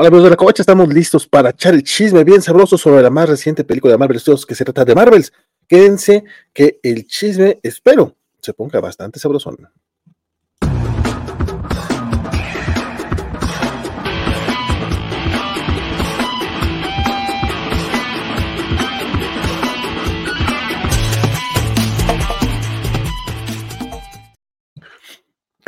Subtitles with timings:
[0.00, 3.10] Hola amigos de la covacha, estamos listos para echar el chisme bien sabroso sobre la
[3.10, 5.32] más reciente película de Marvel Studios que se trata de Marvels.
[5.66, 6.22] Quédense
[6.52, 9.56] que el chisme, espero, se ponga bastante sabrosón.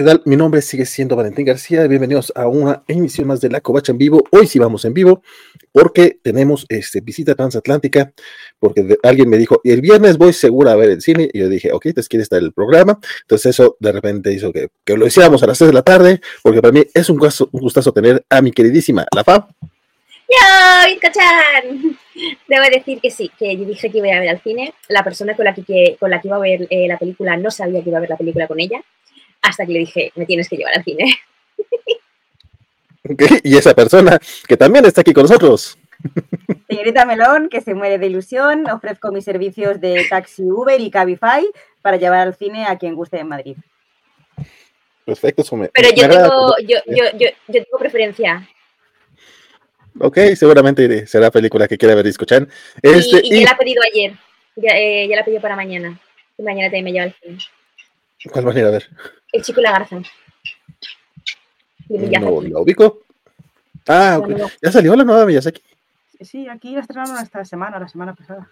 [0.01, 0.23] ¿Qué tal?
[0.25, 1.87] Mi nombre sigue siendo Valentín García.
[1.87, 4.25] Bienvenidos a una emisión más de La Covacha en vivo.
[4.31, 5.23] Hoy sí vamos en vivo
[5.73, 8.11] porque tenemos este, visita transatlántica,
[8.59, 11.71] porque alguien me dijo, el viernes voy seguro a ver el cine, y yo dije,
[11.71, 12.99] ok, entonces quiere estar el programa.
[13.21, 16.63] Entonces eso de repente hizo que, lo hiciéramos a las 6 de la tarde, porque
[16.63, 19.49] para mí es un, gustazo, tener a mi queridísima La Fab.
[19.61, 21.99] ¡Yo, Cochan!
[22.49, 24.73] Debo decir que sí, que yo dije que iba a ver al cine.
[24.89, 27.51] La persona con la que, con la que iba a ver eh, la película no
[27.51, 28.83] sabía que iba a ver la película con ella
[29.43, 31.05] hasta que le dije, me tienes que llevar al cine.
[33.43, 35.79] Y esa persona que también está aquí con nosotros.
[36.69, 41.47] Señorita Melón, que se muere de ilusión, ofrezco mis servicios de taxi Uber y Cabify
[41.83, 43.57] para llevar al cine a quien guste en Madrid.
[45.05, 48.49] Perfecto, eso Pero yo, tengo, yo, yo, yo, tengo preferencia.
[49.99, 52.47] Ok, seguramente será película que quiera ver y escuchar.
[52.81, 54.13] Este, y, ya la he pedido ayer.
[54.57, 55.99] Ya, eh, ya la pedido para mañana.
[56.39, 57.39] Y mañana también me lleva al cine.
[58.31, 58.89] ¿Cuál van a ir a ver?
[59.33, 59.97] El chico y la garza.
[61.89, 63.01] No, ¿La ubico?
[63.89, 64.21] Ah,
[64.63, 65.63] ¿ya salió la nueva Miyazaki?
[66.21, 68.49] Sí, aquí la estrenaron esta semana, la semana pasada.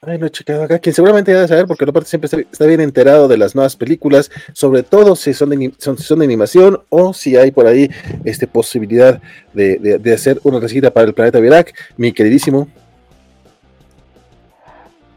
[0.00, 3.26] Ay, no he checado acá, quien seguramente debe saber, porque aparte siempre está, bien enterado
[3.26, 7.36] de las nuevas películas, sobre todo si son de, son, son de animación o si
[7.36, 7.90] hay por ahí
[8.24, 9.20] este, posibilidad
[9.54, 11.74] de, de, hacer una recita para el planeta Virac.
[11.96, 12.68] Mi queridísimo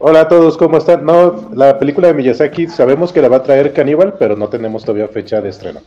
[0.04, 1.06] Hola a todos, ¿cómo están?
[1.06, 4.84] No, la película de Miyazaki sabemos que la va a traer Caníbal, pero no tenemos
[4.84, 5.80] todavía fecha de estreno.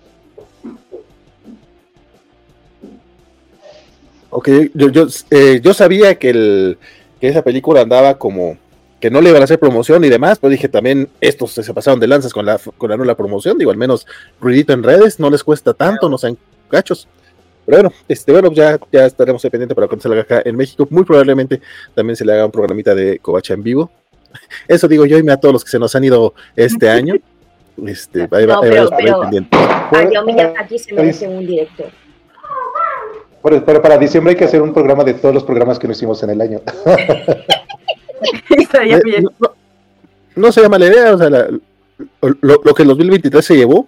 [4.30, 6.78] Ok, yo, yo, eh, yo sabía que, el,
[7.20, 8.58] que esa película andaba como
[9.02, 12.00] que no le iban a hacer promoción y demás, pues dije también estos se pasaron
[12.00, 14.08] de lanzas con la, con la nula promoción, digo, al menos
[14.40, 16.38] ruidito en redes, no les cuesta tanto, no sean
[16.70, 17.06] cachos.
[17.66, 20.88] Pero bueno, este, bueno, ya, ya estaremos pendientes para cuando haga acá en México.
[20.90, 21.62] Muy probablemente
[21.96, 23.92] también se le haga un programita de Covacha en vivo.
[24.68, 27.16] Eso digo yo y me a todos los que se nos han ido este año.
[27.86, 31.88] Este, no, pero, pero aquí se merece un director.
[33.44, 36.22] Pero, para diciembre hay que hacer un programa de todos los programas que no hicimos
[36.24, 36.62] en el año.
[38.82, 39.24] Eh,
[40.36, 43.88] no, se llama la idea, o sea, lo, que el 2023 se llevó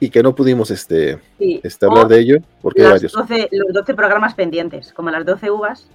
[0.00, 3.12] y que no pudimos este, este hablar de ello, porque hay varios.
[3.12, 5.88] 12, los 12 programas pendientes, como las 12 uvas.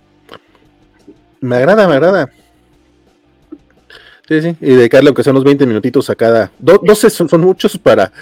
[1.40, 2.30] Me agrada, me agrada.
[4.32, 6.54] Sí, sí, y dedicarle aunque son unos 20 minutitos a cada.
[6.60, 8.14] 12 son, muchos para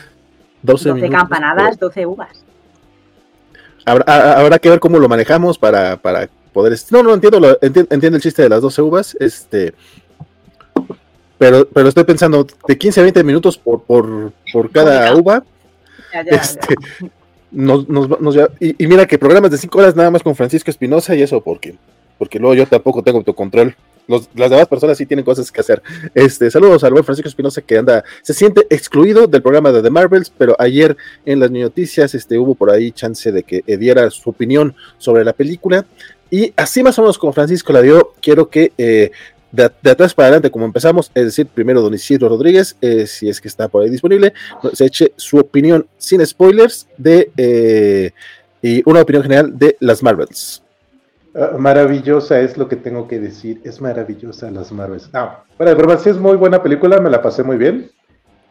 [0.64, 2.44] 12, 12 campanadas, 12 uvas.
[3.86, 6.76] Habrá, que ver cómo lo manejamos para, para poder.
[6.90, 9.18] No, no entiendo, entiendo, el chiste de las 12 uvas.
[9.20, 9.76] Este.
[11.38, 15.44] Pero, pero estoy pensando de 15 a 20 minutos por, por, por cada uva.
[16.26, 16.74] este,
[17.52, 21.14] Nos, nos, y, y, mira que programas de 5 horas nada más con Francisco Espinosa
[21.14, 21.76] y eso porque,
[22.18, 23.76] porque luego yo tampoco tengo autocontrol
[24.10, 25.82] las demás personas sí tienen cosas que hacer.
[26.14, 29.90] Este, saludos al buen Francisco Espinosa que anda, se siente excluido del programa de The
[29.90, 34.30] Marvels, pero ayer en las noticias este, hubo por ahí chance de que diera su
[34.30, 35.86] opinión sobre la película.
[36.32, 39.12] Y así más o menos como Francisco la dio, quiero que eh,
[39.52, 43.42] de, atrás para adelante, como empezamos, es decir, primero Don Isidro Rodríguez, eh, si es
[43.42, 44.34] que está por ahí disponible,
[44.74, 48.12] se eche su opinión sin spoilers de eh,
[48.62, 50.62] y una opinión general de las Marvels.
[51.36, 53.62] Ah, maravillosa es lo que tengo que decir.
[53.64, 55.10] Es maravillosa las Marvels.
[55.14, 57.92] No, bueno, de verdad sí es muy buena película, me la pasé muy bien.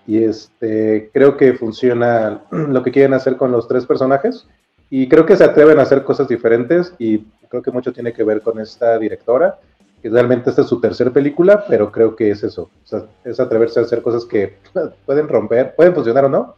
[0.07, 4.47] Y este creo que funciona lo que quieren hacer con los tres personajes.
[4.91, 6.95] Y creo que se atreven a hacer cosas diferentes.
[6.99, 9.59] Y creo que mucho tiene que ver con esta directora.
[10.01, 12.71] Que realmente esta es su tercera película, pero creo que es eso.
[12.85, 14.59] O sea, es atreverse a hacer cosas que
[15.07, 16.55] pueden romper, pueden funcionar o no.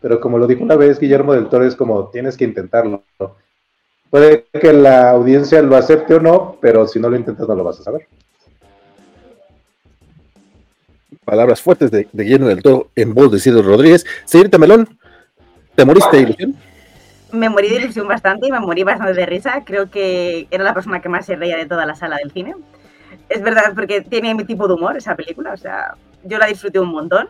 [0.00, 3.02] Pero como lo dijo una vez Guillermo del Toro, es como tienes que intentarlo.
[4.14, 7.64] Puede que la audiencia lo acepte o no, pero si no lo intentas no lo
[7.64, 8.06] vas a saber.
[11.24, 14.06] Palabras fuertes de, de Guillermo del Toro en voz de Isidro Rodríguez.
[14.24, 14.88] Señorita Melón,
[15.74, 16.54] ¿te moriste de ilusión?
[17.32, 19.64] Me morí de ilusión bastante y me morí bastante de risa.
[19.66, 22.54] Creo que era la persona que más se reía de toda la sala del cine.
[23.28, 25.52] Es verdad, porque tiene mi tipo de humor esa película.
[25.52, 27.28] O sea, yo la disfruté un montón.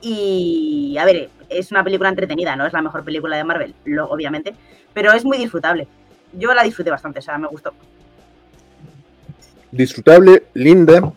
[0.00, 4.08] Y, a ver, es una película entretenida, no es la mejor película de Marvel, lo,
[4.08, 4.54] obviamente,
[4.94, 5.86] pero es muy disfrutable
[6.32, 7.72] yo la disfruté bastante, o sea, me gustó.
[9.70, 11.12] Disfrutable, linda.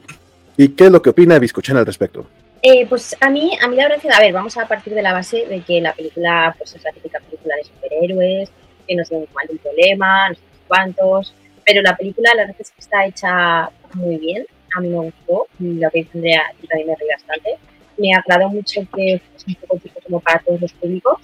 [0.57, 2.25] ¿Y qué es lo que opina Biscochena al respecto?
[2.61, 4.93] Eh, pues a mí, a mí la verdad es que, a ver, vamos a partir
[4.93, 8.49] de la base de que la película pues, es la típica película de superhéroes,
[8.87, 11.35] que no sé cuál un problema, no sé cuántos,
[11.65, 14.45] pero la película la verdad es que está hecha muy bien,
[14.75, 17.57] a mí me gustó, y lo que dice Andrea, yo también me reí bastante.
[17.97, 21.17] Me agradó mucho que fuese un poco tipo como para todos los públicos,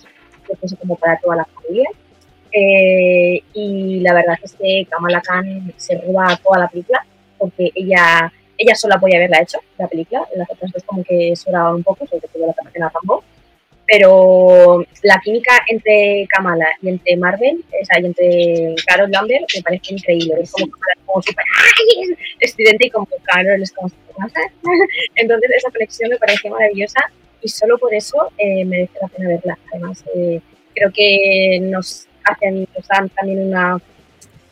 [0.48, 1.90] que fuese como para toda la familia.
[2.52, 7.06] Eh, y la verdad es que Kamala Khan se roba toda la película,
[7.38, 11.74] porque ella, ella sola podía haberla hecho, la película, las otras dos como que sobraba
[11.74, 13.24] un poco, sobre todo la Capitana Rambo
[13.92, 19.62] pero la química entre Kamala y entre Marvel, o sea, y entre Carol Lambert, me
[19.62, 20.36] parece increíble.
[20.42, 20.72] Es como,
[21.06, 21.44] como súper
[22.40, 23.92] estridente y como Carol es como
[25.16, 27.02] Entonces, esa conexión me parece maravillosa
[27.42, 29.60] y solo por eso eh, merece la pena verla.
[29.74, 30.40] Además, eh,
[30.74, 33.78] creo que nos hacen, nos dan también una,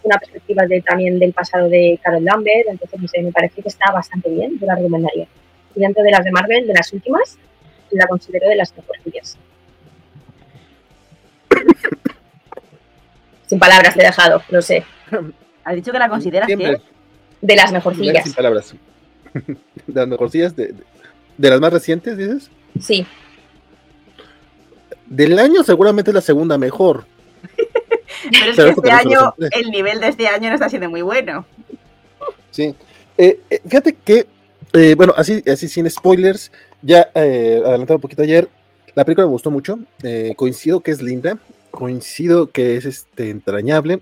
[0.03, 4.29] una perspectiva de, también del pasado de Carol Lambert, entonces me parece que está bastante
[4.29, 5.27] bien, yo la recomendaría.
[5.75, 7.37] Y dentro de las de Marvel, de las últimas,
[7.91, 9.37] la considero de las mejorcillas.
[13.47, 14.83] Sin palabras le he dejado, no sé.
[15.63, 16.77] ¿Has dicho que la consideras que
[17.41, 18.23] De las mejorcillas.
[18.23, 18.75] Sin palabras.
[19.87, 20.73] De las mejorcillas, de,
[21.37, 22.49] de, las más recientes, dices?
[22.79, 23.05] Sí.
[25.07, 27.05] Del año seguramente es la segunda mejor.
[28.23, 31.45] Pero es que este año, el nivel de este año no está siendo muy bueno.
[32.51, 32.75] Sí.
[33.17, 34.27] Eh, eh, fíjate que,
[34.73, 36.51] eh, bueno, así, así sin spoilers,
[36.81, 38.47] ya adelantado un poquito ayer,
[38.95, 39.79] la película me gustó mucho.
[40.35, 41.37] Coincido que es linda,
[41.71, 44.01] coincido que es este, entrañable.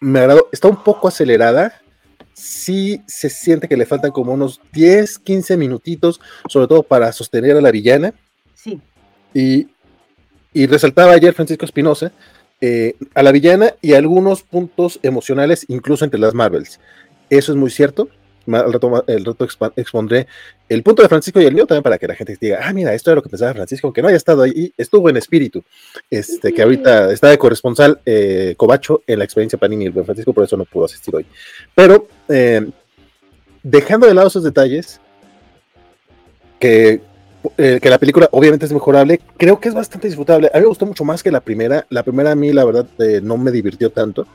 [0.00, 1.80] Me agradó, está un poco acelerada.
[2.32, 7.56] Sí se siente que le faltan como unos 10, 15 minutitos, sobre todo para sostener
[7.56, 8.14] a la villana.
[8.54, 8.80] Sí.
[9.34, 9.68] Y,
[10.52, 12.12] y resaltaba ayer Francisco Espinosa
[13.14, 16.78] a la villana y algunos puntos emocionales, incluso entre las Marvels.
[17.30, 18.08] Eso es muy cierto
[18.46, 20.26] al rato, el rato expondré
[20.68, 22.94] el punto de Francisco y el mío también para que la gente diga, ah, mira,
[22.94, 25.62] esto es lo que pensaba Francisco, aunque no haya estado ahí, estuvo en espíritu,
[26.10, 30.32] este, que ahorita está de corresponsal eh, Cobacho en la experiencia Panini, el buen Francisco,
[30.32, 31.26] por eso no pudo asistir hoy.
[31.74, 32.68] Pero, eh,
[33.62, 35.00] dejando de lado esos detalles,
[36.58, 37.00] que
[37.56, 40.50] eh, que la película obviamente es mejorable, creo que es bastante disfrutable.
[40.52, 41.86] A mí me gustó mucho más que la primera.
[41.88, 44.26] La primera a mí, la verdad, eh, no me divirtió tanto.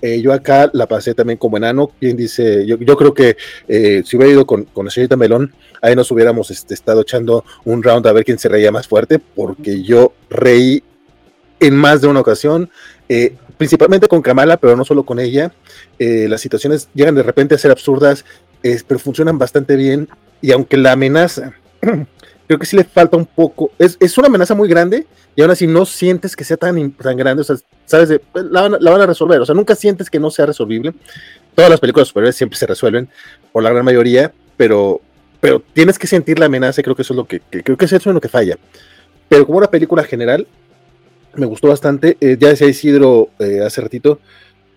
[0.00, 1.90] Eh, yo acá la pasé también como enano.
[2.00, 3.36] Quien dice, yo, yo creo que
[3.68, 5.52] si hubiera ido con, con la señorita Melón,
[5.82, 9.18] ahí nos hubiéramos este, estado echando un round a ver quién se reía más fuerte,
[9.18, 10.82] porque yo reí
[11.60, 12.70] en más de una ocasión.
[13.58, 15.52] principalmente con Kamala, pero no solo con ella.
[15.98, 18.24] las situaciones llegan de repente a ser absurdas,
[18.62, 20.08] pero funcionan bastante bien.
[20.40, 21.54] Y aunque la amenaza
[22.46, 23.70] creo que sí le falta un poco.
[23.78, 27.16] Es, es, una amenaza muy grande y aún así no sientes que sea tan, tan
[27.16, 27.42] grande.
[27.42, 27.56] O sea,
[27.86, 29.40] sabes, pues, la, la, van a resolver.
[29.40, 30.94] O sea, nunca sientes que no sea resolvible.
[31.54, 33.08] Todas las películas superiores siempre se resuelven,
[33.52, 35.00] por la gran mayoría, pero,
[35.40, 36.80] pero tienes que sentir la amenaza.
[36.80, 38.58] Y creo que eso es lo que, creo que es eso en lo que falla.
[39.28, 40.46] Pero como una película general,
[41.34, 42.16] me gustó bastante.
[42.20, 44.20] Eh, ya decía Isidro eh, hace ratito.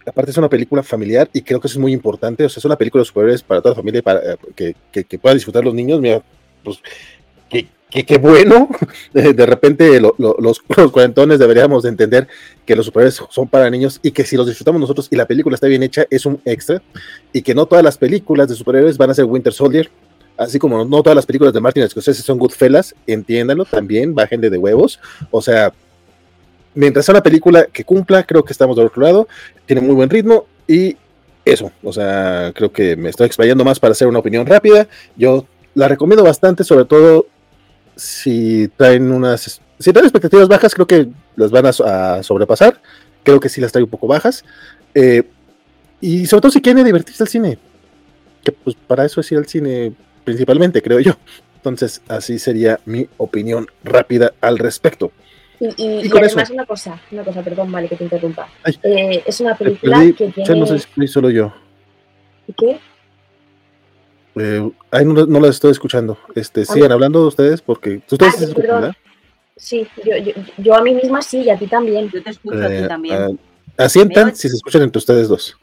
[0.05, 2.45] Aparte es una película familiar y creo que eso es muy importante.
[2.45, 4.75] O sea, es una película de superhéroes para toda la familia y para eh, que,
[4.89, 5.99] que, que puedan disfrutar los niños.
[5.99, 6.23] Mira,
[6.63, 6.79] pues
[7.49, 8.69] que qué bueno,
[9.13, 10.59] de repente los, los,
[10.91, 12.27] cuarentones deberíamos de entender
[12.65, 15.55] que los superhéroes son para niños y que si los disfrutamos nosotros y la película
[15.55, 16.81] está bien hecha es un extra
[17.31, 19.89] y que no todas las películas de superhéroes van a ser Winter Soldier,
[20.35, 24.49] así como no todas las películas de Martin Scorsese son Goodfellas, entiéndanlo también, bajen de
[24.57, 24.99] huevos,
[25.31, 25.73] o sea,
[26.75, 29.27] mientras sea una película que cumpla, creo que estamos del otro lado,
[29.65, 30.97] tiene muy buen ritmo y
[31.45, 35.45] eso, o sea, creo que me estoy explayando más para hacer una opinión rápida, yo
[35.73, 37.27] la recomiendo bastante, sobre todo
[37.97, 42.79] si traen unas, si traen expectativas bajas, creo que las van a, sobrepasar.
[43.23, 44.45] Creo que sí las trae un poco bajas.
[44.95, 45.23] Eh,
[45.99, 47.57] y sobre todo si quieren divertirse al cine,
[48.43, 51.17] que pues para eso es ir al cine principalmente, creo yo.
[51.55, 55.11] Entonces, así sería mi opinión rápida al respecto.
[55.59, 55.65] Y,
[56.05, 58.47] y, además una cosa, una cosa, perdón, vale que te interrumpa.
[58.83, 60.59] Eh, es una película que tiene...
[60.59, 61.51] no sé si solo yo.
[62.47, 62.79] ¿Y qué?
[64.39, 66.17] Eh, ahí no, no las estoy escuchando.
[66.35, 68.95] Este, sigan hablando ustedes porque ustedes ah, se escuchan,
[69.55, 72.09] Sí, yo, yo, yo, a mí misma sí y a ti también.
[72.11, 73.39] Yo te escucho a ti eh, también.
[73.75, 75.57] asientan si se escuchan entre ustedes dos.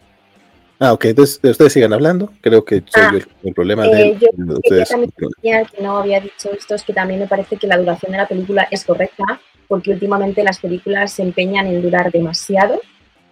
[0.81, 2.33] Ah, ok, entonces ustedes sigan hablando.
[2.41, 4.89] Creo que soy ah, el, problema de, eh, yo, ustedes.
[4.89, 8.19] También que no había dicho esto es que también me parece que la duración de
[8.19, 12.81] la película es correcta, porque últimamente las películas se empeñan en durar demasiado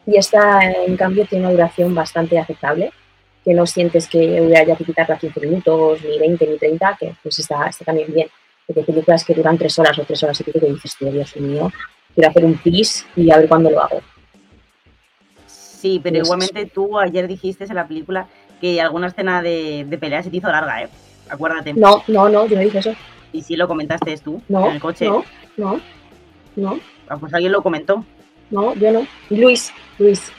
[0.07, 2.93] y esta, en cambio, tiene una duración bastante aceptable
[3.45, 7.39] que no sientes que haya que quitarla 15 minutos, ni 20, ni 30, que pues
[7.39, 8.29] está, está también bien.
[8.67, 11.37] Porque hay películas que duran 3 horas o 3 horas y pico que dices, Dios
[11.37, 11.73] mío,
[12.15, 14.01] quiero hacer un pis y a ver cuándo lo hago.
[15.47, 18.29] Sí, pero igualmente tú ayer dijiste en la película
[18.61, 20.89] que alguna escena de, de pelea se te hizo larga, ¿eh?
[21.29, 21.73] Acuérdate.
[21.75, 22.95] No, no, no, yo no dije eso.
[23.33, 25.07] ¿Y si lo comentaste tú no, en el coche?
[25.09, 25.25] No,
[25.57, 25.81] no,
[26.55, 26.81] no.
[27.09, 28.05] Ah, pues alguien lo comentó.
[28.51, 29.07] no, yo no.
[29.31, 30.31] Luis, Luis.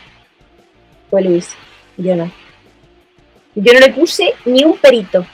[1.09, 1.55] Fue Luis,
[1.97, 2.31] yo no.
[3.55, 5.25] Yo no le puse ni un perito.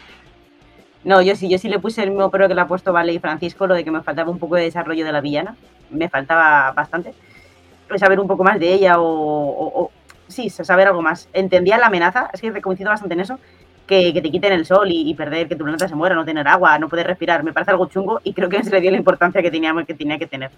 [1.03, 3.13] No, yo sí, yo sí le puse el mismo pero que le ha puesto Vale
[3.13, 5.55] y Francisco, lo de que me faltaba un poco de desarrollo de la villana.
[5.89, 7.13] Me faltaba bastante.
[7.95, 9.91] Saber un poco más de ella o, o- o-
[10.27, 11.27] sí, saber algo más.
[11.33, 13.39] Entendía la amenaza, es que coincido bastante en eso,
[13.87, 16.25] que, que te quiten el sol y, y perder, que tu planeta se muera, no
[16.25, 17.43] tener agua, no poder respirar.
[17.43, 19.93] Me parece algo chungo y creo que se le dio la importancia que tenía que,
[19.93, 20.51] tenía que tener.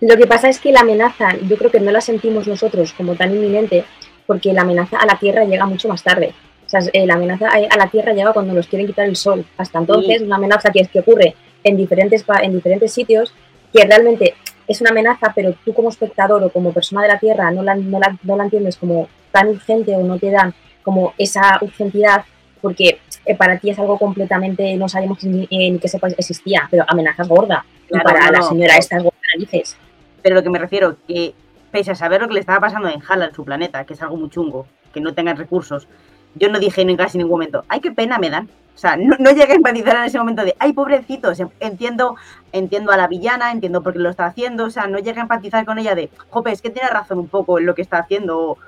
[0.00, 3.16] Lo que pasa es que la amenaza, yo creo que no la sentimos nosotros como
[3.16, 3.84] tan inminente,
[4.26, 6.32] porque la amenaza a la Tierra llega mucho más tarde.
[6.70, 9.44] O sea, eh, la amenaza a la Tierra llega cuando nos quieren quitar el sol.
[9.56, 10.24] Hasta entonces, Sí.
[10.24, 11.34] una amenaza que, es, que ocurre
[11.64, 13.34] en diferentes, en diferentes sitios,
[13.72, 14.34] que realmente
[14.68, 17.74] es una amenaza, pero tú como espectador o como persona de la Tierra no la,
[17.74, 22.24] no la, no la entiendes como tan urgente o no te dan como esa urgentidad,
[22.60, 26.84] porque eh, para ti es algo completamente, no sabemos ni, ni que sepa existía, pero
[26.86, 27.64] amenazas gorda.
[27.88, 29.76] Claro, y para no, la señora esta es gorda narices.
[30.22, 31.34] Pero lo que me refiero, que
[31.72, 34.16] pese a saber lo que le estaba pasando en Halal, su planeta, que es algo
[34.16, 35.88] muy chungo, que no tengan recursos,
[36.34, 38.48] yo no dije en casi ningún momento, ay, qué pena me dan.
[38.74, 42.16] O sea, no, no llegué a empatizar en ese momento de, ay, pobrecitos, entiendo,
[42.52, 45.22] entiendo a la villana, entiendo por qué lo está haciendo, o sea, no llegué a
[45.24, 47.98] empatizar con ella de, jope, es que tiene razón un poco en lo que está
[47.98, 48.58] haciendo, o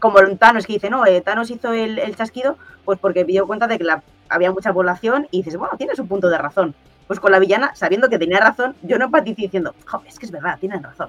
[0.00, 3.46] como Thanos que dice, no, eh, Thanos hizo el, el chasquido, pues porque me dio
[3.46, 6.74] cuenta de que la- había mucha población y dices, bueno, tiene su punto de razón.
[7.06, 10.26] Pues con la villana, sabiendo que tenía razón, yo no empaticé diciendo, jope, es que
[10.26, 11.08] es verdad, tienen razón.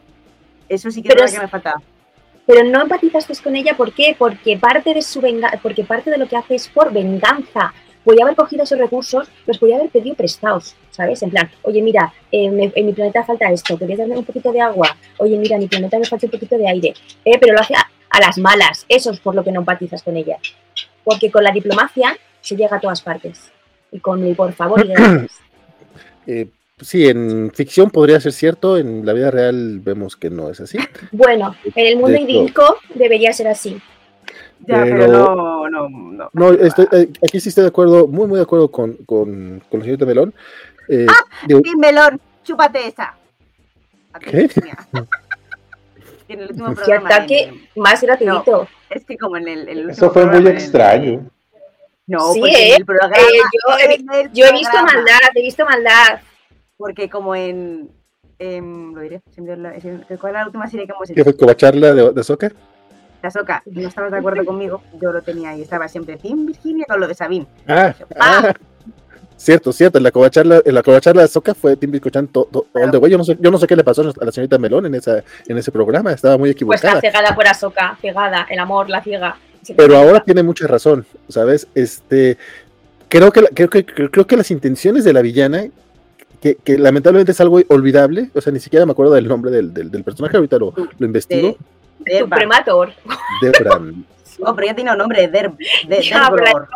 [0.69, 1.81] Eso sí que Pero es es- verdad que me faltaba.
[2.49, 4.15] Pero no empatizaste con ella, ¿por qué?
[4.17, 7.75] Porque parte de su venga porque parte de lo que hace es por venganza.
[8.03, 11.21] Podía haber cogido esos recursos, los podía haber pedido prestados, ¿sabes?
[11.21, 14.61] En plan, oye, mira, eh, en mi planeta falta esto, ¿querías darme un poquito de
[14.61, 14.97] agua?
[15.19, 16.95] Oye, mira, en mi planeta me falta un poquito de aire.
[17.23, 20.17] Eh, pero lo hace a, las malas, eso es por lo que no empatizas con
[20.17, 20.39] ella.
[21.03, 23.51] Porque con la diplomacia se llega a todas partes.
[23.91, 24.93] Y con el por favor y.
[26.27, 26.47] Eh,
[26.81, 30.77] sí, en ficción podría ser cierto, en la vida real vemos que no es así.
[31.11, 33.81] Bueno, en el mundo De idílico debería ser así.
[34.67, 36.29] Ya, pero, Pero- no, no, no.
[36.33, 39.79] No, estoy, eh, aquí sí estoy de acuerdo, muy, muy de acuerdo con, con, con
[39.79, 40.33] la señorita Melón.
[40.89, 41.05] Eh,
[41.47, 43.15] digo, Tim Melón, chúpate esa.
[44.19, 44.49] ¿Qué?
[46.27, 48.67] en el último ¡Qué programa, ataque en- más gratuito!
[48.89, 51.29] es que como en el, el último Eso fue muy en- extraño.
[52.07, 52.69] No, Sí, porque ¿eh?
[52.71, 53.15] en el programa.
[53.17, 53.21] Eh,
[53.67, 56.19] yo he en el Yo he visto maldad, he visto maldad.
[56.79, 57.89] Porque como en.
[58.39, 61.23] lo diré, me- ¿cuál es la última serie que hemos ¿Qué hecho?
[61.25, 62.55] fue covacharla de, de soccer?
[63.21, 66.85] La Soca, no estabas de acuerdo conmigo, yo lo tenía y estaba siempre Team Virginia
[66.87, 67.45] con lo de Sabine.
[67.67, 68.43] Ah, Ah.
[68.47, 68.53] ah,
[69.35, 72.67] cierto, cierto, en la covacharla, en la covacharla de Soca fue Tim Biscochan to, to-
[72.73, 73.11] all the way.
[73.11, 75.21] Yo no sé, yo no sé qué le pasó a la señorita Melón en esa,
[75.49, 77.01] en ese programa, estaba muy Pues está equivocada.
[77.01, 79.35] cegada por Asoka, cegada, el amor, la ciega.
[79.75, 81.67] pero ahora tiene mucha razón, ¿sabes?
[81.75, 82.37] Este,
[83.09, 85.65] creo que, la- creo que, creo, creo que las intenciones de la villana,
[86.41, 89.73] que, que lamentablemente es algo olvidable, o sea, ni siquiera me acuerdo del nombre del,
[89.73, 91.57] del, del personaje, ahorita lo, lo investigo,
[91.99, 92.37] Derba.
[92.37, 92.89] Supremator.
[93.41, 94.05] Debran.
[94.41, 95.57] Oh, pero ya tiene un nombre, Der, de,
[95.89, 96.09] Ya, es Es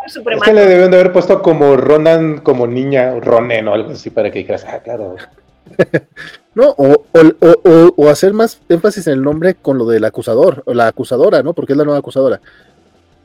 [0.04, 0.54] que Supremator.
[0.54, 4.40] le deben de haber puesto como Ronan, como niña, Ronen o algo así para que
[4.40, 5.16] dijeras, ah, claro.
[6.54, 10.04] No, o, o, o- o- o hacer más énfasis en el nombre con lo del
[10.04, 11.52] acusador, o la acusadora, ¿no?
[11.54, 12.40] Porque es la nueva acusadora.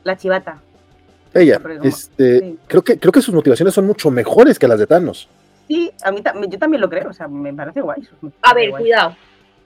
[0.04, 0.58] La chivata.
[1.32, 2.58] Ella, este, sí.
[2.66, 5.28] creo que, creo que sus motivaciones son mucho mejores que las de Thanos.
[5.70, 8.02] Sí, a mí ta- yo también lo creo, o sea, me parece guay.
[8.22, 8.82] me A ver, guay.
[8.82, 9.14] cuidado.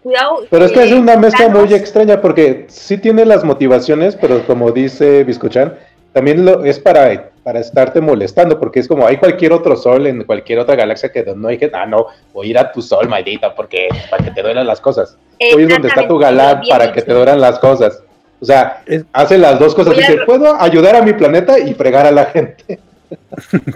[0.03, 0.41] Cuidado.
[0.51, 4.15] Pero es que eh, es una mezcla Thanos- muy extraña porque sí tiene las motivaciones,
[4.15, 5.75] pero como dice Biscochan,
[6.13, 10.25] también lo, es para, para estarte molestando, porque es como hay cualquier otro sol en
[10.25, 13.09] cualquier otra galaxia que no hay que, ah, no, voy a ir a tu sol,
[13.09, 15.17] maldita, porque para que te duelan las cosas.
[15.57, 18.03] Hoy es donde está tu galán para bien que te duelan las cosas.
[18.41, 19.97] O sea, Es- hace las dos cosas.
[19.97, 22.79] Dice, puedo ayudar a mi planeta y fregar a la gente.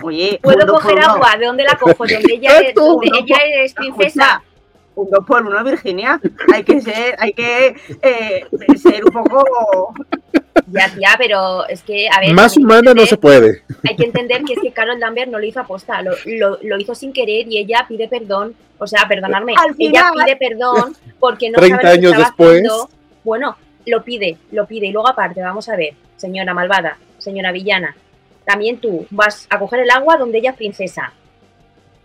[0.02, 2.04] Oye, Puedo coger agua, ¿de dónde la cojo?
[2.06, 4.42] ¿De donde ella, es, ella princesa?
[4.94, 6.20] Un dos por uno, Virginia.
[6.52, 8.44] Hay que ser, hay que eh,
[8.82, 9.94] ser un poco.
[10.66, 12.32] Ya, tía, pero es que, a ver.
[12.34, 13.62] Más humana no se puede.
[13.88, 16.78] Hay que entender que es que Carol Lambert no lo hizo aposta, lo, lo, lo
[16.78, 18.54] hizo sin querer y ella pide perdón.
[18.78, 22.12] O sea, perdonadme, Al ella final- pide perdón porque no 30 sabe lo que años
[22.12, 22.48] estaba después.
[22.50, 22.90] haciendo.
[23.24, 24.86] Bueno, lo pide, lo pide.
[24.88, 27.94] Y luego aparte, vamos a ver, señora malvada, señora villana,
[28.48, 31.12] también tú vas a coger el agua donde ella es princesa.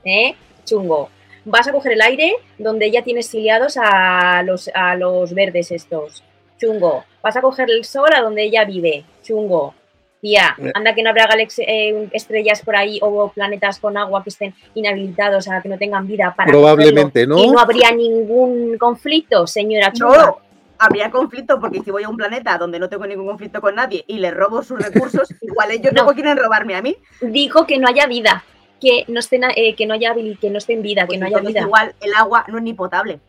[0.03, 0.35] ¿Eh?
[0.65, 1.09] Chungo.
[1.45, 6.21] Vas a coger el aire donde ella tiene exiliados a los, a los verdes estos.
[6.59, 7.05] Chungo.
[7.21, 9.05] Vas a coger el sol a donde ella vive.
[9.21, 9.73] Chungo.
[10.19, 14.53] Tía, anda que no habrá eh, estrellas por ahí o planetas con agua que estén
[14.73, 17.38] inhabilitados, a que no tengan vida para Probablemente, cogerlo.
[17.38, 17.53] Y ¿no?
[17.53, 20.25] no habría ningún conflicto, señora Chunga.
[20.25, 20.38] No,
[20.83, 24.03] habría conflicto porque si voy a un planeta donde no tengo ningún conflicto con nadie
[24.07, 26.05] y le robo sus recursos, igual ellos No.
[26.07, 26.95] quieren robarme a mí.
[27.21, 28.43] Digo que no haya vida,
[28.81, 31.25] que no estén, eh, que no haya que no esté en vida, Pues que no
[31.27, 31.61] haya vida.
[31.61, 33.19] igual el agua no es ni potable.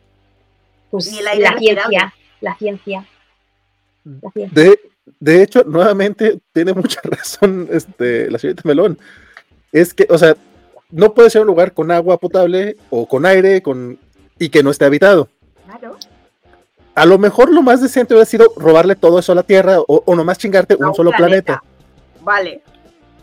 [0.91, 3.05] Pues ni el aire la ciencia, la ciencia.
[4.21, 4.63] La ciencia.
[4.63, 4.79] De,
[5.19, 8.97] de hecho, nuevamente tiene mucha razón este, la señorita Melón.
[9.71, 10.35] Es que, o sea,
[10.91, 13.99] no puede ser un lugar con agua potable o con aire con,
[14.39, 15.27] y que no esté habitado.
[15.65, 15.97] Claro.
[16.95, 20.01] A lo mejor lo más decente hubiera sido robarle todo eso a la Tierra o,
[20.05, 21.61] o nomás chingarte A un solo planeta.
[22.21, 22.61] Vale.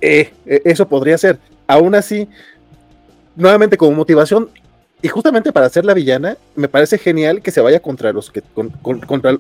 [0.01, 1.39] Eh, eh, eso podría ser.
[1.67, 2.29] Aún así,
[3.35, 4.51] nuevamente como motivación,
[5.01, 8.43] y justamente para ser la villana, me parece genial que se vaya contra los que
[8.43, 9.37] con- con- contra,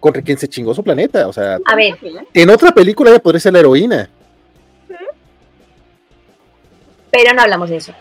[0.00, 1.28] contra quien se chingó su planeta.
[1.28, 1.96] O sea, A ver,
[2.32, 4.08] en otra película ella podría ser la heroína.
[7.10, 7.92] pero no hablamos de eso.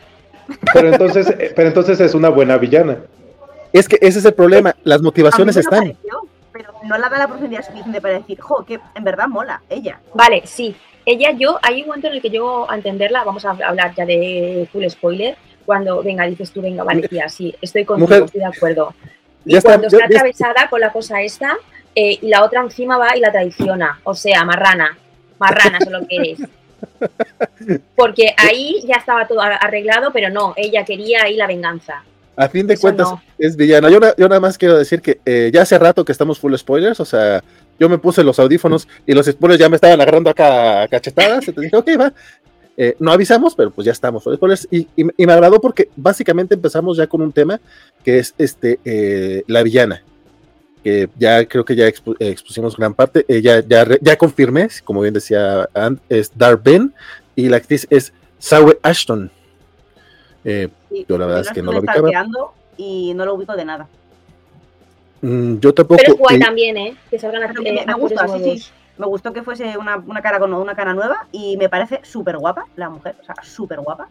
[0.73, 2.97] Pero entonces, eh, pero entonces es una buena villana.
[3.79, 4.75] Es que ese es el problema.
[4.83, 5.79] Las motivaciones están.
[5.79, 6.21] pareció,
[6.53, 9.99] pero no la da la profundidad suficiente para decir, jo, que en verdad mola, ella.
[10.13, 10.75] Vale, sí.
[11.05, 14.05] Ella, yo, hay un momento en el que llego a entenderla, vamos a hablar ya
[14.05, 18.39] de full spoiler, cuando, venga, dices tú, venga, vale, tía, sí, estoy contigo, Mujer, estoy
[18.39, 18.93] de acuerdo.
[19.45, 21.57] Y ya está, cuando está ya- atravesada con la cosa esta,
[21.93, 24.97] eh, y la otra encima va y la traiciona, o sea, marrana,
[25.37, 26.39] marrana es lo que eres.
[27.95, 32.03] Porque ahí ya estaba todo arreglado, pero no, ella quería ahí la venganza.
[32.37, 33.21] A fin de Eso cuentas, no.
[33.37, 33.89] es villana.
[33.89, 36.99] Yo, yo nada más quiero decir que eh, ya hace rato que estamos full spoilers,
[36.99, 37.43] o sea,
[37.79, 41.47] yo me puse los audífonos y los spoilers ya me estaban agarrando acá cachetadas.
[41.47, 42.13] Entonces dije, ok, va.
[42.77, 44.67] Eh, no avisamos, pero pues ya estamos full spoilers.
[44.69, 47.61] Y, y- y me agradó porque básicamente empezamos ya con un tema
[48.03, 50.03] que es este eh, la villana.
[50.83, 53.25] Que ya creo que ya expu- expusimos gran parte.
[53.41, 55.67] Ya, ya, ya confirmé, como bien decía
[56.09, 56.93] es Darben
[57.35, 59.31] y la actriz es Sawe Ashton.
[60.45, 62.09] Eh, Sí, Yo la verdad es que no lo estuve ubicaba.
[62.09, 63.87] stalkeando Y no lo ubico de nada.
[65.21, 65.97] Mm, yo tampoco.
[66.01, 66.95] Pero es guay y- también, ¿eh?
[67.09, 68.69] Que salgan que me- eh, me gusta, sí, sí.
[68.97, 72.37] Me gustó que fuese una, una cara con una cara nueva y me parece súper
[72.37, 74.07] guapa la mujer, o sea, súper guapa.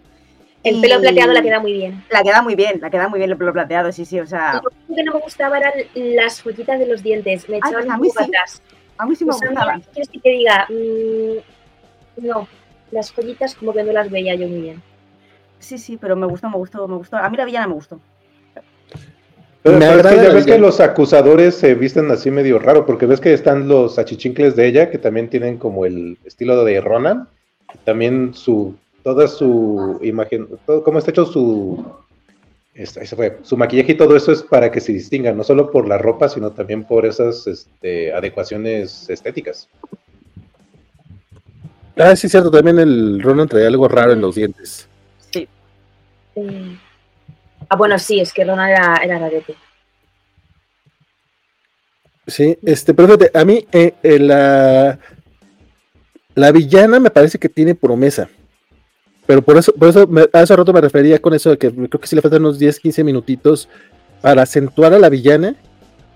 [0.62, 2.04] El Y pelo plateado la queda muy bien.
[2.10, 4.54] La queda muy bien, la queda muy bien el pelo plateado, sí, sí, o sea,
[4.54, 7.48] Lo único que no me gustaba eran las joyitas de los dientes.
[7.48, 8.30] Me echaban pues a un mí poco sí.
[8.30, 8.62] atrás.
[8.98, 9.80] a mí sí me O sea, gustaban.
[9.82, 10.66] ¿qué quieres que te diga?
[10.68, 12.48] Mm, no,
[12.90, 14.82] las joyitas como que no las veía yo muy bien.
[15.64, 17.16] Sí, sí, pero me gustó, me gustó, me gustó.
[17.16, 17.98] A mí la villana me gustó.
[19.62, 23.06] Pero, Me es que ya ves que los acusadores se visten así medio raro, porque
[23.06, 27.28] ves que están los achichincles de ella, que también tienen como el estilo de Ronan,
[27.84, 31.82] también su, toda su imagen, todo cómo está hecho su,
[32.76, 35.70] ahí se fue, su maquillaje y todo eso es para que se distingan, no solo
[35.70, 39.70] por la ropa, sino también por esas este, adecuaciones estéticas.
[41.96, 42.50] Ah, sí, cierto.
[42.50, 44.88] También el Ronan traía algo raro en los dientes.
[47.68, 49.54] Ah, bueno, sí, es que Ronald era, era rarete.
[52.26, 54.98] Sí, este, pero fíjate, a mí eh, eh, la,
[56.34, 58.28] la villana me parece que tiene promesa.
[59.26, 61.88] Pero por eso, por eso me- hace rato me refería con eso de que creo
[62.00, 63.68] que sí le faltan unos 10, 15 minutitos
[64.20, 65.54] para acentuar a la villana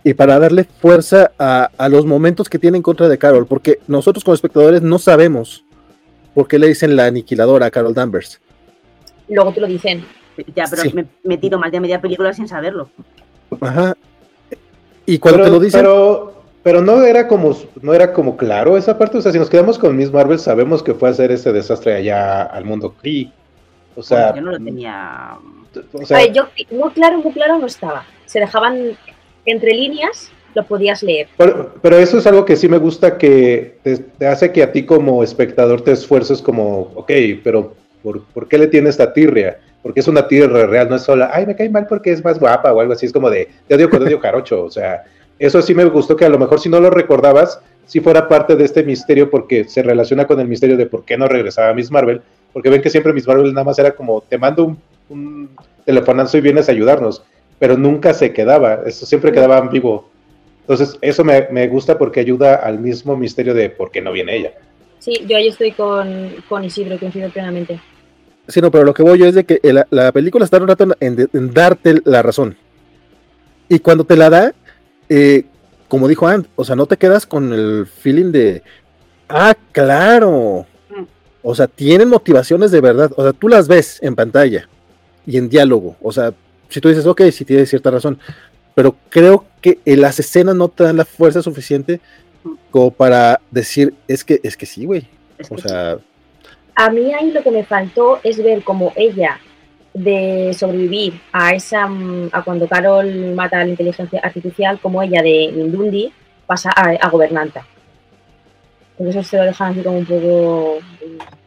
[0.04, 3.80] y para darle fuerza a, a los momentos que tiene en contra de Carol, porque
[3.86, 5.64] nosotros como espectadores no sabemos
[6.34, 8.40] por qué le dicen la aniquiladora a Carol Danvers.
[9.28, 10.04] Luego te lo dicen.
[10.54, 10.92] Ya, pero Sí.
[10.94, 12.88] me, me tiro más de media película sin saberlo.
[13.60, 13.94] Ajá.
[15.06, 18.76] Y cuando pero, te lo dicen, pero, pero no era como no era como claro
[18.76, 21.32] esa parte, o sea, si nos quedamos con Miss Marvel, sabemos que fue a hacer
[21.32, 23.32] ese desastre allá al mundo Kree.
[23.96, 25.38] O sea, yo no lo tenía.
[25.92, 28.04] o sea, A ver, yo, muy claro, muy claro no estaba.
[28.26, 28.96] Se dejaban
[29.44, 31.26] entre líneas, lo podías leer.
[31.36, 34.70] Pero, pero eso es algo que sí me gusta que te, te hace que a
[34.70, 37.10] ti como espectador te esfuerces como, ok,
[37.42, 39.58] pero ¿por, por qué le tienes esta tirria?
[39.82, 42.38] Porque es una tirria real, no es sola, ay, me cae mal porque es más
[42.38, 45.04] guapa o algo así, es como de, te odio con odio jarocho, o sea,
[45.38, 48.56] eso sí me gustó que a lo mejor si no lo recordabas, si fuera parte
[48.56, 51.90] de este misterio porque se relaciona con el misterio de por qué no regresaba Miss
[51.90, 52.20] Marvel,
[52.52, 55.50] porque ven que siempre Miss Marvel nada más era como, te mando un, un
[55.84, 57.22] telefonazo y vienes a ayudarnos,
[57.58, 60.08] pero nunca se quedaba, eso siempre quedaba ambiguo.
[60.60, 64.36] Entonces, eso me, me gusta porque ayuda al mismo misterio de por qué no viene
[64.36, 64.52] ella.
[64.98, 67.80] Sí, yo ahí estoy con, con Isidro, coincido plenamente.
[68.48, 70.68] Sí, no, pero lo que voy yo es de que la, la película está un
[70.68, 72.56] rato en, en darte la razón.
[73.68, 74.54] Y cuando te la da,
[75.08, 75.44] eh,
[75.88, 78.62] como dijo Ant, o sea, no te quedas con el feeling de,
[79.28, 80.66] ah, claro.
[81.42, 83.10] O sea, tienen motivaciones de verdad.
[83.16, 84.68] O sea, tú las ves en pantalla
[85.26, 85.96] y en diálogo.
[86.00, 86.32] O sea,
[86.68, 88.18] si tú dices, ok, sí tienes cierta razón.
[88.74, 92.00] Pero creo que en las escenas no te dan la fuerza suficiente
[92.70, 95.06] como para decir, es que, es que sí, güey.
[95.50, 95.98] O sea,
[96.80, 99.40] A mí ahí lo que me faltó es ver cómo ella,
[99.92, 105.20] de sobrevivir a esa mm, a cuando Carol mata a la inteligencia artificial, como ella
[105.20, 106.12] de Mindundi
[106.46, 107.66] pasa a, a gobernanta.
[108.96, 110.78] Eso se lo dejan así como un poco,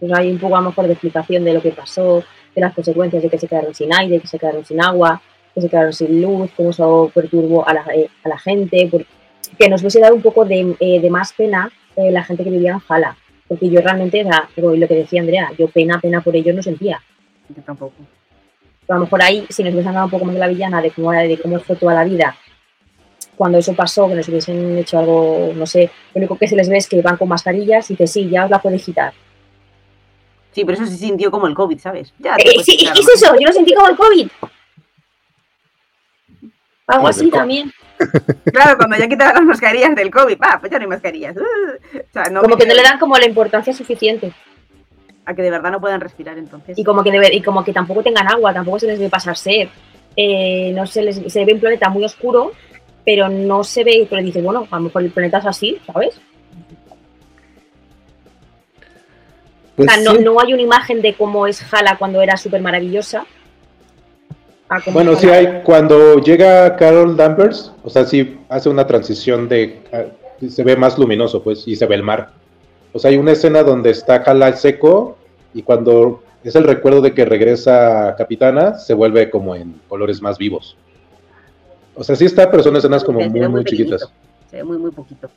[0.02, 2.22] pues hay un poco a lo mejor de explicación de lo que pasó,
[2.54, 5.22] de las consecuencias de que se quedaron sin aire, que se quedaron sin agua,
[5.56, 8.90] que se quedaron sin luz, cómo eso perturbó a la, eh, a la gente,
[9.58, 12.50] que nos hubiese dado un poco de, eh, de más pena eh, la gente que
[12.50, 13.16] vivía en Jala.
[13.52, 17.02] Porque yo realmente, era, lo que decía Andrea, yo pena, pena por ellos no sentía.
[17.54, 17.96] Yo tampoco.
[18.88, 20.90] a lo mejor ahí, si nos hubiesen dado un poco más de la villana, de
[20.92, 22.34] cómo, era- de cómo fue toda la vida,
[23.36, 26.70] cuando eso pasó, que nos hubiesen hecho algo, no sé, lo único que se les
[26.70, 29.12] ve es que van con mascarillas y que sí, ya os la podéis quitar.
[30.54, 32.14] Sí, pero eso se sintió como el COVID, ¿sabes?
[32.20, 34.28] Ya Eh, sí, quitar es eso, yo lo sentí como el COVID.
[36.88, 37.72] Algo así también.
[38.46, 41.36] Claro, cuando ya quitaban las mascarillas del COVID, va, pues ya no hay mascarillas.
[41.38, 44.32] Uh, o sea, no Como que no le dan como la importancia suficiente.
[45.26, 46.78] A que de verdad no puedan respirar entonces.
[46.78, 49.38] Y como que, debe- y como que tampoco tengan agua, tampoco se les ve pasar
[49.38, 49.68] sed.
[50.16, 52.52] Eh, no se les se ve un planeta muy oscuro,
[53.06, 56.20] pero no se ve, pero dices, bueno, a lo mejor el planeta es así, ¿sabes?
[59.76, 60.24] Pues o sea, no, sí.
[60.24, 63.26] no hay una imagen de cómo es Hala cuando era súper maravillosa.
[64.72, 69.48] A cómo Bueno, sí hay, cuando llega Carol Danvers, o sea, sí hace una transición
[69.48, 70.06] de, ah,
[70.50, 72.32] se ve más luminoso, pues, y se ve el mar.
[72.94, 75.18] O sea, hay una escena donde está Hala seco
[75.54, 80.38] y cuando es el recuerdo de que regresa Capitana, se vuelve como en colores más
[80.38, 80.78] vivos.
[81.96, 84.14] O sea, sí está, pero son escenas como Se muy, muy pequeñito, chiquitas.
[84.50, 85.30] Se ve muy, muy poquito.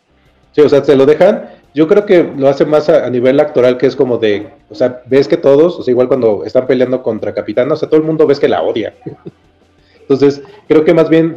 [0.53, 1.51] Sí, o sea, se lo dejan.
[1.75, 4.75] Yo creo que lo hace más a, a nivel actoral, que es como de, o
[4.75, 7.99] sea, ves que todos, o sea, igual cuando están peleando contra Capitana, o sea, todo
[8.01, 8.95] el mundo ves que la odia.
[10.01, 11.37] Entonces, creo que más bien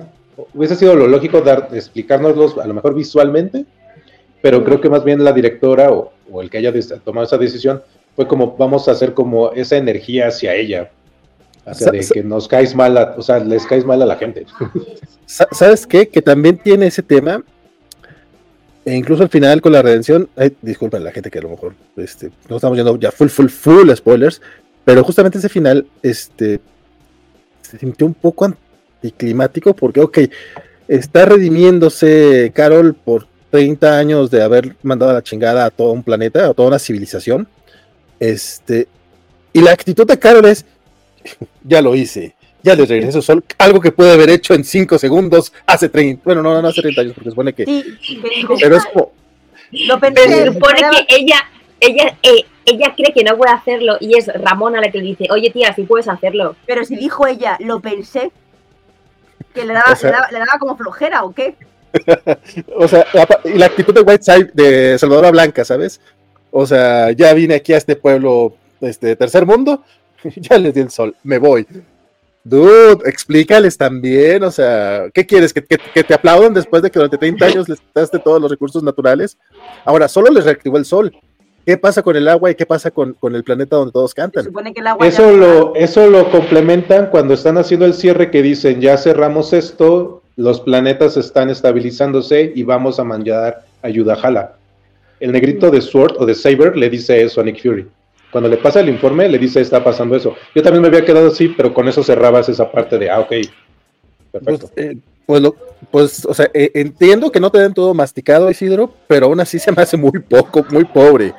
[0.54, 3.65] hubiese sido lo lógico dar, explicárnoslos a lo mejor visualmente,
[4.41, 6.71] pero creo que más bien la directora o, o el que haya
[7.04, 7.82] tomado esa decisión
[8.15, 10.91] fue como, vamos a hacer como esa energía hacia ella,
[11.65, 14.45] hacia de que nos caes mal, a- o sea, les caes mal a la gente.
[15.26, 16.08] Sa- ¿Sabes qué?
[16.08, 17.43] Que también tiene ese tema.
[18.88, 20.30] E incluso al final con la redención.
[20.62, 23.93] Disculpen la gente que a lo mejor este, no estamos yendo ya full, full, full
[23.93, 24.41] spoilers.
[24.86, 26.62] Pero justamente ese final este,
[27.62, 30.19] se sintió un poco anticlimático porque, ok,
[30.88, 36.02] está redimiéndose Carol por 30 años de haber mandado a la chingada a todo un
[36.02, 37.45] planeta, a toda una civilización.
[38.21, 38.88] Este,
[39.52, 40.63] y la actitud de Carol es:
[41.65, 42.37] Ya lo hice,
[42.67, 46.41] ya les regreso sol, algo que puede haber hecho en 5 segundos hace 30, bueno,
[46.43, 48.21] no, no hace 30 años, porque supone que, Sí,
[48.62, 49.12] pero es como,
[49.71, 50.30] Pero pensé.
[50.30, 51.38] se supone que ella,
[51.80, 55.27] ella, eh, ella cree que no puede hacerlo y es Ramona la que le dice,
[55.30, 56.56] oye tía, sí puedes hacerlo.
[56.65, 58.32] Pero si dijo ella, lo pensé,
[59.53, 61.56] que le daba, O sea- le daba, le daba como flojera o qué.
[62.75, 63.06] o sea,
[63.45, 65.99] y la actitud de Whiteside de Salvadora Blanca, ¿sabes?
[66.51, 69.84] O sea, ya vine aquí a este pueblo, este, tercer mundo,
[70.36, 71.65] ya les di el sol, me voy.
[72.50, 75.54] Dude, explícales también, o sea, ¿qué quieres?
[75.54, 78.50] ¿Que, que- que te aplaudan después de que durante 30 años les quitaste todos los
[78.50, 79.38] recursos naturales?
[79.84, 81.14] Ahora, solo les reactivó el sol.
[81.66, 84.16] ¿Qué pasa con el agua y qué pasa con, con el planeta donde todos Se
[84.16, 84.46] cantan?
[84.46, 88.32] supone que el agua Eso ya- lo, eso lo complementan cuando están haciendo el cierre
[88.32, 94.22] que dicen, ya cerramos esto, los planetas están estabilizándose y vamos a mandar ayuda a
[94.22, 94.54] Hala.
[95.20, 97.88] El negrito de Sword o de Saber le dice eso a Nick Fury.
[98.32, 100.36] Cuando le pasa el informe, le dice, está pasando eso.
[100.54, 103.32] Yo también me había quedado así, pero con eso cerrabas esa parte de, ah, ok,
[104.32, 104.70] perfecto.
[104.74, 105.56] Pues, eh, pues, lo-
[105.92, 109.60] pues, o sea, eh, entiendo que no te den todo masticado, Isidro, pero aún así
[109.60, 111.34] se me hace muy poco, muy pobre.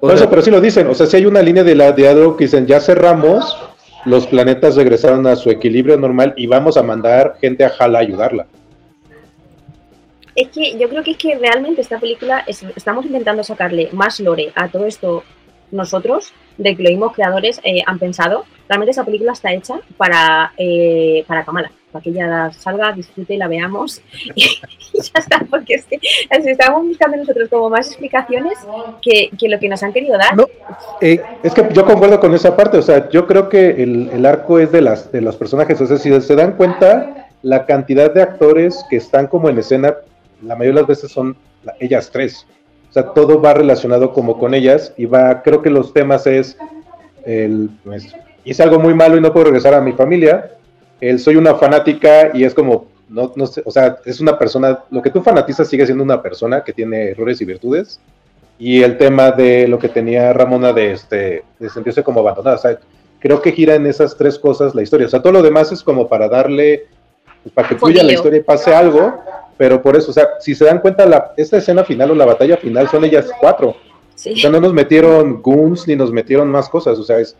[0.00, 1.92] O sea, eso, pero sí lo dicen, o sea, si hay una línea de la
[1.92, 3.56] diálogo que dicen, ya cerramos,
[4.04, 8.02] los planetas regresaron a su equilibrio normal y vamos a mandar gente a Hala a
[8.02, 8.46] ayudarla.
[10.34, 14.18] Es que yo creo que es que realmente esta película es- estamos intentando sacarle más
[14.18, 15.22] lore a todo esto
[15.72, 18.44] nosotros, de que los mismos creadores eh, han pensado.
[18.68, 23.48] Realmente esa película está hecha para, eh, para Kamala, para que ella salga, disfrute, la
[23.48, 24.00] veamos
[24.34, 24.44] y,
[24.94, 25.98] ya está, porque es que
[26.30, 28.54] estamos buscando nosotros como más explicaciones
[29.02, 30.36] que, lo que nos han querido dar.
[30.36, 30.46] No.
[31.00, 34.24] eh, Es que yo concuerdo con esa parte, o sea, yo creo que el, el
[34.26, 38.12] arco es de las de los personajes, o sea, si se dan cuenta, la cantidad
[38.12, 39.96] de actores que están como en escena,
[40.42, 42.46] la mayoría de las veces son la- ellas tres.
[42.92, 46.58] O sea, todo va relacionado como con ellas y va, creo que los temas es
[47.24, 50.50] el, pues, hice algo muy malo y no puedo regresar a mi familia,
[51.00, 54.80] el soy una fanática y es como, no, no sé, o sea, es una persona,
[54.90, 57.98] lo que tú fanatizas sigue siendo una persona que tiene errores y virtudes
[58.58, 62.56] y el tema de lo que tenía Ramona de este de sentirse como abandonada.
[62.56, 62.78] O sea,
[63.18, 65.06] creo que gira en esas tres cosas la historia.
[65.06, 66.86] O sea, todo lo demás es como para darle,
[67.42, 69.14] pues, para que fluya la historia y pase algo,
[69.56, 72.26] pero por eso, o sea, si se dan cuenta, la, esta escena final o la
[72.26, 73.76] batalla final son ellas cuatro.
[74.14, 74.32] Sí.
[74.32, 76.98] O sea, no nos metieron goons ni nos metieron más cosas.
[76.98, 77.36] O sea, es,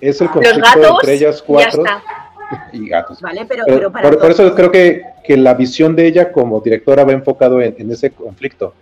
[0.00, 2.02] es el conflicto gatos, entre ellas ya cuatro está.
[2.72, 3.20] y gatos.
[3.20, 6.60] Vale, pero, Pero, pero para por, eso creo que, que la visión de ella como
[6.60, 8.74] directora va enfocado en, en ese conflicto.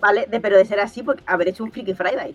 [0.00, 2.34] Vale, de, pero de ser así, pues haber hecho un Freaky Friday.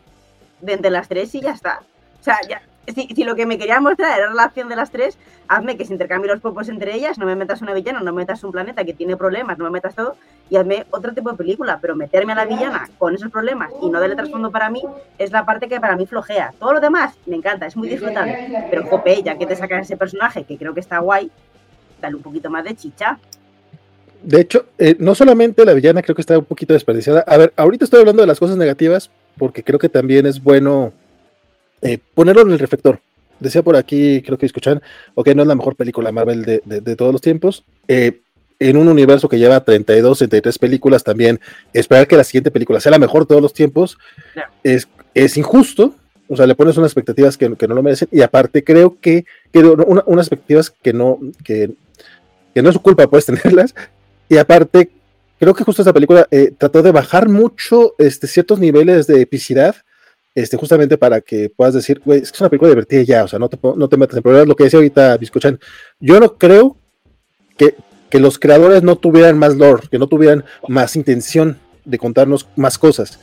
[0.61, 1.81] De entre las tres y ya está.
[2.19, 5.17] O sea, ya, si, lo que me quería mostrar era la relación de las tres,
[5.47, 8.21] hazme que se intercambie los popos entre ellas, no me metas una villana, no me
[8.21, 10.15] metas un planeta que tiene problemas, no me metas todo,
[10.49, 13.89] y hazme otro tipo de película, pero meterme a la villana con esos problemas y
[13.89, 14.83] no darle trasfondo para mí
[15.17, 16.53] es la parte que para mí flojea.
[16.59, 19.97] Todo lo demás me encanta, es muy disfrutable, pero jope, ya que te sacas ese
[19.97, 21.31] personaje que creo que está guay,
[22.01, 23.17] dale un poquito más de chicha.
[24.21, 27.25] De hecho, eh, no solamente la villana creo que está un poquito desperdiciada.
[27.27, 30.93] A ver, ahorita estoy hablando de las cosas negativas porque creo que también es bueno
[31.83, 32.99] eh, ponerlo en el reflector.
[33.39, 34.81] Decía por aquí, creo que escuchan,
[35.15, 37.65] ok, no es la mejor película Marvel de, de, todos los tiempos.
[37.87, 38.21] Eh,
[38.59, 41.39] en un universo que lleva 32, 33 películas también,
[41.73, 43.97] esperar que la siguiente película sea la mejor de todos los tiempos
[44.63, 45.95] es, es injusto.
[46.29, 48.07] O sea, le pones unas expectativas que, que no lo merecen.
[48.11, 51.71] Y aparte, creo que, que una, unas expectativas que no, que,
[52.53, 53.75] que no es su culpa, puedes tenerlas.
[54.29, 54.89] Y aparte,
[55.37, 59.75] creo que justo esta película eh, trató de bajar mucho este, ciertos niveles de epicidad
[60.35, 63.27] este, justamente para que puedas decir, güey, es que es una película divertida ya, o
[63.27, 64.47] sea, no te, no te metas en problemas.
[64.47, 65.59] Lo que decía ahorita Biscochan,
[65.99, 66.77] yo no creo
[67.57, 67.75] que,
[68.09, 72.77] que, los creadores no tuvieran más lore, que no tuvieran más intención de contarnos más
[72.77, 73.19] cosas.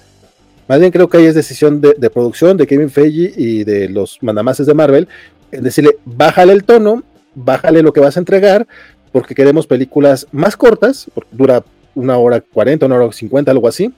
[0.68, 3.88] Más bien creo que ahí es decisión de, de producción de Kevin Feige y de
[3.88, 5.09] los mandamases de Marvel,
[5.51, 7.03] en decirle, bájale el tono,
[7.35, 8.68] bájale lo que vas a entregar,
[9.11, 13.92] porque queremos películas más cortas, dura una hora cuarenta, una hora cincuenta, algo así.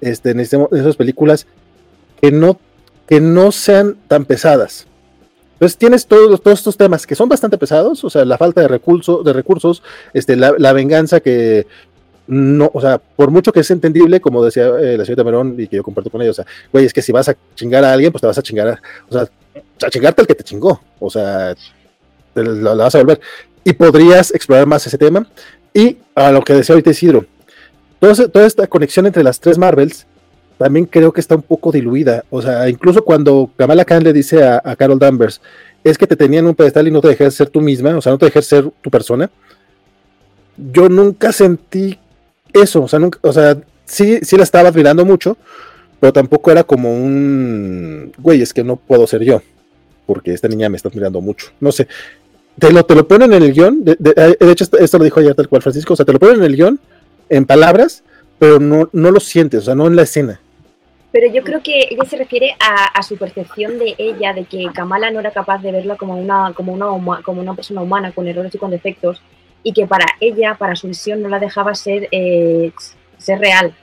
[0.00, 1.46] Este, necesitamos esas películas
[2.20, 2.58] que no,
[3.06, 4.86] que no sean tan pesadas.
[5.54, 8.68] Entonces tienes todos, todos estos temas que son bastante pesados, o sea, la falta de,
[8.68, 11.66] de recursos, este, la, venganza que
[12.28, 15.66] no, o sea, por mucho que es entendible, como decía eh, la señora Merón y
[15.66, 17.92] que yo comparto con ella, o sea, güey, es que si vas a chingar a
[17.92, 19.28] alguien, pues te vas a chingar, o sea,
[19.84, 21.56] a chingarte al que te chingó, o sea,
[22.34, 23.20] la, vas a volver.
[23.64, 25.26] Y podrías explorar más ese tema.
[25.74, 27.26] Y a lo que decía ahorita Isidro,
[27.98, 30.06] toda, toda esta conexión entre las tres Marvels
[30.58, 32.24] también creo que está un poco diluida.
[32.30, 35.40] O sea, incluso cuando Kamala Khan le dice a, Carol Danvers,
[35.84, 38.12] es que te tenían un pedestal y no te dejé ser tú misma, o sea,
[38.12, 39.30] no te dejé ser tu persona.
[40.56, 41.98] Yo nunca sentí
[42.52, 45.36] eso, o sea, nunca, o sea, sí, sí la estaba admirando mucho,
[46.00, 49.40] pero tampoco era como un, güey, es que no puedo ser yo,
[50.06, 51.46] porque esta niña me está admirando mucho.
[51.60, 51.86] No sé,
[52.58, 55.36] te lo, te lo ponen en el guion, de, de, hecho esto, lo dijo ayer
[55.36, 56.80] tal cual Francisco, o sea, te lo ponen en el guion,
[57.28, 58.02] en palabras,
[58.40, 60.40] pero no, no lo sientes, o sea, no en la escena.
[61.10, 65.10] Pero yo creo que ella se refiere a, su percepción de ella, de que Kamala
[65.10, 68.54] no era capaz de verla como una, como una, como una persona humana con errores
[68.54, 69.22] y con defectos,
[69.62, 72.72] y que para ella, para su visión, no la dejaba ser, eh,
[73.16, 73.74] ser real.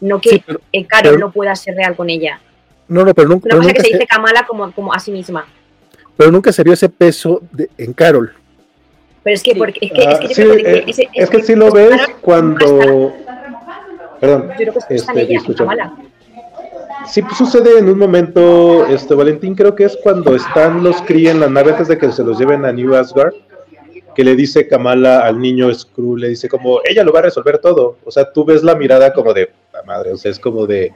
[0.00, 2.40] No que sí, Carol no pueda ser real con ella.
[2.88, 3.48] No, no, pero nunca.
[3.56, 5.46] Una cosa que se, dice Kamala como, como a sí misma.
[6.18, 8.34] Pero nunca se vio ese peso de, en Carol.
[9.22, 11.70] Pero es que, porque, es que, es que, sí, eh, es, es que si lo
[11.72, 13.14] ves cuando.
[14.20, 14.50] Perdón.
[14.50, 15.94] Yo creo que está en este, ella, Kamala.
[17.06, 21.30] Sí pues, sucede en un momento, este Valentín, creo que es cuando están los Kree
[21.30, 23.34] en la nave antes de que se los lleven a New Asgard,
[24.14, 27.58] que le dice Kamala al niño Skrull, le dice como, ella lo va a resolver
[27.58, 27.96] todo.
[28.04, 30.92] O sea, tú ves la mirada como de, la madre, o sea, es como de,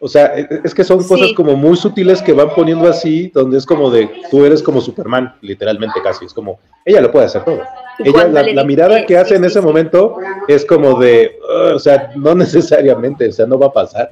[0.00, 3.30] o sea, e, e, es que son cosas como muy sutiles que van poniendo así,
[3.32, 7.26] donde es como de, tú eres como Superman, literalmente casi, es como, ella lo puede
[7.26, 7.60] hacer todo.
[7.98, 10.16] Ella, la, mirada que hace en ese momento
[10.48, 11.38] es como de,
[11.74, 14.10] o sea, no necesariamente, o sea, no va a pasar.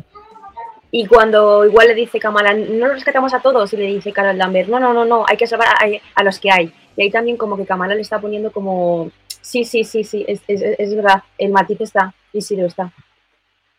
[0.97, 4.69] Y cuando igual le dice Kamala, no rescatamos a todos, y le dice Carol Lambert,
[4.69, 5.67] no, no, no, no, hay que salvar
[6.15, 6.73] a, los que hay.
[6.97, 10.41] Y ahí también como que Kamala le está poniendo como, sí, sí, sí, sí, es,
[10.47, 12.93] es, verdad, el matiz está, y sí lo está.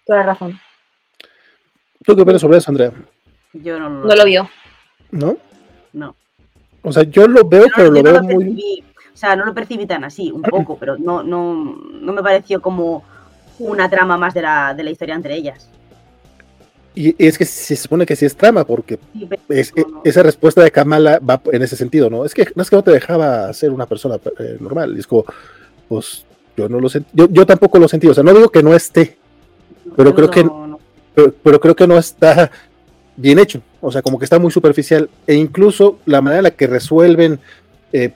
[0.06, 0.60] Toda la razón.
[2.04, 2.92] ¿Tú qué opinas sobre eso, Andrea?
[3.54, 4.50] Yo no, no lo vio.
[5.12, 5.38] ¿No?
[5.94, 6.18] No.
[6.82, 8.84] O sea, yo lo veo, pero lo veo muy...
[9.14, 12.62] O sea, no lo percibí tan así, un poco, pero no, no, no me pareció
[12.62, 13.06] como
[13.60, 15.70] una trama más de la, de la historia entre ellas.
[16.96, 18.98] Y es que se supone que sí es trama, porque
[19.50, 19.66] e,
[20.06, 22.24] esa respuesta de Kamala va en ese sentido, ¿no?
[22.24, 25.26] Es que no es que no te dejaba ser una persona eh, normal, es como,
[25.90, 28.64] pues yo no lo sentí, yo, yo, tampoco lo sentí, o sea, no digo que
[28.64, 29.18] no esté,
[29.98, 30.46] pero creo que
[31.44, 32.52] pero, creo que no está
[33.16, 36.52] bien hecho, o sea, como que está muy superficial, e incluso la manera en la
[36.52, 37.40] que resuelven
[37.94, 38.12] eh,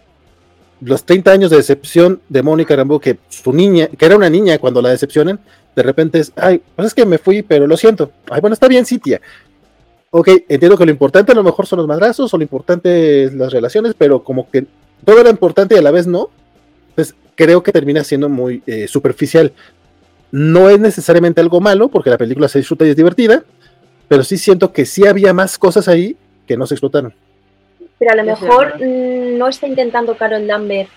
[0.81, 4.57] los 30 años de decepción de Mónica Rambo, que su niña, que era una niña
[4.57, 5.39] cuando la decepcionan,
[5.75, 8.11] de repente es, ay, pues es que me fui, pero lo siento.
[8.29, 9.21] Ay, bueno, está bien, Sitia.
[10.11, 13.33] Ok, entiendo que lo importante a lo mejor son los madrazos o lo importante es
[13.33, 14.65] las relaciones, pero como que
[15.05, 16.29] todo era importante y a la vez no.
[16.89, 19.53] Entonces, creo que termina siendo muy eh, superficial.
[20.31, 23.43] No es necesariamente algo malo, porque la película se disfruta y es divertida,
[24.07, 27.13] pero sí siento que sí había más cosas ahí que no se explotaron.
[27.99, 30.89] Pero a lo mejor no está intentando Carol Lambert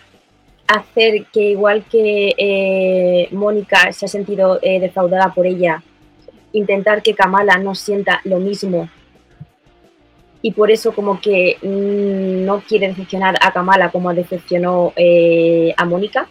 [0.67, 5.83] hacer que igual que eh, Mónica se ha sentido eh, defraudada por ella,
[6.53, 8.89] intentar que Kamala no sienta lo mismo.
[10.45, 15.85] y por eso como que mm, no quiere decepcionar a Kamala como decepcionó eh, a
[15.85, 16.27] Mónica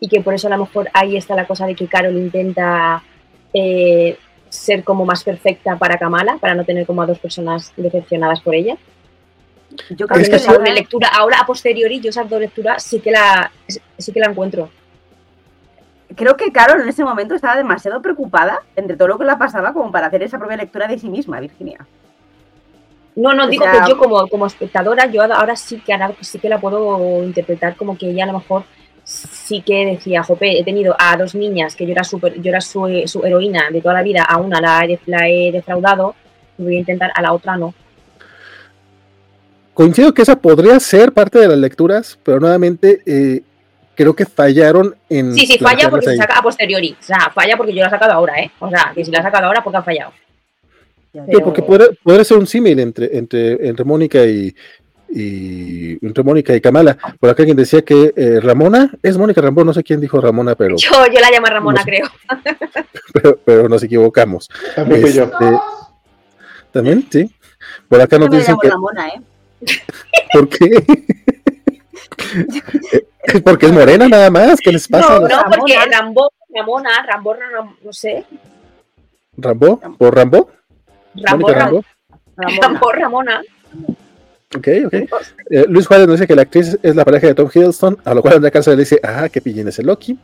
[0.00, 3.02] y que por eso a lo mejor ahí está la cosa de que Carol intenta
[3.52, 4.16] eh,
[4.48, 8.54] ser como más perfecta para Kamala, para no tener como a dos personas decepcionadas por
[8.54, 8.76] ella.
[9.90, 13.10] Yo creo que esa doble lectura, ahora a posteriori, yo esa doble lectura sí que
[13.10, 13.50] la,
[13.98, 14.70] sí que la encuentro.
[16.14, 19.72] Creo que Carol en ese momento estaba demasiado preocupada entre todo lo que la pasaba
[19.72, 21.86] como para hacer esa propia lectura de sí misma, Virginia.
[23.14, 26.48] No, no, digo que yo como, como espectadora, yo ahora sí que ahora sí que
[26.48, 28.64] la puedo interpretar como que ella a lo mejor
[29.04, 32.60] sí que decía, jope, he tenido a dos niñas que yo era, super, yo era
[32.60, 36.14] su, heroína de toda la vida, a una la, la he defraudado,
[36.56, 37.74] voy a intentar, a la otra no.
[39.74, 43.42] Coincido que esa podría ser parte de las lecturas, pero nuevamente eh,
[43.94, 45.34] creo que fallaron en.
[45.34, 46.96] Sí, sí, falla porque se saca a posteriori.
[47.00, 48.50] O sea, falla porque yo la he sacado ahora, ¿eh?
[48.58, 50.12] O sea, que si la he sacado ahora, porque ha fallado.
[51.42, 54.54] porque podría, ser un símil entre, entre, entre Mónica y,
[55.08, 56.98] y entre Mónica y Kamala.
[57.18, 60.54] Por acá alguien decía que eh, Ramona, es Mónica Ramón, no sé quién dijo Ramona,
[60.54, 60.76] pero.
[60.76, 62.06] Yo, yo la llamo Ramona, creo.
[63.44, 64.48] Pero, nos equivocamos.
[64.74, 65.24] También yo.
[65.24, 65.58] Este,
[66.72, 67.30] También, sí.
[67.88, 68.70] Por acá nos dicen que.
[68.70, 69.20] Ramona, ¿eh?
[70.32, 70.84] ¿Por qué?
[73.44, 75.20] porque es morena nada más, ¿qué les pasa?
[75.20, 77.36] No, no, porque Rambo, Ramona, Rambo,
[77.82, 78.24] no, sé.
[79.36, 79.80] ¿Rambo?
[79.98, 80.50] ¿Por Rambo?
[81.14, 81.84] Rambo, Rambo.
[82.36, 83.42] Rambo, Ramona.
[84.56, 84.94] Ok, ok.
[85.50, 88.14] Eh, Luis Juárez nos dice que la actriz es la pareja de Tom Hiddleston, a
[88.14, 90.18] lo cual Andrea Cárcel le dice, ah, qué pillín es el Loki.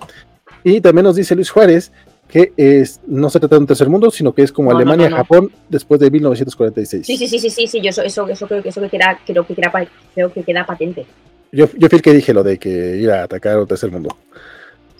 [0.64, 1.92] Y también nos dice Luis Juárez
[2.28, 5.50] que es, no se trata de un tercer mundo, sino que es como Alemania, Japón,
[5.68, 7.06] después de 1946.
[7.06, 9.18] Sí, sí, sí, sí, sí, sí yo eso, eso, eso creo que eso que queda,
[9.26, 9.72] creo que queda,
[10.14, 11.06] creo que queda patente.
[11.50, 13.90] Yo, yo fui el que dije lo de que iba a atacar a un tercer
[13.90, 14.14] mundo.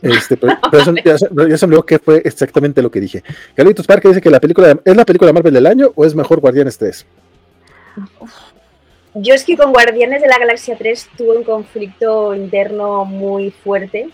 [0.01, 3.23] Este, pero, eso, ya, se me olvidó que fue exactamente lo que dije.
[3.55, 6.41] Carlitos Parque dice que la película es la película Marvel del año o es mejor
[6.41, 7.07] Guardianes 3.
[9.15, 14.09] Yo es que con Guardianes de la Galaxia 3 tuve un conflicto interno muy fuerte.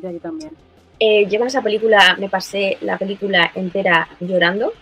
[0.00, 0.52] Yo también.
[0.98, 4.72] Eh, yo con esa película me pasé la película entera llorando,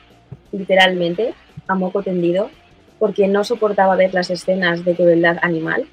[0.52, 1.34] literalmente,
[1.66, 2.50] a moco tendido,
[2.98, 5.86] porque no soportaba ver las escenas de crueldad animal.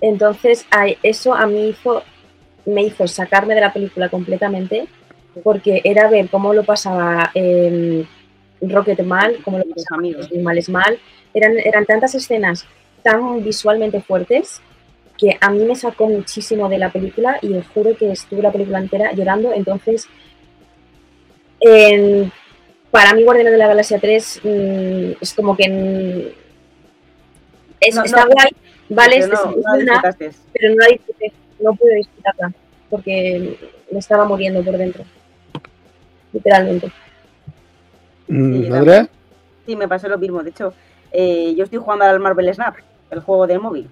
[0.00, 0.66] Entonces,
[1.02, 2.02] eso a mí hizo,
[2.66, 4.86] me hizo sacarme de la película completamente,
[5.42, 7.32] porque era ver cómo lo pasaba
[8.60, 10.98] Rocket mal, cómo lo pasaba los animales mal.
[11.32, 12.66] Eran, eran tantas escenas
[13.02, 14.60] tan visualmente fuertes
[15.22, 18.50] que a mí me sacó muchísimo de la película y os juro que estuve la
[18.50, 19.52] película entera llorando.
[19.52, 20.08] Entonces,
[22.90, 26.34] para mí Guardianes de la Galaxia 3 mm, es como que
[27.78, 28.50] está guay,
[28.88, 30.00] vale, pero no,
[30.52, 32.52] pero no la disfruté, no pude disfrutarla
[32.90, 33.56] porque
[33.92, 35.04] me estaba muriendo por dentro,
[36.32, 36.90] literalmente.
[38.26, 39.08] Mm, ¿Andrea?
[39.66, 40.42] Sí, me pasó lo mismo.
[40.42, 40.74] De hecho,
[41.12, 42.74] eh, yo estoy jugando al Marvel Snap,
[43.12, 43.88] el juego de móvil.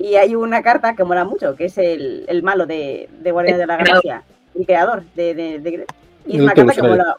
[0.00, 3.60] Y hay una carta que mola mucho, que es el, el malo de, de Guardianes
[3.60, 4.22] de la Galaxia,
[4.54, 5.86] el creador de, de,
[6.24, 7.16] y es una carta que mola.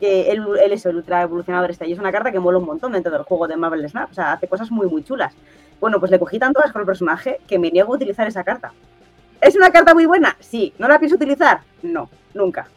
[0.00, 2.64] Que él, él, es el ultra evolucionador este, y es una carta que mola un
[2.64, 4.10] montón dentro del juego de Marvel Snap.
[4.10, 5.34] O sea, hace cosas muy, muy chulas.
[5.80, 8.72] Bueno, pues le cogí tanto asco al personaje que me niego a utilizar esa carta.
[9.42, 10.34] ¿Es una carta muy buena?
[10.40, 10.72] Sí.
[10.78, 11.60] ¿No la pienso utilizar?
[11.82, 12.68] No, nunca.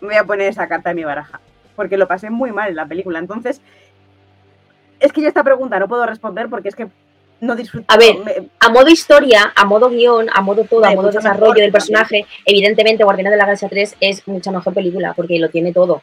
[0.00, 1.38] Me voy a poner esa carta en mi baraja.
[1.76, 3.20] Porque lo pasé muy mal en la película.
[3.20, 3.60] Entonces,
[4.98, 6.88] es que yo esta pregunta no puedo responder porque es que
[7.40, 7.84] no disfruto.
[7.88, 8.16] A ver,
[8.58, 13.04] a modo historia, a modo guion, a modo todo, a modo desarrollo del personaje, evidentemente
[13.04, 16.02] Guardianes de la Galaxia 3 es mucha mejor película porque lo tiene todo.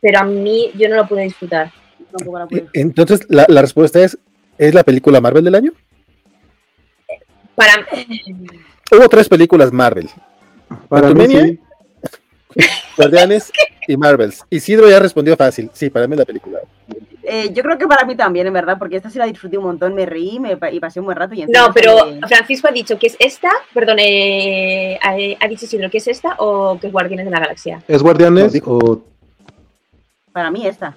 [0.00, 1.70] Pero a mí yo no lo pude disfrutar.
[2.72, 4.18] Entonces, la, la, respuesta es,
[4.56, 5.72] ¿es la película Marvel del año?
[7.54, 7.86] Para
[8.92, 10.08] Hubo tres películas Marvel.
[10.88, 11.58] Para mí,
[12.96, 13.52] Guardianes
[13.88, 14.44] y Marvels.
[14.50, 15.70] Isidro ya respondió fácil.
[15.72, 16.60] Sí, para mí la película.
[17.28, 19.64] Eh, yo creo que para mí también, en verdad, porque esta sí la disfruté un
[19.64, 21.34] montón, me reí me, y pasé un buen rato.
[21.34, 21.96] Y no, pero
[22.28, 26.78] Francisco ha dicho que es esta, perdón, eh, ha, dicho Isidro que es esta o
[26.78, 27.82] que es Guardianes de la Galaxia.
[27.88, 29.02] ¿Es Guardianes o...?
[30.32, 30.94] Para mí esta.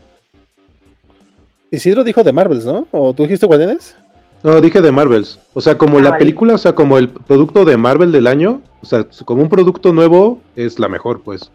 [1.72, 2.88] Isidro dijo de Marvels, ¿no?
[2.92, 3.96] ¿O tú dijiste Guardianes?
[4.44, 5.40] No, dije de Marvels.
[5.54, 8.62] O sea, como ah, la película, o sea, como el producto de Marvel del año,
[8.82, 11.52] o sea, como un producto nuevo, es la mejor, pues.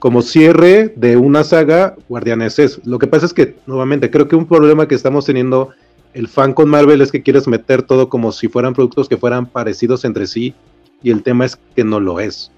[0.00, 2.84] Como cierre de una saga, Guardianes es.
[2.84, 5.70] Lo que pasa es que, nuevamente, creo que un problema que estamos teniendo
[6.12, 9.46] el fan con Marvel es que quieres meter todo como si fueran productos que fueran
[9.46, 10.54] parecidos entre sí,
[11.02, 12.50] y el tema es que no lo es.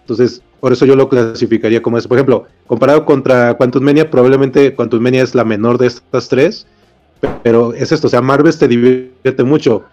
[0.00, 2.08] Entonces, por eso yo lo clasificaría como eso.
[2.08, 6.66] Por ejemplo, comparado contra Quantum Mania, probablemente Quantum Mania es la menor de estas tres
[7.42, 9.84] pero es esto, o sea, Marvel te divierte mucho.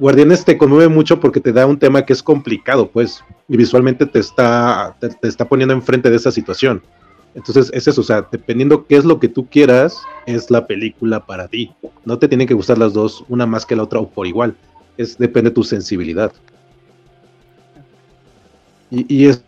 [0.00, 4.06] Guardianes te conmueve mucho porque te da un tema que es complicado, pues, y visualmente
[4.06, 6.82] te está, te, está poniendo enfrente de esa situación.
[7.34, 11.24] Entonces, es eso, o sea, dependiendo qué es lo que tú quieras, es la película
[11.26, 11.72] para ti.
[12.04, 14.56] No te tienen que gustar las dos, una más que la otra o por igual.
[14.96, 16.32] Es depende de tu sensibilidad.
[18.90, 19.42] Y, y es-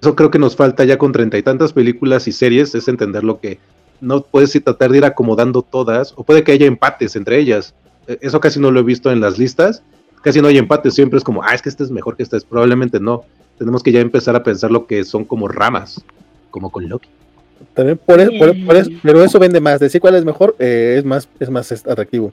[0.00, 3.24] eso creo que nos falta ya con treinta y tantas películas y series, es entender
[3.24, 3.58] lo que
[4.00, 7.74] no puedes tratar de ir acomodando todas, o puede que haya empates entre ellas.
[8.08, 9.82] Eh, Eso casi no lo he visto en las listas,
[10.22, 12.36] casi no hay empates, siempre es como, ah, es que este es mejor que este,
[12.36, 13.24] es probablemente no.
[13.58, 16.02] Tenemos que ya empezar a pensar lo que son como ramas,
[16.50, 17.08] como con Loki.
[17.74, 19.80] También por eso, por- por eso- pero eso vende más.
[19.80, 22.32] Decir cuál es mejor eh, es más, es más atractivo.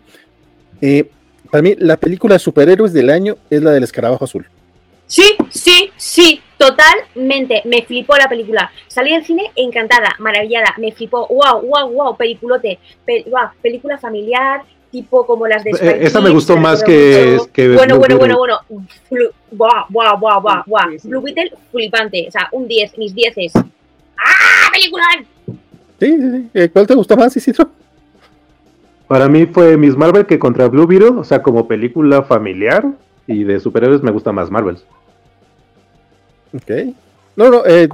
[0.81, 1.09] Eh,
[1.51, 4.45] para mí, la película de superhéroes del año es la del escarabajo azul.
[5.07, 7.61] Sí, sí, sí, totalmente.
[7.65, 8.71] Me flipó la película.
[8.87, 10.73] Salí del cine encantada, maravillada.
[10.77, 11.27] Me flipó.
[11.27, 12.79] Wow, wow, wow, peliculote.
[13.05, 14.61] Pe- guau, película familiar,
[15.01, 18.17] tipo como las de Eh, Spike esa me gustó más que, que Bueno, Blue bueno,
[18.37, 19.29] bueno, bueno.
[19.51, 19.85] Guau,
[20.19, 20.91] guau, guau.
[20.91, 21.07] Sí, sí.
[21.09, 22.25] Blue Beetle, flipante.
[22.27, 25.03] O sea, un 10, mis 10 ¡Ah, película!
[25.47, 25.57] Sí,
[25.99, 26.49] sí, sí.
[26.53, 27.69] Eh, ¿Cuál te gustó más, Isidro?
[29.07, 32.85] Para mí fue Miss Marvel que contra Blue Beetle, o sea, como película familiar
[33.27, 34.77] y de superhéroes me gusta más Marvel.
[36.53, 36.71] Ok.
[37.35, 37.87] No, no, eh,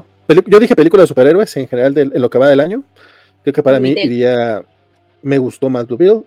[0.46, 2.84] yo dije película de superhéroes en general del- en lo que va del año.
[3.44, 4.14] Creo que para Blue mí Beetle.
[4.14, 4.64] iría,
[5.24, 6.22] me gustó más Blue Beetle.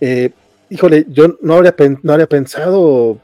[0.00, 0.30] Eh,
[0.70, 3.18] híjole, yo no habría, no habría pensado.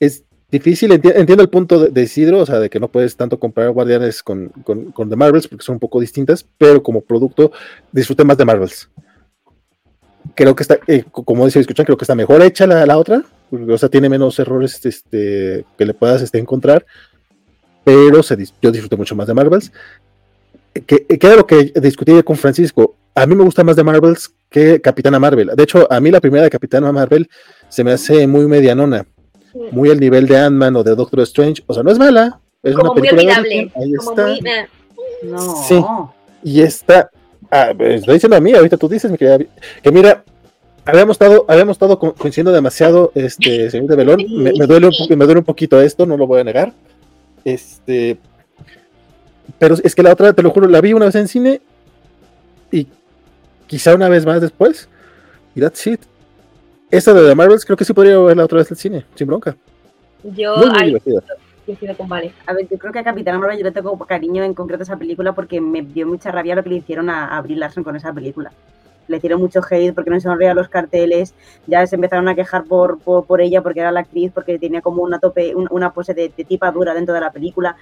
[0.00, 3.16] Es difícil, enti- entiendo el punto de, de Isidro, o sea, de que no puedes
[3.16, 7.00] tanto comparar Guardianes con, con, con The Marvels porque son un poco distintas, pero como
[7.00, 7.52] producto
[7.92, 8.88] disfruté más de Marvels.
[10.34, 12.98] Creo que está, eh, co- como dice, escuchan, creo que está mejor hecha la, la
[12.98, 16.84] otra, porque, o sea, tiene menos errores este, que le puedas este, encontrar,
[17.84, 19.72] pero se yo disfruté mucho más de Marvels.
[20.86, 22.96] Que, que era lo que discutí con Francisco.
[23.14, 25.50] A mí me gusta más de Marvels que Capitana Marvel.
[25.56, 27.28] De hecho, a mí la primera de Capitana Marvel
[27.68, 29.04] se me hace muy medianona,
[29.72, 31.64] muy al nivel de Ant-Man o de Doctor Strange.
[31.66, 32.38] O sea, no es mala.
[32.62, 33.72] Es Como una muy película de olvidable.
[33.74, 34.26] Ahí Como está.
[34.28, 34.38] muy.
[34.48, 34.66] eh,
[35.24, 35.56] No.
[35.68, 35.84] Sí.
[36.44, 37.10] Y está.
[37.50, 39.38] Ah, me estoy diciendo a mí, ahorita tú dices, mi querida
[39.82, 40.22] que mira,
[40.84, 44.24] habíamos estado, habíamos estado co- coincidiendo demasiado, este, señor de Belón.
[44.30, 46.72] Me, me duele un po- me duele un poquito esto, no lo voy a negar.
[47.44, 48.18] Este.
[49.58, 51.60] Pero es que la otra, te lo juro, la vi una vez en cine
[53.66, 54.88] quizá una vez más después.
[55.54, 56.00] Y that's it.
[56.90, 59.56] Esta de The Marvels creo que sí podría verla otra vez en cine, sin bronca.
[60.22, 61.22] Yo Muy, muy ahí divertida.
[61.96, 62.32] con Vale.
[62.46, 64.84] A ver, yo creo que a Capitán Marvel yo le tengo cariño en concreto a
[64.84, 67.84] esa película porque me dio mucha rabia lo que le hicieron a, a Brie Larson
[67.84, 68.52] con esa película.
[69.08, 71.34] Le hicieron mucho hate porque no se sonreía los carteles,
[71.66, 74.80] ya se empezaron a quejar por, por, por ella porque era la actriz, porque tenía
[74.82, 77.76] como una tope, un- una pose de, de tipa dura dentro de la película.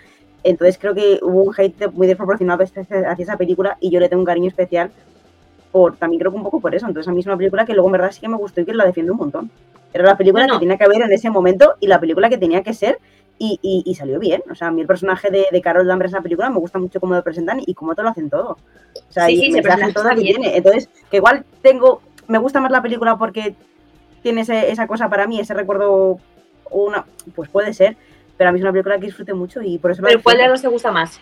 [0.45, 4.21] Entonces creo que hubo un hate muy desproporcionado hacia esa película y yo le tengo
[4.23, 4.91] un cariño especial
[5.73, 6.87] por también creo que un poco por eso.
[6.87, 8.65] Entonces a mí es una película que luego en verdad sí que me gustó y
[8.65, 9.51] que la defiendo un montón.
[9.93, 12.63] Era la película que tenía que haber en ese momento y la película que tenía
[12.63, 12.99] que ser
[13.39, 14.43] y, y- y salió bien.
[14.51, 16.79] O sea, a mí el personaje de, de Carol Danvers en la película me gusta
[16.79, 18.53] mucho cómo lo presentan y cómo te lo hacen todo.
[19.09, 20.57] O sea, Sí, y sí, mensaje personaje todo que tiene.
[20.57, 23.55] Entonces, que igual tengo, me gusta más la película porque
[24.23, 26.19] tiene ese- esa cosa para mí, ese recuerdo,
[26.71, 27.05] una,
[27.35, 27.97] pues puede ser,
[28.39, 30.49] pero a mí es una película que disfrute mucho y por eso Pero ¿cuál de
[30.49, 31.19] los te gusta más?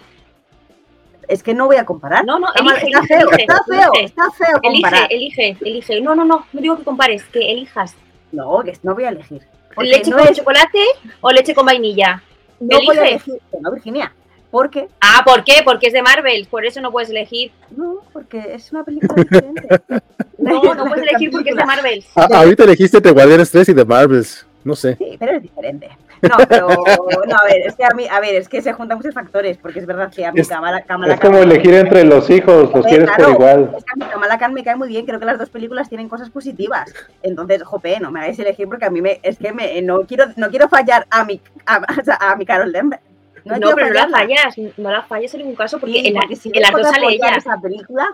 [1.28, 2.24] Es que no voy a comparar.
[2.24, 4.04] No, no, está, elige, feo, elige, está feo, elige.
[4.06, 5.06] está feo comparar.
[5.10, 6.00] Elige, elige, elige.
[6.00, 7.94] No, no, no, no digo que compares, que elijas.
[8.32, 9.42] No, que no voy a elegir.
[9.78, 10.78] ¿Leche no con es- chocolate
[11.20, 12.22] o leche con vainilla?
[12.58, 14.12] no voy a elegir, no, Virginia,
[14.50, 15.62] porque Ah, ¿por qué?
[15.64, 17.52] Porque es de Marvel, por eso no puedes elegir.
[17.76, 19.68] no, porque es una película diferente.
[20.38, 22.04] No, no puedes elegir porque es de Marvel.
[22.16, 24.46] Ah, ahorita elegiste entre Guardianes 3 y The Marvels.
[24.64, 24.96] No sé.
[24.96, 25.88] Sí, pero es diferente.
[26.22, 28.98] No, pero no, a ver, es que a mí, a ver, es que se juntan
[28.98, 31.74] muchos factores, porque es verdad que a mí Es- Kamala, Kamala Es como Khan- elegir
[31.74, 33.72] entre los hijos, los quieres por igual.
[33.76, 35.88] Es que a mí Kamala Khan me cae muy bien, creo que las dos películas
[35.88, 36.92] tienen cosas positivas.
[37.22, 40.26] Entonces, jope, no me hagáis elegir porque a mí me, es que me, no quiero,
[40.36, 41.80] no quiero fallar a mi, a,
[42.36, 43.00] mi Carol Denver.
[43.44, 46.14] No, quiero pero no la fallas, no la fallas en ningún caso porque Sí, en,
[46.14, 47.34] la- porque si en las dos sale ella.
[47.36, 48.06] esa película,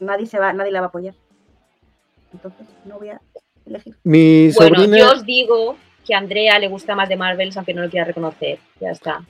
[0.00, 1.14] nadie se va, nadie la va a apoyar.
[2.32, 3.20] Entonces, no voy a
[3.66, 3.94] elegir.
[4.02, 4.98] Mi Bueno, sobrina.
[4.98, 5.76] yo os digo
[6.10, 8.58] que a Andrea le gusta más de Marvels, aunque no lo quiera reconocer.
[8.80, 9.24] Ya está.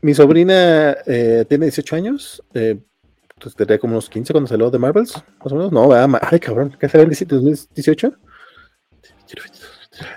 [0.00, 2.40] Mi sobrina eh, tiene 18 años.
[2.54, 2.78] Eh,
[3.40, 5.72] pues tendría como unos 15 cuando salió de Marvels, más o menos.
[5.72, 5.88] No,
[6.20, 8.12] ay, cabrón, ¿qué salió en 2018?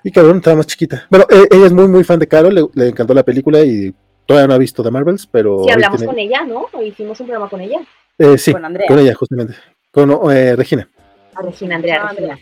[0.03, 1.07] Y cabrón, estaba más chiquita.
[1.09, 3.93] Bueno, eh, ella es muy, muy fan de Carol, le, le encantó la película y
[4.27, 5.63] todavía no ha visto The Marvels, pero.
[5.63, 6.67] Si ahí hablamos tiene- con ella, ¿no?
[6.71, 7.79] O hicimos un programa con ella.
[8.19, 8.87] eh, sí, Con Andrea.
[8.87, 9.55] con ella, justamente.
[9.91, 10.87] Con eh, Regina.
[11.33, 12.39] A Regina, Andrea, No, Regina.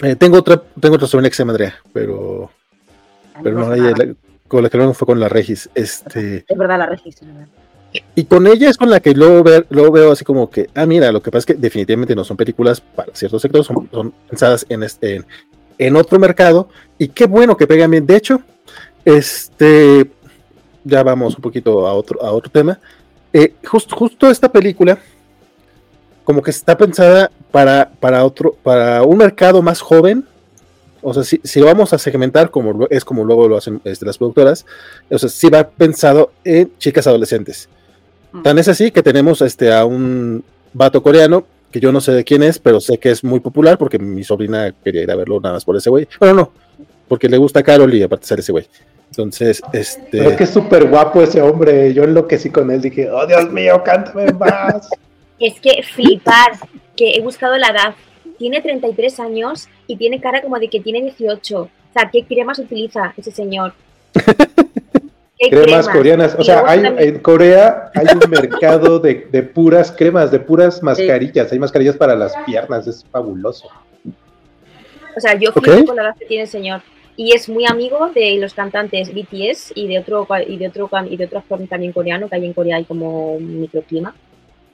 [0.00, 2.50] Eh, tengo otra, tengo otra sobrina que se llama Andrea, pero,
[3.42, 4.14] pero no, ella, la-
[4.48, 5.68] con la que luego fue con la Regis.
[5.74, 6.44] Este.
[6.48, 7.28] Es verdad, la registro.
[7.28, 7.48] es verdad.
[8.14, 10.86] Y con ella es con la que luego, ver, luego veo así como que, ah,
[10.86, 14.12] mira, lo que pasa es que definitivamente no son películas para ciertos sectores, son, son
[14.30, 15.26] pensadas en, este, en,
[15.78, 16.70] en otro mercado.
[16.96, 18.06] Y qué bueno que pegan bien.
[18.06, 18.40] De hecho,
[19.04, 20.10] este,
[20.84, 22.78] ya vamos un poquito a otro, a otro tema.
[23.34, 24.98] eh, just- justo esta película,
[26.24, 30.24] como que está pensada para, para otro, para un mercado más joven.
[31.04, 33.80] O sea, si, si lo vamos a segmentar, como lo- es como luego lo hacen
[33.84, 34.64] este, las productoras,
[35.10, 37.68] o sea, sí va pensado en chicas adolescentes.
[38.44, 40.42] Tan es así que tenemos este, a un
[40.72, 43.76] vato coreano, que yo no sé de quién es, pero sé que es muy popular
[43.78, 46.06] porque mi sobrina quería ir a verlo nada más por ese güey.
[46.20, 46.52] Bueno, no,
[47.08, 48.66] porque le gusta a Carol y aparte sale ese güey.
[49.10, 50.26] Entonces, este.
[50.28, 51.92] Es que es súper guapo ese hombre.
[51.92, 52.80] Yo enloquecí con él.
[52.80, 54.88] Dije, oh Dios mío, cántame más.
[55.42, 56.52] Es que flipar,
[56.96, 57.94] que he buscado la edad.
[58.38, 61.60] Tiene 33 años y tiene cara como de que tiene 18.
[61.60, 63.74] O sea, ¿qué cremas utiliza ese señor?
[65.38, 66.36] ¿Qué Cremas coreanas.
[66.38, 71.50] O sea, hay, en Corea hay un mercado de, de puras cremas, de puras mascarillas.
[71.50, 72.86] Hay mascarillas para las piernas.
[72.86, 73.68] Es fabuloso.
[75.16, 76.82] O sea, yo flipo con la edad que tiene el señor.
[77.16, 81.16] Y es muy amigo de los cantantes BTS y de otro y de otro y
[81.16, 84.14] de otro actor también coreano, que hay en Corea hay como un microclima.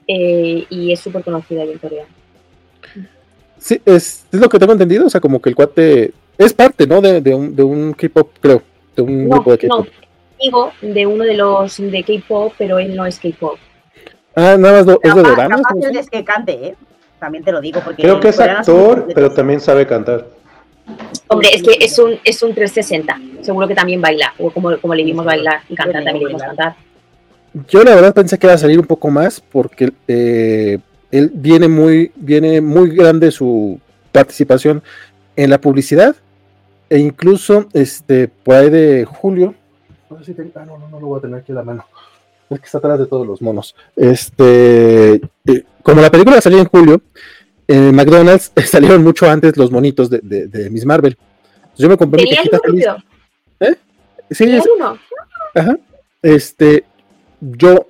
[0.08, 2.04] Eh, y es súper conocido ahí en Corea.
[3.58, 5.06] Sí, es, es lo que tengo entendido.
[5.06, 7.00] O sea, como que el cuate es parte, ¿no?
[7.00, 8.62] De, de un, de un K-pop, creo.
[8.96, 9.88] De un No, grupo de no, K-pop.
[10.40, 13.58] amigo de uno de los de K-pop, pero él no es K-pop.
[14.34, 15.60] Ah, nada más no, es de doramas.
[15.62, 16.00] capaz ¿no?
[16.00, 16.74] es que cante, ¿eh?
[17.18, 18.02] También te lo digo, porque.
[18.02, 20.26] Creo que es actor, pero también sabe cantar.
[21.26, 23.20] Hombre, es que es un, es un 360.
[23.42, 26.42] Seguro que también baila, o como, como le vimos bailar y cantar, también le vimos
[26.42, 26.76] cantar.
[27.68, 30.78] Yo la verdad pensé que iba a salir un poco más porque eh,
[31.10, 33.80] él viene muy, viene muy grande su
[34.12, 34.82] participación
[35.36, 36.14] en la publicidad
[36.90, 39.54] e incluso este por ahí de julio.
[40.24, 41.84] Si ah, no, no, no lo voy a tener aquí a la mano.
[42.50, 43.74] Es que está atrás de todos los monos.
[43.94, 47.02] Este, eh, como la película salió en julio,
[47.66, 51.16] en McDonald's salieron mucho antes los monitos de, de, de Miss Marvel.
[51.76, 52.84] Yo me compré mi ¿Tenía el cajita feliz.
[53.58, 53.76] propio?
[54.30, 54.98] Sí, ¿Tenía es- uno?
[55.54, 55.78] Ajá.
[56.22, 56.84] Este,
[57.40, 57.86] yo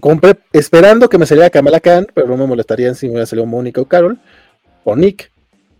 [0.00, 3.46] compré esperando que me saliera Kamala Khan, pero no me molestarían si me hubiera salido
[3.46, 4.18] Mónica o Carol
[4.84, 5.30] o Nick.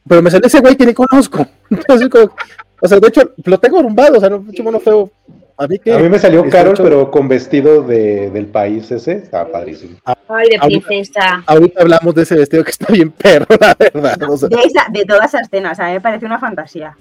[0.08, 1.46] Pero me salió ese güey que ni conozco.
[1.70, 2.34] Entonces, como-
[2.80, 5.10] o sea, de hecho, lo tengo rumbado, o sea, no, pinche mono feo.
[5.60, 5.92] A mí que.
[5.92, 9.12] A mí me salió Está Carol, hecho- pero con vestido de, del país ese.
[9.14, 9.98] Estaba padrísimo.
[10.28, 11.42] Ay, de princesa.
[11.46, 14.22] Ahorita hablamos de ese vestido que está bien perro, la verdad.
[14.30, 16.96] o sea, De, esa, de toda esa escena, o sea, me parece una fantasía.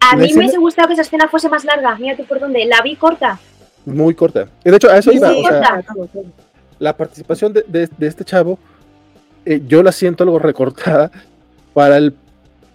[0.00, 1.94] A mí me hubiese gustado que esa escena fuese más larga.
[1.96, 2.64] Mira tú por dónde.
[2.64, 3.38] La vi corta.
[3.86, 4.48] Muy corta.
[4.64, 5.30] De hecho, a eso iba.
[5.30, 5.82] o sea,
[6.78, 8.58] la participación de, de- de este chavo,
[9.44, 11.10] eh, yo la siento algo recortada
[11.74, 12.14] para el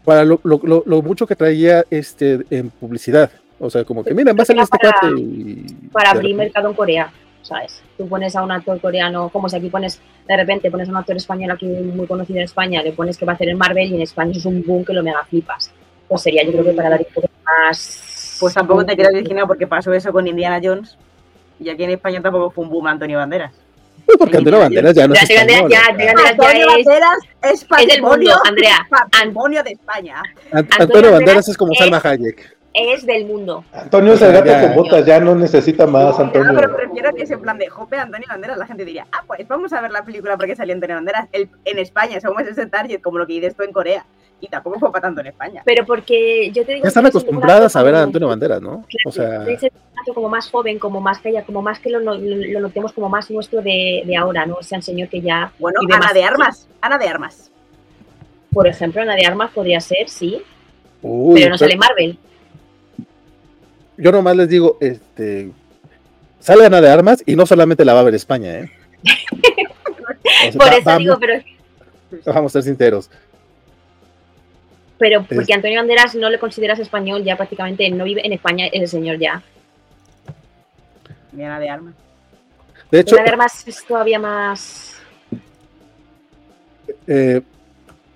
[0.04, 3.32] para lo, lo- lo- lo mucho que traía este en publicidad.
[3.60, 6.44] O sea, como que mira, va a salir este Para- cuate y- Para abrir repente-
[6.44, 7.12] mercado en Corea.
[7.42, 7.80] ¿Sabes?
[7.96, 10.98] Tú pones a un actor coreano, como si aquí pones, de repente pones a un
[10.98, 13.92] actor español aquí muy conocido en España, le pones que va a hacer en Marvel
[13.92, 15.70] y en España es un boom que lo mega flipas.
[16.08, 18.02] Pues sería, yo creo que para dar un poco más.
[18.40, 20.98] Pues tampoco te creas, Virginia, porque pasó eso con Indiana Jones.
[21.60, 23.54] Y aquí en España tampoco fue un boom Antonio Banderas.
[24.06, 25.70] Pues porque Antonio Banderas ya no es español.
[25.72, 25.80] ya.
[26.30, 28.88] Antonio Banderas es es del patrimonio, mundo, Andrea.
[28.90, 30.22] patrimonio de España.
[30.52, 32.56] Ant- Antonio Antonio Banderas es como Salma Hayek.
[32.74, 33.64] Es del mundo.
[33.72, 36.76] Antonio es el gato con botas, ya no necesita más, Ah, pero Antonio.
[36.76, 39.80] prefiero que ese plan de Jope Antonio Banderas, la gente diría, ah, pues vamos a
[39.80, 41.30] ver la película porque salió Antonio Banderas.
[41.32, 44.06] En España somos ese target, como lo que dices tú en Corea.
[44.42, 45.62] Y tampoco fue para tanto en España.
[45.66, 46.84] Pero porque yo te digo.
[46.84, 48.86] Ya están acostumbradas a ver a Antonio Banderas, ¿no?
[49.06, 49.46] O sea,
[50.14, 53.32] como más joven, como más que como más que lo, lo, lo notemos como más
[53.32, 54.56] nuestro de, de ahora, ¿no?
[54.56, 57.50] O sea, un señor que ya, Bueno, Ana más- de Armas, Ana de Armas.
[58.54, 60.42] por ejemplo, Ana de Armas podría ser, sí,
[61.02, 62.20] uy, pero no sale Marvel.
[63.98, 65.50] yo nomás les digo, este,
[66.40, 68.72] sale Ana de Armas y no solamente la va a ver España, ¿eh?
[70.48, 71.44] O sea, Por eso vamos, digo, pero,
[72.26, 73.10] vamos a ser sinceros.
[74.98, 78.82] Pero porque Antonio Banderas no le consideras español, ya prácticamente no vive en España, es
[78.82, 79.42] el señor ya.
[81.38, 81.94] Y Ana de Armas.
[82.92, 84.96] De hecho, Ana de Armas es todavía más.
[87.08, 87.42] eh,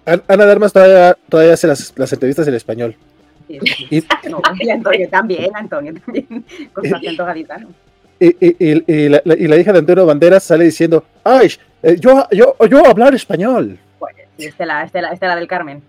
[0.06, 2.96] An- Ana de Armas todavía, todavía hace las, las entrevistas en español.
[3.48, 3.88] Sí, sí, sí.
[3.98, 7.70] Y, No, y Antonio también, Antonio también, con su acento gaditano.
[8.20, 11.52] y- y- y- y la, y la hija de Antonio Banderas sale diciendo, ay,
[11.84, 13.78] eh, yo, yo, yo hablar español.
[13.98, 15.82] Pues, sí, Estela, Estela, Estela del Carmen.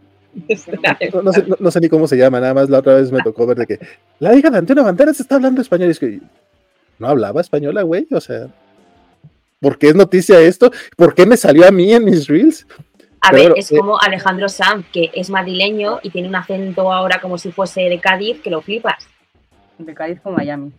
[1.12, 3.10] No, no sé, no- no sé ni cómo se llama, nada más la otra vez
[3.10, 3.78] me tocó ver de que
[4.20, 5.88] la hija de Antonio Banderas está hablando español.
[5.88, 6.20] Y es que
[6.98, 8.06] no hablaba española, güey.
[8.12, 8.46] O sea,
[9.60, 10.70] ¿por qué es noticia esto?
[10.96, 12.66] ¿Por qué me salió a mí en mis reels?
[13.22, 16.90] A Pero ver, es eh, como Alejandro Sanz, que es madrileño y tiene un acento
[16.92, 19.06] ahora como si fuese de Cádiz, que lo flipas.
[19.78, 20.72] De Cádiz con Miami.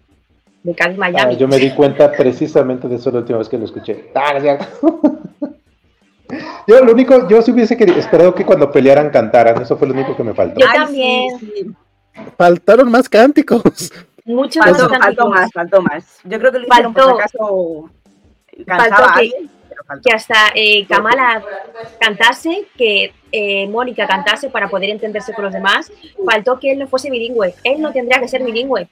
[0.64, 1.38] De Cádiz, Ah, Miami.
[1.38, 4.12] yo me di cuenta precisamente de eso la última vez que lo escuché.
[6.68, 9.94] Yo lo único, yo sí hubiese querido, esperado que cuando pelearan cantaran, eso fue lo
[9.94, 10.60] único que me faltó.
[10.60, 11.40] Yo también.
[11.40, 11.72] sí.
[12.38, 13.62] Faltaron más cánticos.
[14.26, 16.20] Muchos Faltó, más faltó más, faltó más.
[16.24, 17.20] Yo creo que lo hicieron por si Faltó.
[17.20, 17.90] acaso
[18.68, 19.50] Faltó que- alguien,
[19.88, 20.02] faltó.
[20.10, 21.42] que hasta eh, Kamala
[22.00, 25.92] cantase, que eh, Mónica cantase para poder entenderse con los demás,
[26.26, 27.56] faltó que él no fuese bilingüe.
[27.64, 28.88] Él no tendría que ser bilingüe.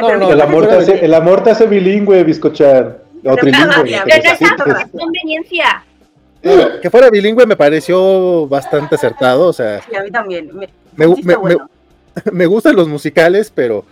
[0.00, 2.98] No, no, El amor, te hace, el amor te hace bilingüe, bizcochan.
[3.24, 4.02] O trilingüe.
[4.04, 5.84] Pero no es conveniencia.
[6.44, 10.50] Bueno, que fuera bilingüe me pareció bastante acertado, o sea, sí, a mí también.
[10.54, 11.68] Me, Me- un chiste me- bueno.
[12.32, 13.84] me gustan los musicales, pero,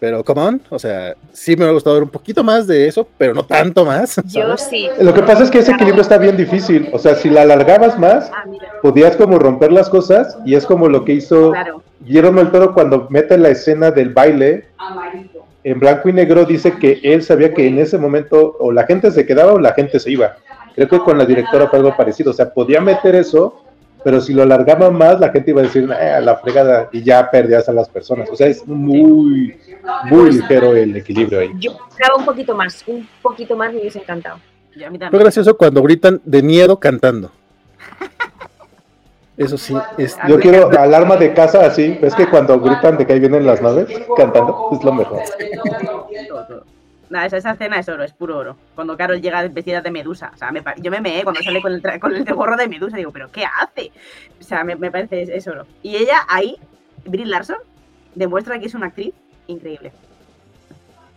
[0.00, 3.06] pero, come on, o sea, sí me ha gustado ver un poquito más de eso,
[3.16, 4.20] pero no tanto más.
[4.26, 4.88] Yo sí.
[5.00, 6.88] Lo que pasa es que ese equilibrio está bien difícil.
[6.92, 8.44] O sea, si la alargabas más, Ah,
[8.82, 11.82] podías como romper las cosas y es como lo que hizo claro.
[12.00, 14.66] Guillermo del Toro cuando mete la escena del baile
[15.64, 19.12] en blanco y negro dice que él sabía que en ese momento o la gente
[19.12, 20.34] se quedaba o la gente se iba.
[20.74, 23.62] Creo que con la directora fue algo parecido, o sea, podía meter eso,
[24.02, 27.30] pero si lo alargaba más la gente iba a decir, "Ah, la fregada y ya
[27.30, 28.28] perdías a las personas.
[28.30, 29.56] O sea, es muy
[30.04, 31.50] muy ligero el equilibrio ahí.
[31.58, 34.38] Yo esperaba un poquito más, un poquito más me hubiese encantado.
[34.74, 37.30] Y a mí Fue gracioso cuando gritan de miedo cantando.
[39.36, 43.14] Eso sí, es, Yo quiero alarma de casa así, es que cuando gritan de que
[43.14, 45.20] ahí vienen las naves cantando, es lo mejor.
[47.12, 48.56] Nada, esa, esa escena es oro, es puro oro.
[48.74, 50.30] Cuando Carol llega vestida de medusa.
[50.34, 52.96] O sea, me yo me meé cuando sale con el, con el gorro de medusa.
[52.96, 53.92] Digo, ¿pero qué hace?
[54.40, 55.66] O sea, me, me parece es, es oro.
[55.82, 56.56] Y ella ahí,
[57.04, 57.58] Brie Larson,
[58.14, 59.12] demuestra que es una actriz
[59.46, 59.92] increíble.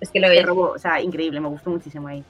[0.02, 0.46] Es que lo es.
[0.46, 2.26] robó, o sea, increíble, me gustó muchísimo ahí.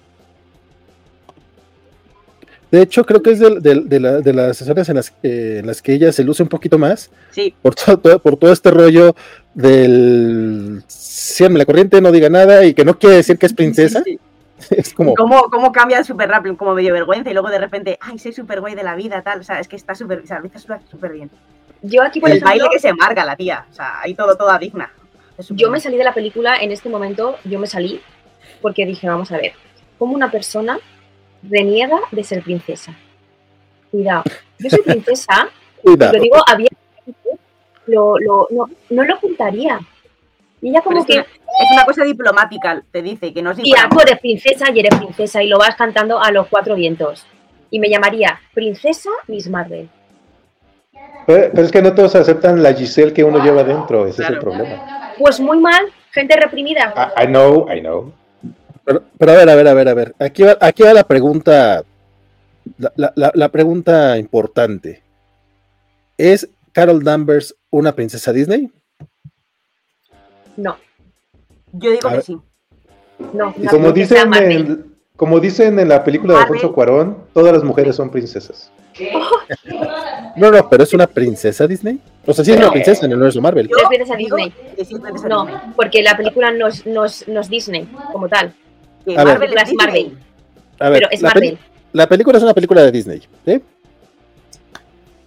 [2.71, 5.57] De hecho, creo que es de, de- de la- de las sesiones en las, eh,
[5.59, 8.51] en las que ella se luce un poquito más Sí, por todo, todo- por todo
[8.51, 9.15] este rollo
[9.53, 14.01] del síganme la corriente, no diga nada y que no quiere decir que es princesa.
[14.03, 14.19] Sí, sí.
[14.77, 18.17] Es como, ¿Cómo, cómo cambia súper rápido, como medio vergüenza y luego de repente, ay,
[18.17, 19.41] soy súper guay de la vida, tal.
[19.41, 20.41] O sea, es que está súper, o sea,
[20.89, 21.29] súper bien.
[21.81, 23.65] Yo aquí, por el ejemplo, baile que se marca la tía.
[23.69, 24.89] O sea, ahí todo, toda digna.
[25.49, 27.99] Yo me salí de la película en este momento, yo me salí
[28.61, 29.51] porque dije, vamos a ver,
[29.99, 30.79] cómo una persona
[31.49, 32.93] reniega de ser princesa.
[33.91, 34.23] Cuidado,
[34.59, 35.49] yo soy princesa,
[35.83, 36.13] cuidado.
[36.13, 37.39] lo digo abiertamente,
[37.87, 39.79] lo, lo, no, no lo ocultaría.
[40.61, 43.57] Y ella como Pero que, una, es una cosa diplomática, te dice, que no es
[43.57, 44.09] tía, tú diplomática.
[44.09, 47.25] eres princesa y eres princesa y lo vas cantando a los cuatro vientos.
[47.69, 49.89] Y me llamaría Princesa Miss Marvel.
[51.27, 54.29] Pero, pero es que no todos aceptan la Giselle que uno lleva dentro, ese es
[54.29, 55.13] el problema.
[55.17, 56.93] Pues muy mal, gente reprimida.
[57.17, 58.13] I, I know, I know.
[58.85, 60.15] Pero, pero a ver, a ver, a ver, a ver.
[60.19, 61.83] Aquí va, aquí va la pregunta,
[62.77, 65.01] la, la- la- pregunta importante.
[66.17, 68.71] ¿Es Carol Danvers una princesa Disney?
[70.57, 70.77] No,
[71.73, 72.23] Yo digo A que ver.
[72.25, 72.37] sí.
[73.33, 73.53] no.
[73.57, 76.39] Y como dicen, en, como dicen en la película de.
[76.41, 78.71] Alfonso Cuarón, todas las mujeres son princesas.
[80.37, 81.97] No, no, pero es una princesa Disney.
[82.25, 83.69] O sea, sí es una princesa en el universo Marvel.
[83.69, 84.53] Yo- Es princesa Disney.
[85.29, 88.53] No, porque la película no es, no es- no es Disney como tal,
[89.07, 89.39] A ver.
[89.39, 89.73] Marvel Es.
[89.73, 90.17] Marvel.
[90.79, 91.57] A ver, pero es la, Marvel.
[91.93, 93.21] la película es una película de Disney.
[93.45, 93.61] ¿sí?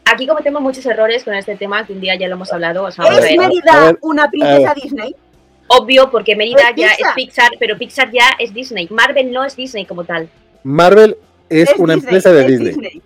[0.04, 2.84] Aquí cometemos muchos errores con este tema, que un día ya lo hemos hablado.
[2.84, 3.38] o sea, ¿Es ver.
[3.38, 5.14] Mérida ver, una princesa Disney?
[5.68, 7.50] Obvio, porque Mérida Es ya es Pixar.
[7.58, 8.88] Pero Pixar ya es Disney.
[8.90, 10.28] Marvel no es Disney como tal.
[10.62, 11.16] Marvel
[11.50, 13.02] es, una Disney, empresa de Disney.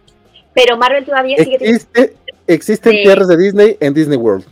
[0.55, 1.83] Pero Marvel todavía sigue teniendo.
[1.93, 2.16] Existe,
[2.47, 3.03] existen Sí.
[3.03, 4.45] tierras de Disney en Disney World.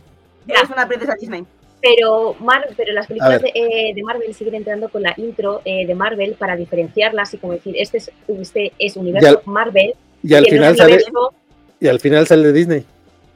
[0.47, 1.45] Es una princesa Disney.
[1.81, 5.87] Pero, Mar- pero las películas de, eh, de Marvel siguen entrando con la intro eh,
[5.87, 9.93] de Marvel para diferenciarlas y como decir, este es, este es universo Marvel.
[10.23, 11.33] Y al final es sale, universo,
[11.79, 12.85] y al final sale de Disney.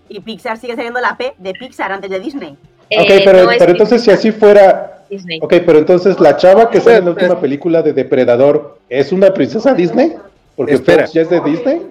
[0.10, 2.56] Y Pixar sigue saliendo la P de Pixar antes de Disney.
[2.91, 5.39] eh, ok, pero, no es pero entonces si así fuera, Disney.
[5.41, 9.12] ok, pero entonces la chava que sale en la Espera, última película de Depredador, ¿es
[9.12, 10.14] una princesa Disney?
[10.56, 11.06] Porque Espera.
[11.06, 11.82] Ya es de Disney.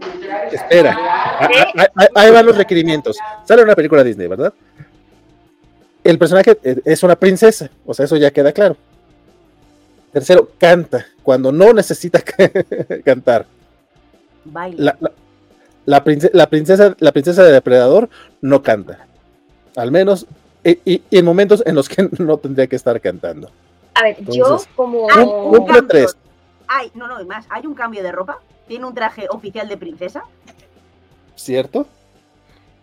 [0.53, 0.97] Espera,
[2.15, 3.19] ahí van los requerimientos.
[3.45, 4.53] Sale una película Disney, ¿verdad?
[6.05, 8.77] El personaje eh, es una princesa, o sea, eso ya queda claro.
[10.13, 12.23] Tercero, canta cuando no necesita
[13.05, 13.47] cantar.
[14.45, 14.77] Baila.
[14.85, 15.13] La, la-
[15.87, 18.09] la prince- la princesa, la princesa de Depredador
[18.41, 19.07] no canta.
[19.77, 20.27] Al menos
[20.63, 23.51] y, y- y en momentos en los que no tendría que estar cantando.
[23.95, 25.07] A ver, yo como.
[25.09, 25.87] Cumple cambio.
[25.89, 26.17] tres.
[26.69, 27.45] Ay, no, no, y más.
[27.51, 28.39] Hay un cambio de ropa.
[28.69, 30.23] Tiene un traje oficial de princesa
[31.37, 31.87] ¿Cierto?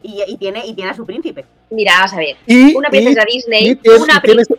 [0.04, 1.46] Y, y tiene, y tiene a su príncipe.
[1.70, 2.36] Mira, vamos a ver.
[2.48, 4.58] Y, Una y- princesa Disney, una y tiene prin- su,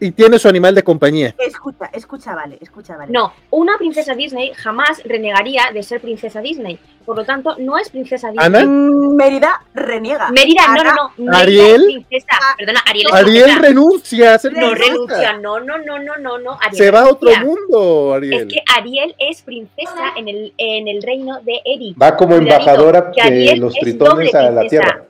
[0.00, 1.34] y tiene su animal de compañía.
[1.38, 3.12] Escucha, escucha, vale, escucha, vale.
[3.12, 6.78] No, una princesa Disney jamás renegaría de ser princesa Disney.
[7.04, 8.44] Por lo tanto, no es princesa Disney.
[8.46, 8.64] ¿Ana?
[8.64, 10.30] Mm, Mérida reniega.
[10.30, 11.24] Mérida, no, Ana- no, no.
[11.32, 11.80] Mérida ¿Ariel?
[11.80, 12.26] es princesa.
[12.58, 13.60] Perdona, Ariel es Ariel princesa.
[13.66, 14.88] renuncia a ser No princesa.
[14.92, 16.52] renuncia, no, no, no, no, no, no.
[16.60, 18.48] Ariel Se va a otro mundo, Es Ariel.
[18.48, 21.96] que Ariel es princesa en el, en el reino de Eric.
[22.00, 24.66] Va como embajadora de los es tritones a la.
[24.66, 25.04] Tierra.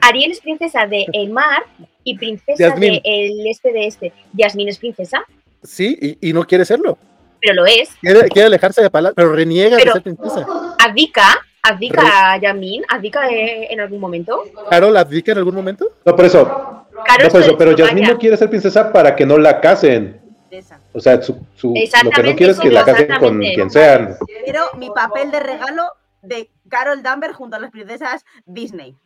[0.00, 1.64] Ariel es princesa de el mar
[2.04, 2.94] y princesa Yasmín.
[2.94, 4.12] de el este de este.
[4.32, 5.22] Yasmín es princesa.
[5.62, 6.96] Sí, y, y no quiere serlo.
[7.40, 7.90] pero lo es.
[8.00, 10.46] Quiere, quiere alejarse de Palacio, pero reniega Pero- de ser princesa.
[10.78, 14.44] Abdica, abdica a Yamin, abdica eh, en algún momento.
[14.70, 15.90] ¿Carol abdica en algún momento?
[16.04, 16.44] No, por eso.
[17.04, 17.72] Carol No, por eso, pero.
[17.76, 20.20] Yasmín no quiere ser princesa para que no la casen.
[20.92, 21.72] O sea, su, su-
[22.04, 24.16] lo que no quiere es que la casen con quien sean.
[24.44, 25.84] Pero mi papel de regalo
[26.22, 28.96] de Carol Danvers junto a las princesas Disney.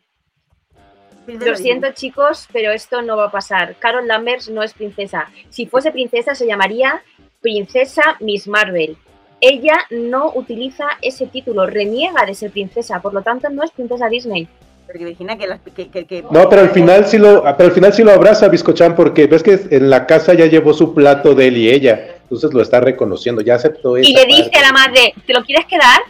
[1.27, 3.75] Lo siento, chicos, pero esto no va a pasar.
[3.79, 5.29] Carol Danvers no es princesa.
[5.49, 7.01] Si fuese princesa, se llamaría
[7.41, 8.97] Princesa Miss Marvel.
[9.41, 14.07] Ella no utiliza ese título, reniega de ser princesa, por lo tanto, no es princesa
[14.07, 14.47] Disney.
[14.87, 17.71] Porque Virginia, que, las, que, que- que- No, pero al final sí lo, pero al
[17.71, 21.33] final sí lo abraza Biscochan porque ves que en la casa ya llevó su plato
[21.35, 22.15] de él y ella.
[22.23, 24.57] Entonces lo está reconociendo, ya aceptó Y esa le dice parte.
[24.57, 26.01] a la madre, ¿te lo quieres quedar?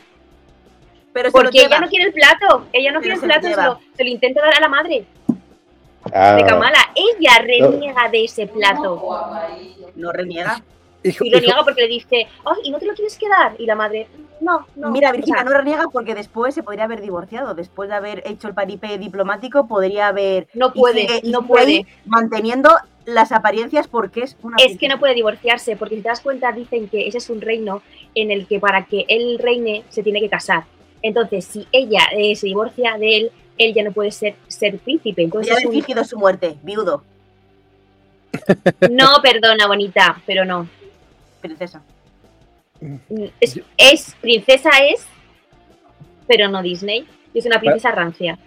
[1.16, 2.66] Pero se lo Porque ella no quiere el plato.
[2.74, 5.06] Ella no Pero quiere el plato, se lo, se lo intenta dar a la madre
[6.14, 6.78] Ah, de Kamala.
[6.94, 9.02] Ella reniega de ese plato.
[9.96, 10.62] No reniega.
[11.04, 13.56] Hijo, Y lo hijo, niega porque le dice, ay, ¿y no te lo quieres quedar?
[13.60, 14.08] Y la madre,
[14.42, 14.92] no, no.
[14.92, 17.54] Mira, Virginia, no reniega porque después se podría haber divorciado.
[17.56, 20.48] Después de haber hecho el paripé diplomático, podría haber.
[20.54, 21.86] No y puede, sigue- y no puede.
[22.06, 22.72] Manteniendo
[23.06, 24.58] las apariencias porque es una.
[24.60, 27.40] Es que no puede divorciarse, porque si te das cuenta, dicen que ese es un
[27.40, 27.82] reino
[28.16, 30.66] en el que para que él reine se tiene que casar.
[31.02, 35.22] Entonces, si ella eh, se divorcia de él, él ya no puede ser, ser príncipe.
[35.24, 37.04] Entonces, un- fingido su muerte, viudo,
[38.92, 40.68] no, perdona, bonita, pero no.
[41.42, 41.82] princesa.
[42.82, 42.96] Mm,
[43.40, 45.06] Es, es- princesa es,
[46.28, 47.06] pero no Disney.
[47.34, 48.38] Y es una princesa rancia.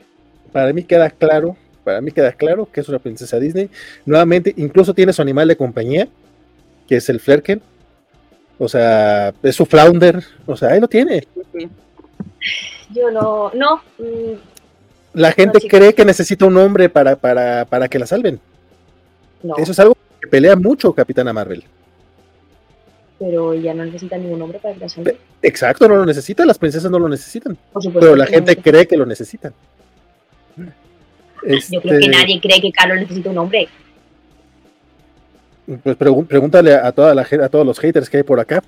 [0.53, 3.70] para mí queda claro, para mí queda claro que es una princesa Disney.
[4.05, 6.09] Nuevamente, incluso tiene su animal de compañía,
[6.88, 7.61] que es el Flerken.
[8.59, 10.22] O sea, es su flounder.
[10.46, 11.26] O sea, ahí lo tiene.
[11.57, 11.68] Sí.
[12.94, 13.82] Yo no, no.
[13.98, 14.32] mm,
[15.14, 18.40] La gente cree que necesita un hombre para, para, para que la salven.
[19.42, 21.64] no, Eso es algo que pelea mucho Capitana Marvel.
[23.18, 25.18] pero ella no necesita ningún hombre para que la salve.
[25.42, 28.00] Exacto, no lo necesita, las princesas no lo necesitan, Por supuesto.
[28.00, 29.52] pero la no gente cree que lo necesitan.
[30.56, 30.64] Yo
[31.80, 33.68] creo que Este, nadie cree que Carlos necesita un hombre.
[35.82, 38.62] Pues pregun- pregúntale a toda la a todos los haters que hay por acá,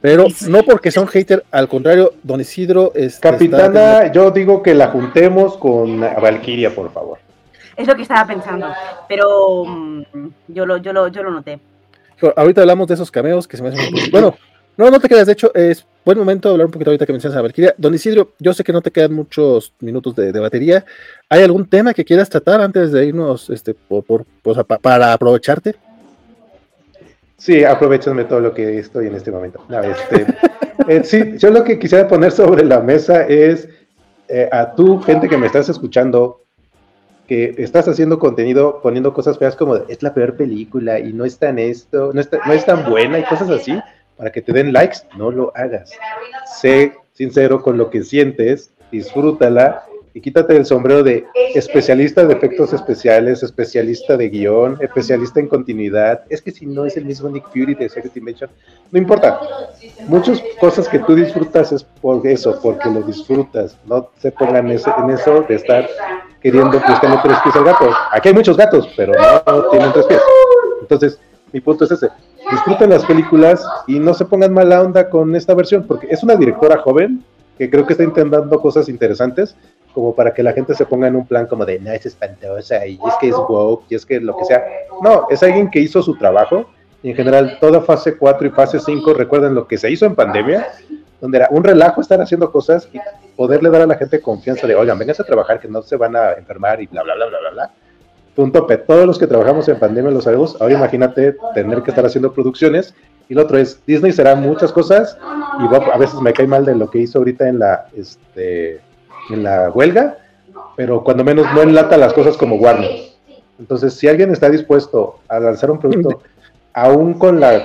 [0.00, 4.72] pero no porque son haters, al contrario, Don Isidro este, está Capitana, yo digo que
[4.72, 7.18] la juntemos con Valkyria, por favor.
[7.76, 8.68] Es lo que estaba pensando.
[9.08, 10.02] Pero mm,
[10.48, 11.58] yo, lo, yo, lo, yo lo noté.
[12.36, 14.36] ahorita hablamos de esos cameos que se me hacen muy- bueno,
[14.76, 17.12] no, no te quedas, de hecho, es buen momento de hablar un poquito ahorita que
[17.12, 17.74] mencionas a Valkyria.
[17.78, 20.84] Don Isidro, yo sé que no te quedan muchos minutos de, de batería.
[21.28, 24.78] ¿Hay algún tema que quieras tratar antes de irnos este, por, por- o sea, pa-
[24.78, 25.74] para aprovecharte?
[27.36, 29.64] Sí, aprovechenme todo lo que estoy en este momento.
[29.68, 30.26] No, este,
[30.88, 33.68] eh, sí, yo lo que quisiera poner sobre la mesa es
[34.28, 36.42] eh, a tú, gente que me estás escuchando,
[37.26, 41.38] que estás haciendo contenido poniendo cosas feas como es la peor película y no es
[41.38, 43.78] tan esto, no es tan, no es tan buena y cosas así,
[44.16, 45.92] para que te den likes, no lo hagas.
[46.60, 49.84] Sé sincero con lo que sientes, disfrútala
[50.16, 56.22] y quítate el sombrero de especialista de efectos especiales, especialista de guion, especialista en continuidad.
[56.30, 58.48] Es que si no es el mismo Nick Fury de Secret Invasion,
[58.92, 59.40] no importa.
[60.06, 63.76] Muchas cosas que tú disfrutas es por eso, porque lo disfrutas.
[63.86, 64.78] No se pongan en
[65.10, 65.88] eso de estar
[66.40, 67.90] queriendo buscarle tres pies al gato.
[68.12, 70.20] Aquí hay muchos gatos, pero no tienen tres pies.
[70.80, 71.20] Entonces,
[71.52, 72.08] mi punto es ese.
[72.52, 76.36] Disfruten las películas y no se pongan mala onda con esta versión, porque es una
[76.36, 77.24] directora joven
[77.58, 79.56] que creo que está intentando cosas interesantes,
[79.94, 82.84] como para que la gente se ponga en un plan como de, no, es espantosa,
[82.86, 84.62] y es que es woke, y es que lo que sea.
[85.02, 86.66] No, es alguien que hizo su trabajo,
[87.02, 90.14] y en general toda fase 4 y fase 5, recuerden lo que se hizo en
[90.14, 90.66] pandemia,
[91.20, 92.98] donde era un relajo estar haciendo cosas y
[93.36, 96.16] poderle dar a la gente confianza de, oigan, vengan a trabajar, que no se van
[96.16, 97.70] a enfermar y bla, bla, bla, bla, bla, bla.
[98.34, 98.78] Punto P.
[98.78, 100.60] Todos los que trabajamos en pandemia lo sabemos.
[100.60, 102.92] Ahora imagínate tener que estar haciendo producciones.
[103.28, 105.16] Y lo otro es, Disney será muchas cosas
[105.60, 108.80] y va- a veces me cae mal de lo que hizo ahorita en la, este,
[109.30, 110.18] en la huelga,
[110.76, 112.90] pero cuando menos no enlata las cosas como Warner.
[113.58, 116.20] Entonces, si alguien está dispuesto a lanzar un producto,
[116.74, 117.64] aún con la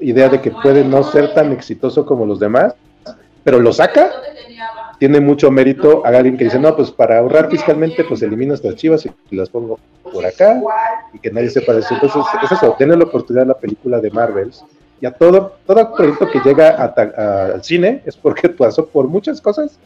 [0.00, 2.74] idea de que puede no ser tan exitoso como los demás,
[3.44, 4.10] pero lo saca,
[4.98, 8.76] tiene mucho mérito a alguien que dice, no, pues para ahorrar fiscalmente, pues elimino estas
[8.76, 9.78] chivas y las pongo
[10.12, 10.60] por acá
[11.12, 11.94] y que nadie sepa eso.
[11.94, 14.64] Entonces, es eso, denle la oportunidad la película de Marvels
[15.00, 19.08] y a todo, todo proyecto que llega a a- al cine es porque pasó por
[19.08, 19.78] muchas cosas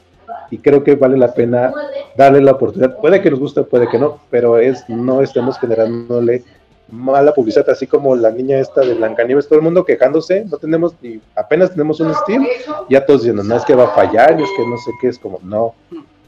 [0.51, 1.72] y creo que vale la pena
[2.16, 2.97] darle la oportunidad.
[2.99, 6.44] Puede que nos guste, puede que no, pero es no estemos generándole
[6.88, 10.94] mala publicidad, así como la niña esta de Blancanieves, todo el mundo quejándose, no tenemos
[11.03, 12.44] ni, apenas tenemos un estilo,
[12.88, 15.18] ya todos diciendo, no es que va a fallar, es que no sé qué, es
[15.18, 15.74] como, no,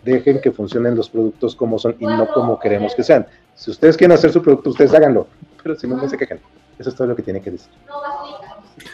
[0.04, 3.26] dejen que funcionen los productos como son y no como queremos que sean.
[3.54, 5.26] Si ustedes quieren hacer su producto, ustedes háganlo,
[5.62, 6.40] pero si no, no se quejen.
[6.78, 7.70] Eso es todo lo que tiene que decir.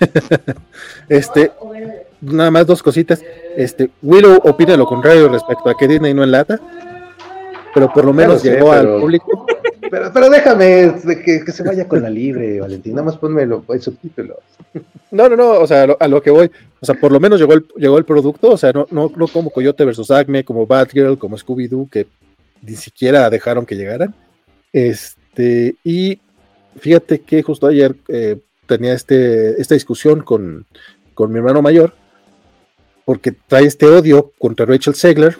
[1.08, 1.52] este,
[2.20, 3.22] nada más dos cositas.
[3.56, 6.60] Este, Willow opina lo contrario respecto a que Disney no enlata,
[7.74, 9.46] pero por lo menos Claro, sí, llegó pero- al público.
[9.90, 10.64] Pero, pero déjame
[11.04, 12.94] de que, que se vaya con la libre, Valentín.
[12.94, 14.38] Nada más ponmelo, el subtítulo.
[15.12, 16.50] No, no, no, o sea, a lo, a lo que voy,
[16.80, 19.28] o sea, por lo menos llegó el, llegó el producto, o sea, no, no, no
[19.28, 22.06] como Coyote versus Acme, como Batgirl, como Scooby-Doo, que
[22.62, 24.14] ni siquiera dejaron que llegaran.
[24.72, 26.20] Este, y
[26.80, 30.66] fíjate que justo ayer eh, tenía este, esta discusión con,
[31.14, 31.92] con mi hermano mayor,
[33.04, 35.36] porque trae este odio contra Rachel Segler,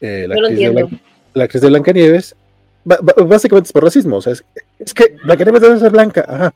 [0.00, 0.88] eh, la, actriz de entiendo.
[0.88, 1.00] Blan-
[1.34, 2.36] la actriz de Blancanieves.
[2.84, 4.44] Básicamente es por racismo, o sea, es,
[4.78, 6.54] es que Blancanieves debe ser blanca, ajá.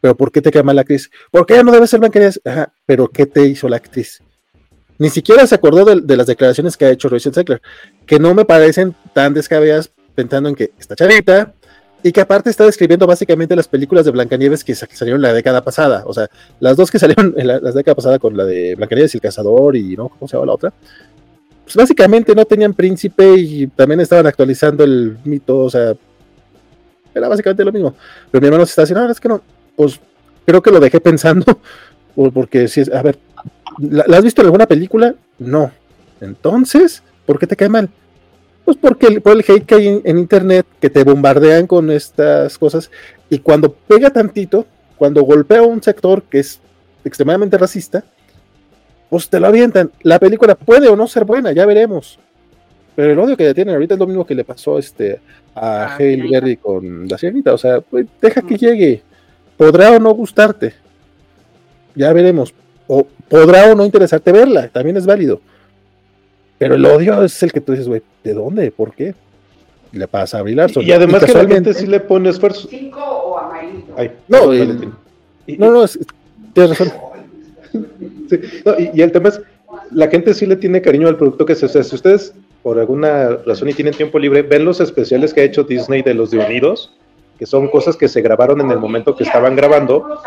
[0.00, 1.08] Pero ¿por qué te queda mal la actriz?
[1.30, 2.40] ¿Por qué ella no debe ser Blancanieves?
[2.44, 4.20] Ajá, pero ¿qué te hizo la actriz?
[4.98, 7.62] Ni siquiera se acordó de, de las declaraciones que ha hecho Rachel Zegler,
[8.06, 11.54] que no me parecen tan descabelladas pensando en que está chavita
[12.02, 15.32] y que aparte está describiendo básicamente las películas de Blancanieves que sa- que salieron la
[15.32, 16.02] década pasada.
[16.06, 16.28] O sea,
[16.60, 19.76] las dos que salieron en la, década pasada con la de Blancanieves y el Cazador
[19.76, 20.72] y no, ¿cómo se llama la otra?
[21.64, 25.94] Pues básicamente no tenían príncipe y también estaban actualizando el mito, o sea,
[27.14, 27.94] era básicamente lo mismo.
[28.30, 29.40] Pero mi hermano se está diciendo, no, es que no,
[29.76, 30.00] pues
[30.44, 31.44] creo que lo dejé pensando,
[32.14, 33.18] por- porque si es, a ver,
[33.78, 35.14] ¿la, la has visto en alguna película?
[35.38, 35.70] No.
[36.20, 37.88] Entonces, ¿por qué te cae mal?
[38.64, 41.90] Pues porque el- por el hate que hay en, en internet, que te bombardean con
[41.90, 42.90] estas cosas,
[43.28, 46.60] y cuando pega tantito, cuando golpea un sector que es
[47.04, 48.04] extremadamente racista,
[49.10, 49.90] pues te lo avientan.
[50.02, 52.18] La película puede o no ser buena, ya veremos.
[52.94, 55.18] Pero el odio que le tienen ahorita es lo mismo que le pasó este,
[55.54, 56.40] a Ah, Sirenita.
[56.40, 57.52] Berry con la sirenita.
[57.54, 59.02] O sea, pues, deja que llegue.
[59.56, 60.74] Podrá o no gustarte.
[61.94, 62.54] Ya veremos.
[62.86, 64.68] O podrá o no interesarte verla.
[64.68, 65.40] También es válido.
[66.62, 68.70] Pero el odio es el que tú dices, güey, ¿de dónde?
[68.70, 69.14] ¿Por qué?
[69.92, 70.82] Le pasa a Brie Larson.
[70.84, 72.68] Y además que la gente sí le pone esfuerzo.
[72.68, 73.84] ¿Cinco o amarillo?
[73.96, 74.88] Ay, No, y-.
[75.46, 75.98] Y- No, no, es-
[76.52, 76.92] tienes razón.
[78.28, 79.40] Sí, no, y, y el tema es,
[79.90, 81.82] la gente sí le tiene cariño al producto que se hace.
[81.84, 85.64] Si ustedes, por alguna razón y tienen tiempo libre, ven los especiales que ha hecho
[85.64, 86.92] Disney de los de Unidos,
[87.38, 90.18] que son cosas que se grabaron en el momento que estaban grabando,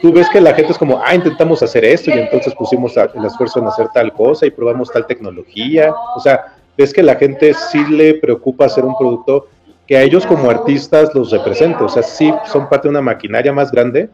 [0.00, 3.24] tú ves que la gente es como, ah, intentamos hacer esto y entonces pusimos el
[3.24, 5.92] esfuerzo en hacer tal cosa y probamos tal tecnología.
[6.16, 9.46] O sea, ves que la gente sí le preocupa hacer un producto
[9.86, 11.82] que a ellos como artistas los represente.
[11.84, 14.08] O sea, sí son parte de una maquinaria más grande,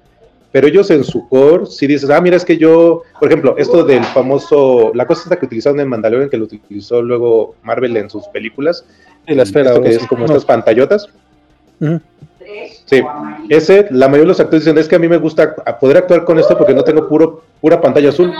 [0.50, 3.84] pero ellos en su core sí dices, ah, mira, es que yo, por ejemplo, esto
[3.84, 8.08] del famoso, la cosa esta que utilizaron en Mandalorian, que lo utilizó luego Marvel en
[8.10, 8.84] sus películas,
[9.26, 9.70] Y la esfera.
[9.70, 10.26] esto que es como No.
[10.26, 11.08] estas pantallotas.
[12.86, 13.02] Sí,
[13.50, 16.24] ese, la mayoría de los actores dicen, es que a mí me gusta poder actuar
[16.24, 18.32] con esto porque no tengo puro, pura pantalla azul.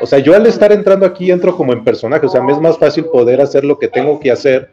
[0.00, 2.60] O sea, yo al estar entrando aquí entro como en personaje, o sea, me es
[2.60, 4.70] más fácil poder hacer lo que tengo que hacer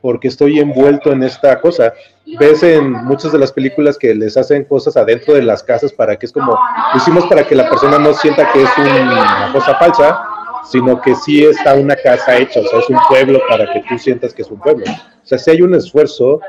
[0.00, 1.94] porque estoy envuelto en esta cosa.
[2.38, 6.16] Ves en muchas de las películas que les hacen cosas adentro de las casas para
[6.16, 9.74] que es como, lo hicimos para que la persona no sienta que es una cosa
[9.76, 10.22] falsa,
[10.70, 13.98] sino que sí está una casa hecha, o sea, es un pueblo para que tú
[13.98, 14.84] sientas que es un pueblo.
[14.86, 16.40] O sea, sí hay un esfuerzo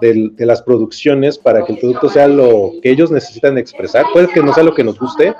[0.00, 4.04] del- de las producciones para que el producto sea lo que ellos necesitan expresar.
[4.12, 5.34] Puede que no sea lo que nos guste,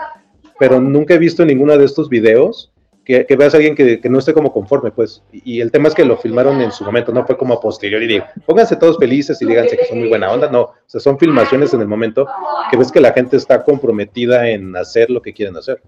[0.59, 2.71] pero nunca he visto en ninguno de estos videos
[3.05, 5.23] que, que veas a alguien que, que no esté como conforme, pues.
[5.33, 7.61] Y, y el tema es que lo filmaron en su momento, no fue como a
[7.61, 10.61] posteriori de pónganse todos felices y díganse que son muy buena onda, no.
[10.63, 12.27] O sea, son filmaciones en el momento
[12.71, 15.81] que ves que la gente está comprometida en hacer lo que quieren hacer.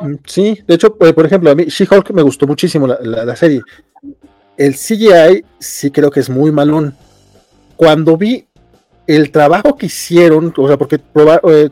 [0.00, 3.24] Mm, Sí, de hecho, eh, por ejemplo, a mí She-Hulk me gustó muchísimo la, la-
[3.24, 3.60] la serie.
[4.56, 6.94] El CGI sí creo que es muy malón.
[7.76, 8.46] Cuando vi
[9.06, 10.98] el trabajo que hicieron, o sea, porque
[11.48, 11.68] eh,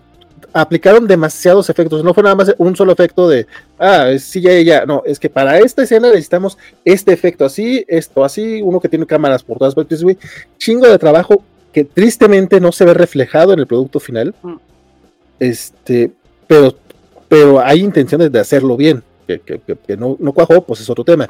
[0.53, 3.47] aplicaron demasiados efectos, no fue nada más un solo efecto de,
[3.79, 8.25] ah, es CGI ya, no, es que para esta escena necesitamos este efecto así, esto
[8.25, 10.17] así, uno que tiene cámaras por todas partes, güey,
[10.59, 11.43] chingo de trabajo
[11.73, 14.33] que tristemente no se ve reflejado en el producto final.
[14.43, 14.55] Mm.
[15.41, 16.13] Este,
[16.47, 16.75] pero
[17.29, 19.03] pero hay intenciones de hacerlo bien.
[19.27, 21.29] Que, que- que- que no, no cuajó, pues es otro tema.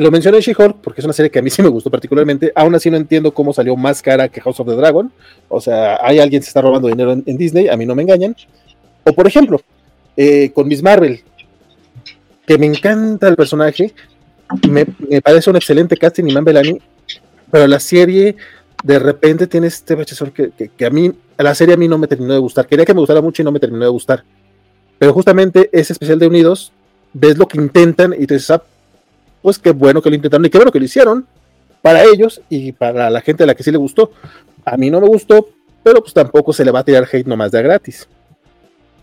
[0.00, 2.50] Lo mencioné She-Hulk porque es una serie que a mí sí me gustó particularmente.
[2.54, 5.12] Aún así no entiendo cómo salió más cara que House of the Dragon.
[5.46, 8.00] O sea, hay alguien que se está robando dinero en, Disney, a mí no me
[8.00, 8.34] engañan.
[9.04, 9.60] O por ejemplo,
[10.16, 11.20] eh, con Miss Marvel,
[12.46, 13.92] que me encanta el personaje,
[14.70, 14.86] me,
[15.20, 16.80] parece un excelente casting Iman Belani,
[17.50, 18.36] pero la serie
[18.82, 19.98] de repente tiene este
[20.32, 22.66] que, que a mí, la serie a mí no me terminó de gustar.
[22.66, 24.24] Quería que me gustara mucho y no me terminó de gustar.
[24.98, 26.72] Pero justamente ese especial de Unidos,
[27.12, 28.62] ves lo que intentan y te dices, ah,
[29.42, 31.26] pues qué bueno que lo intentaron y qué bueno que lo hicieron
[31.82, 34.12] para ellos y para la gente a la que sí le gustó.
[34.64, 35.48] A mí no me gustó,
[35.82, 38.08] pero pues tampoco se le va a tirar hate nomás de a gratis.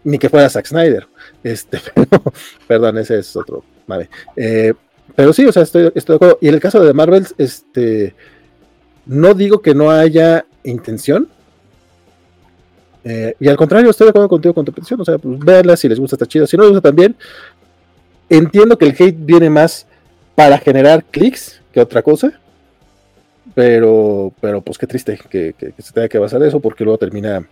[0.04, 1.08] Ni que fuera Zack Snyder.
[1.44, 2.24] Este, pero,
[2.68, 3.64] perdón, ese es otro.
[3.88, 4.10] Vale.
[4.36, 4.74] Eh,
[5.16, 6.38] pero sí, o sea, estoy, estoy de acuerdo.
[6.42, 8.16] Y en el caso de Marvel, este,
[9.06, 11.30] no digo que no haya intención,
[13.10, 15.00] Eh, y al contrario, estoy de acuerdo contigo con tu petición.
[15.00, 16.46] O sea, pues véanla si les gusta, está chido.
[16.46, 17.16] Si no les gusta también,
[18.30, 19.87] entiendo que el hate viene más
[20.38, 22.32] para generar clics que otra cosa.
[23.56, 27.44] Pero, pero pues qué triste que, se tenga que basar eso porque luego termina.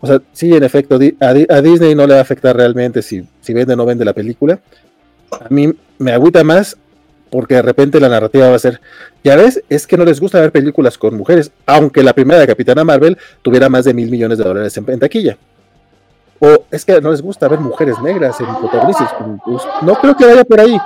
[0.00, 3.54] O sea, sí, en efecto, a Disney no le va a afectar realmente si, si
[3.54, 4.58] vende o no vende la película.
[5.30, 6.76] A mí me agüita más
[7.30, 8.80] porque de repente la narrativa va a ser,
[9.22, 12.48] ya ves, es que no les gusta ver películas con mujeres, aunque la primera de
[12.48, 15.38] Capitana Marvel tuviera más de mil millones de dólares en, en taquilla.
[16.40, 19.14] O es que no les gusta ver mujeres negras en protagonistas.
[19.44, 20.76] Pues, no creo que vaya por ahí.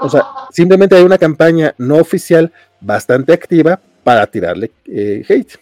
[0.00, 5.58] O sea, simplemente hay una campaña no oficial bastante activa para tirarle eh, hate.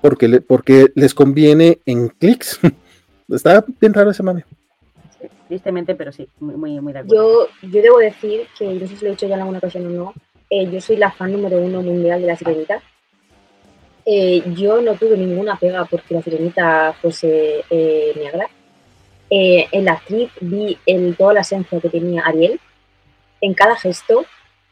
[0.00, 2.58] Porque, le- porque les conviene en clics.
[3.28, 4.44] Está bien raro ese mame.
[5.48, 7.48] Tristemente, pero sí, muy, muy, muy de acuerdo.
[7.62, 9.86] Yo, yo debo decir que, no sé si lo he dicho ya en alguna ocasión
[9.86, 10.14] o no,
[10.50, 12.82] eh, yo soy la fan número uno mundial de la sirenita.
[14.04, 18.48] Eh, yo no tuve ninguna pega porque la sirenita fuese eh, negra.
[19.30, 22.58] Eh, en la actriz vi el, toda la esencia que tenía Ariel,
[23.42, 24.24] en cada gesto,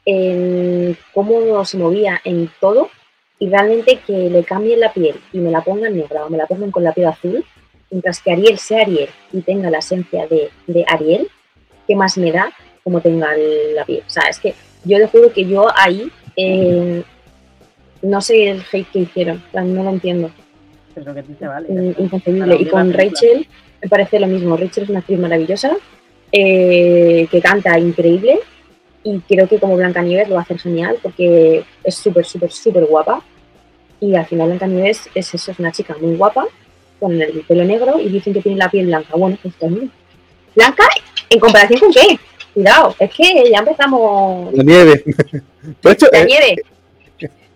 [0.06, 2.88] en cómo se movía, en todo,
[3.38, 6.46] y realmente que le cambien la piel y me la pongan negra o me la
[6.46, 7.44] pongan con la piel azul,
[7.90, 11.28] mientras que Ariel sea Ariel y tenga la esencia de, de Ariel,
[11.86, 12.50] ¿qué más me da
[12.82, 14.02] como tenga la piel?
[14.06, 14.54] O sea, es que
[14.84, 17.02] yo le juro que yo ahí eh,
[18.02, 20.30] no sé el hate que hicieron, no lo entiendo,
[20.96, 21.68] Es lo que dice, vale.
[21.68, 22.56] mm, inconcebible.
[22.56, 22.92] Y con.
[22.92, 23.46] Rachel
[23.82, 25.76] me parece lo mismo, Rachel es una actriz maravillosa,
[26.32, 28.38] eh, que canta increíble
[29.02, 32.84] y creo que como Blancanieves lo va a hacer genial porque es súper, súper, súper
[32.84, 33.22] guapa
[34.00, 36.46] y al final Blancanieves es eso, es una chica muy guapa
[36.98, 39.16] con el pelo negro y dicen que tiene la piel blanca.
[39.16, 39.90] Bueno, pues también.
[40.54, 40.84] ¿Blanca?
[41.30, 42.18] ¿En comparación con qué?
[42.52, 45.04] Cuidado, es que ya empezamos La nieve.
[45.82, 46.56] De hecho, la eh, nieve.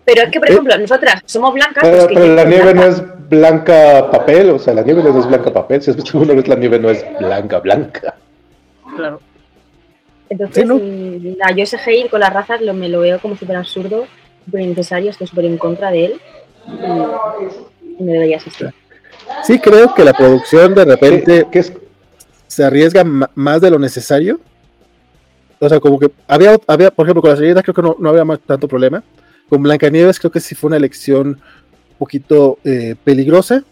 [0.05, 1.83] Pero es que, por eh, ejemplo, nosotras somos blancas.
[1.83, 5.19] Pero, pues que pero la nieve no es blanca papel, o sea, la nieve no
[5.19, 5.81] es blanca papel.
[5.81, 8.15] Si has visto alguna vez la nieve no es blanca, blanca.
[8.95, 9.19] Claro.
[10.29, 10.75] Entonces, Sí, ¿no?
[10.75, 14.05] mm, nada, yo ese hate con las razas lo, me lo veo como súper absurdo,
[14.45, 16.21] súper innecesario, estoy súper en contra de él
[16.67, 18.73] y, me debería asistir.
[19.43, 21.73] sí creo que la producción de repente ¿Qué, qué es?
[22.47, 24.39] se arriesga más de lo necesario.
[25.59, 28.09] O sea, como que había, había por ejemplo, con la sirenita creo que no, no
[28.09, 29.03] había más, tanto problema.
[29.49, 33.63] Con Blancanieves creo que sí fue una elección un poquito eh, peligrosa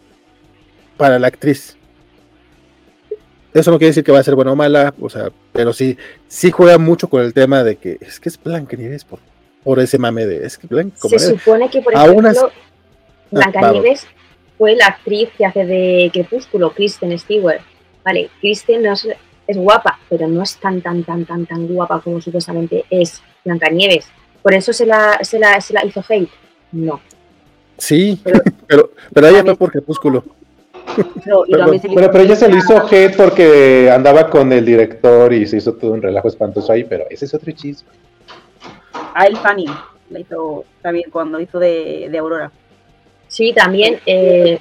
[0.98, 1.76] para la actriz.
[3.54, 5.98] Eso no quiere decir que va a ser buena o mala, o sea, pero sí,
[6.28, 9.20] sí juega mucho con el tema de que es que es Blancanieves por,
[9.64, 12.40] por ese mame de es que Blanca como Se supone que, por ejemplo, así-
[13.32, 14.06] Blancanieves
[14.58, 17.62] fue la actriz que hace de Crepúsculo, Kristen Stewart.
[18.04, 19.08] Vale, Kristen no es,
[19.48, 24.08] es guapa, pero no es tan, tan, tan, tan, tan guapa como supuestamente es Blancanieves.
[24.42, 26.30] ¿Por eso se la, se la, se la hizo hate?
[26.72, 27.00] No.
[27.78, 30.24] Sí, Pero- pero, pero ella fue por Crepúsculo.
[31.24, 35.46] Pero, hizo pero ella se le hate hizo hate porque andaba con el director y
[35.48, 37.90] se hizo todo un relajo espantoso ahí, pero ese es otro chisme.
[39.14, 39.72] A él Fanning
[40.10, 42.52] la hizo también cuando hizo de, de Aurora.
[43.28, 44.00] Sí, también.
[44.06, 44.60] eh,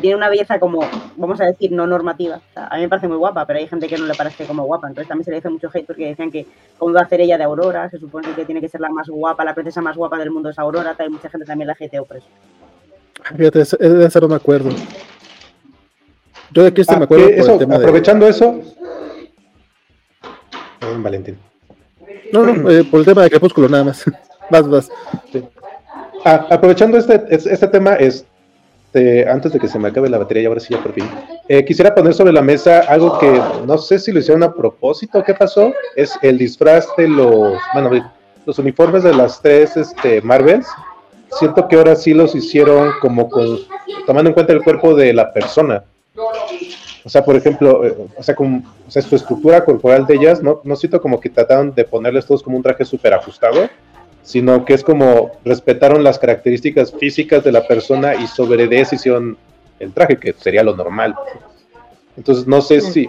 [0.00, 0.80] Tiene una belleza como,
[1.16, 2.36] vamos a decir, no normativa.
[2.36, 4.44] O sea, a mí me parece muy guapa, pero hay gente que no le parece
[4.44, 4.88] como guapa.
[4.88, 6.44] Entonces también se le hizo mucho hate porque decían que
[6.76, 9.08] cómo iba a hacer ella de Aurora, se supone que tiene que ser la más
[9.08, 11.76] guapa, la princesa más guapa del mundo es Aurora, tal, y mucha gente también la
[11.80, 12.26] hateó por eso.
[13.36, 14.70] Fíjate, de esa no me acuerdo.
[16.52, 17.84] Yo de Kristen Ah, me acuerdo por el tema de.
[17.84, 18.60] aprovechando eso.
[20.80, 21.38] Perdón, Valentín.
[22.32, 24.04] No, no, eh, por el tema de Crepúsculo, nada más.
[24.50, 24.88] Vas, vas.
[26.24, 30.44] Ah, aprovechando este, es- este tema, este, antes de que se me acabe la batería,
[30.44, 31.04] y ahora sí ya por fin,
[31.48, 35.20] eh, quisiera poner sobre la mesa algo que no sé si lo hicieron a propósito,
[35.24, 35.72] ¿qué pasó?
[35.96, 37.90] Es el disfraz de los, bueno,
[38.44, 40.68] los uniformes de las tres este, Marvels.
[41.38, 43.58] Siento que ahora sí los hicieron como con,
[44.06, 45.84] tomando en cuenta el cuerpo de la persona.
[47.04, 50.42] O sea, por ejemplo, eh, o sea, como, o sea, su estructura corporal de ellas,
[50.42, 53.68] no, no siento como que trataron de ponerles todos como un traje súper ajustado,
[54.22, 59.36] sino que es como respetaron las características físicas de la persona y sobre de hicieron
[59.78, 61.14] el traje, que sería lo normal.
[62.16, 63.06] Entonces, no sé si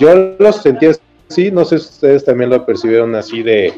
[0.00, 0.86] yo los sentí
[1.32, 3.74] así, no sé si ustedes también lo percibieron así de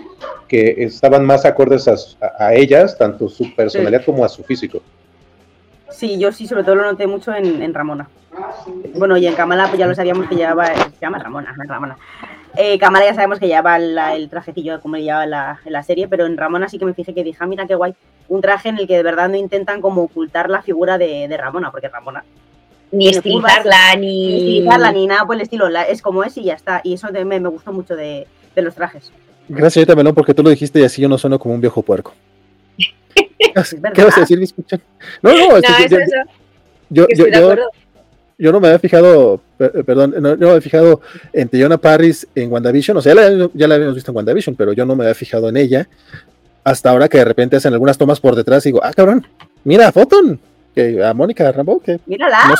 [0.49, 1.95] que estaban más acordes a,
[2.39, 4.81] a- ellas, tanto su personalidad como a su físico.
[5.91, 8.09] Sí, yo sí, sobre todo lo noté mucho en, en Ramona.
[8.97, 10.67] Bueno, y en Kamala, pues ya lo sabíamos que llevaba.
[10.75, 11.97] Se llama Ramona, no es Ramona.
[12.57, 15.83] Eh, Kamala ya sabemos que llevaba la- el trajecillo como le llevaba la, en la
[15.85, 17.95] serie, pero en Ramona sí que me fijé que dije, ah, mira qué guay.
[18.29, 21.37] Un traje en el que de verdad no intentan como ocultar la figura de, de
[21.37, 22.25] Ramona, porque Ramona
[22.95, 24.37] ni estilizarla, ni ni.
[24.37, 26.81] estilizarla ni nada por el estilo, la- es como es y ya está.
[26.85, 29.11] Y eso de- me, me gustó mucho de, de los trajes.
[29.49, 31.83] Gracias, señorita Melón, porque tú lo dijiste y así yo no sueno como un viejo
[31.83, 32.15] puerco.
[33.15, 33.93] ¿Qué vas- verdad.
[33.95, 34.79] ¿Qué vas a decir, mi escucha?
[35.23, 36.13] No, no, No, es que eso, yo, eso.
[36.91, 37.57] yo, yo, yo,
[38.39, 41.01] yo no me había fijado, eh, perdón, no, no me había fijado
[41.33, 44.57] en Tiona Paris en WandaVision, o sea, ya la, ya la habíamos visto en WandaVision,
[44.57, 45.89] pero yo no me había fijado en ella
[46.65, 49.27] hasta ahora que de repente hacen algunas tomas por detrás y digo, ah, cabrón,
[49.65, 50.41] mira a Photon,
[50.75, 52.39] que a Mónica Rambo, que Mírala.
[52.49, 52.55] no,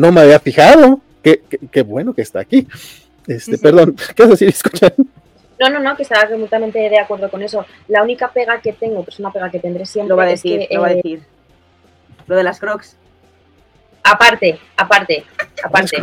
[0.00, 2.66] no me había fijado, qué, qué- qué bueno que está aquí.
[3.26, 3.58] Este, Sí, sí.
[3.58, 4.48] perdón, ¿qué vas a decir?
[4.48, 4.92] Escucha.
[5.58, 7.66] No, no, no, que estaba completamente de acuerdo con eso.
[7.88, 10.30] La única pega que tengo, que es una pega que tendré siempre, Lo va a
[10.30, 11.22] es decir, que, lo va a eh, decir.
[12.26, 12.96] Lo de las crocs.
[14.02, 15.24] aparte, aparte,
[15.62, 15.96] aparte.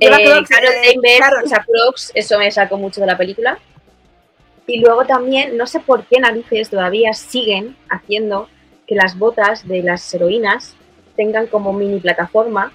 [0.00, 1.44] Eh, Crocs, Carol eh, Carol.
[1.66, 3.58] Crocs, eso me sacó mucho de la película.
[4.66, 8.48] Y luego también, no sé por qué narices todavía siguen haciendo
[8.86, 10.76] que las botas de las heroínas
[11.16, 12.72] tengan como mini plataforma,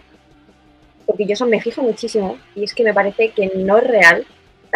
[1.07, 4.25] porque yo eso me fijo muchísimo y es que me parece que no es real.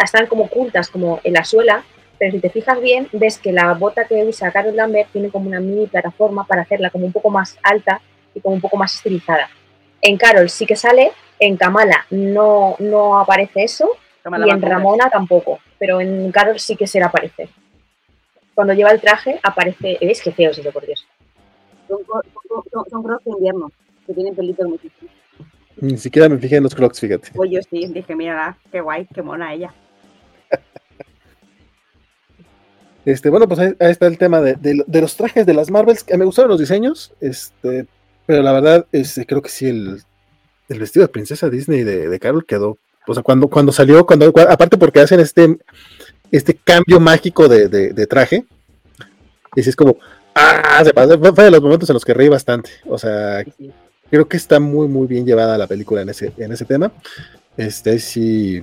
[0.02, 1.84] Están como ocultas, como en la suela,
[2.18, 5.46] pero si te fijas bien, ves que la bota que usa Carol Lambert tiene como
[5.48, 8.00] una mini plataforma para hacerla como un poco más alta
[8.34, 9.48] y como un poco más estilizada.
[10.00, 13.90] En Carol sí que sale, en Kamala no, no aparece eso
[14.46, 14.60] y en.
[14.70, 17.48] Ramona tampoco, pero en Carol sí que se le aparece.
[18.54, 21.06] Cuando lleva el traje aparece, ¿ves qué feo es eso, por Dios?
[21.88, 22.22] Son, son,
[22.70, 23.70] son- son crocs de invierno,
[24.06, 25.10] que tienen pelitos muchísimo.
[25.80, 27.30] Ni siquiera me fijé en los crocs, fíjate.
[27.34, 29.72] Pues yo sí, dije, mira, qué guay, qué mona ella.
[33.04, 35.70] Este, bueno, pues ahí, ahí está el tema de, de- de los trajes de las
[35.70, 37.86] Marvels, que me gustaron los diseños, este,
[38.26, 40.02] pero la verdad, este, creo que sí, el,
[40.68, 44.32] el vestido de princesa Disney de, de Carol quedó, o sea, cuando, cuando salió, cuando,
[44.32, 45.58] cua- aparte porque hacen este,
[46.30, 48.44] este cambio mágico de, traje,
[49.56, 49.96] y sí es como,
[50.36, 53.42] ah, se pasa, fue, fue de los momentos en los que reí bastante, o sea,
[53.42, 53.72] Sí, sí.
[54.12, 56.92] Creo que está muy, muy bien llevada la película en ese, en ese tema.
[57.56, 58.62] Este sí,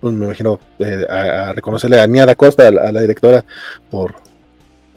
[0.00, 3.44] pues me imagino eh, a, a reconocerle a Nia da Costa, a la, directora,
[3.90, 4.14] por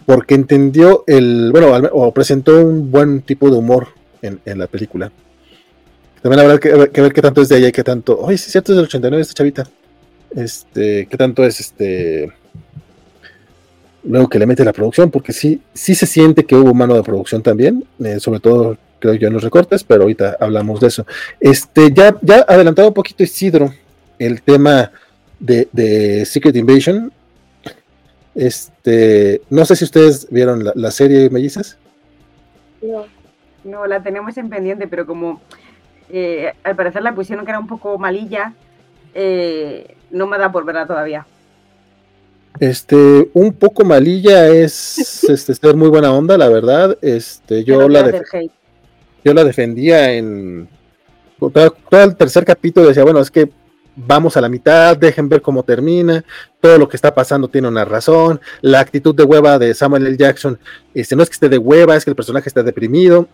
[0.06, 3.90] porque entendió el, bueno, o presentó un buen tipo de humor
[4.22, 5.12] en, en la película.
[6.22, 8.72] También habrá que, ver- qué tanto es de ella y qué tanto, oye, sí cierto,
[8.72, 9.64] es del 89 esta chavita.
[10.34, 12.32] Este, qué tanto es este
[14.04, 17.04] luego que le mete la producción, porque sí, sí se siente que hubo mano de
[17.04, 21.06] producción también, eh, sobre todo creo yo en los recortes, pero ahorita hablamos de eso.
[21.39, 23.74] Este, ya, ya adelantado un poquito Isidro,
[24.18, 24.91] el tema
[25.39, 27.12] de, de Secret Invasion.
[28.34, 31.78] Este, no sé si ustedes vieron la, la serie Mellizas.
[32.82, 33.06] No.
[33.64, 35.41] No, la tenemos en pendiente, pero como
[36.10, 38.54] eh, al parecer la pusieron que era un poco malilla,
[39.14, 41.26] eh, no me da por verla todavía.
[42.60, 46.97] Este, un poco malilla es este, ser muy buena onda, la verdad.
[47.01, 48.51] Este, yo la, hate.
[49.24, 50.67] Yo la defendía en
[51.39, 52.88] todo, el tercer capítulo.
[52.88, 53.49] Decía, bueno, es que
[53.95, 56.24] vamos a la mitad, dejen ver cómo termina.
[56.61, 58.39] Todo lo que está pasando tiene una razón.
[58.61, 60.17] La actitud de hueva de Samuel L.
[60.17, 60.57] Jackson,
[60.93, 63.28] este, no es que esté de hueva, es que el personaje está deprimido.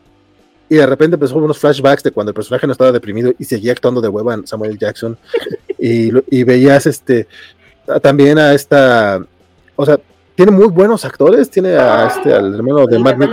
[0.72, 3.72] Y de repente empezó unos flashbacks de cuando el personaje no estaba deprimido y seguía
[3.72, 4.80] actuando de hueva en Samuel L.
[4.80, 5.18] Jackson.
[5.80, 7.28] y, lo- y veías este
[8.04, 9.20] también a esta,
[9.76, 10.00] o sea,
[10.36, 13.26] tiene muy buenos actores, tiene a este, al hermano de Matt me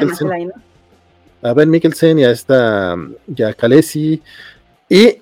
[1.42, 2.96] a Ben Mikkelsen y a esta,
[3.34, 4.22] y a Khaleesi,
[4.88, 5.16] y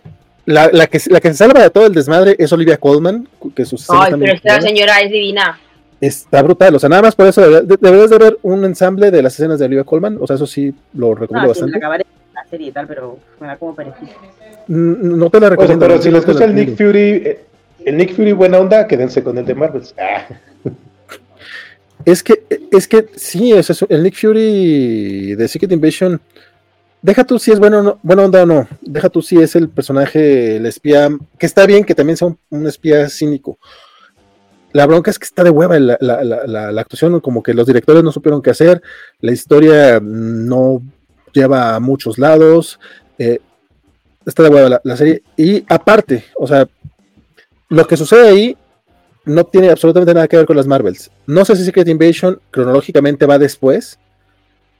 [0.47, 3.65] la, la que, la que se salva de todo el desmadre es Olivia Colman, que
[3.65, 5.59] sus Ay, pero esta señora es divina.
[6.01, 9.35] está brutal, o sea, nada más por eso deberías de- ver un ensamble de las
[9.35, 11.77] escenas de Olivia Colman, o sea, eso sí lo recomiendo No, sí, me bastante.
[11.78, 14.12] acabaré la serie y tal, pero me da como perecita.
[14.69, 15.86] Mm, No te la O sea, recomiendo.
[15.86, 16.77] pero si les gusta el Nick.
[16.77, 17.45] Fury, eh,
[17.86, 19.95] el Nick Fury buena onda, quédense con el de Marvels.
[19.99, 20.27] Ah,
[22.05, 26.20] Es que, es que sí, es eso, el Nick Fury de Secret Invasion.
[27.01, 28.68] Deja tú si es bueno, o no- buena onda o no.
[28.82, 32.66] Deja tú si es el personaje, el espía, que está bien que también sea un,
[32.66, 33.59] espía cínico.
[34.72, 38.10] La bronca es que está de hueva la, la- actuación, como que los directores no
[38.12, 38.82] supieron qué hacer,
[39.20, 40.82] la historia no
[41.32, 42.81] lleva a muchos lados,
[43.18, 43.39] eh,
[44.26, 45.22] está de hueva la serie.
[45.36, 46.66] Y aparte, o sea,
[47.68, 48.56] lo que sucede ahí
[49.25, 51.11] no tiene absolutamente nada que ver con las Marvels.
[51.27, 53.99] No sé si Secret Invasion cronológicamente va después,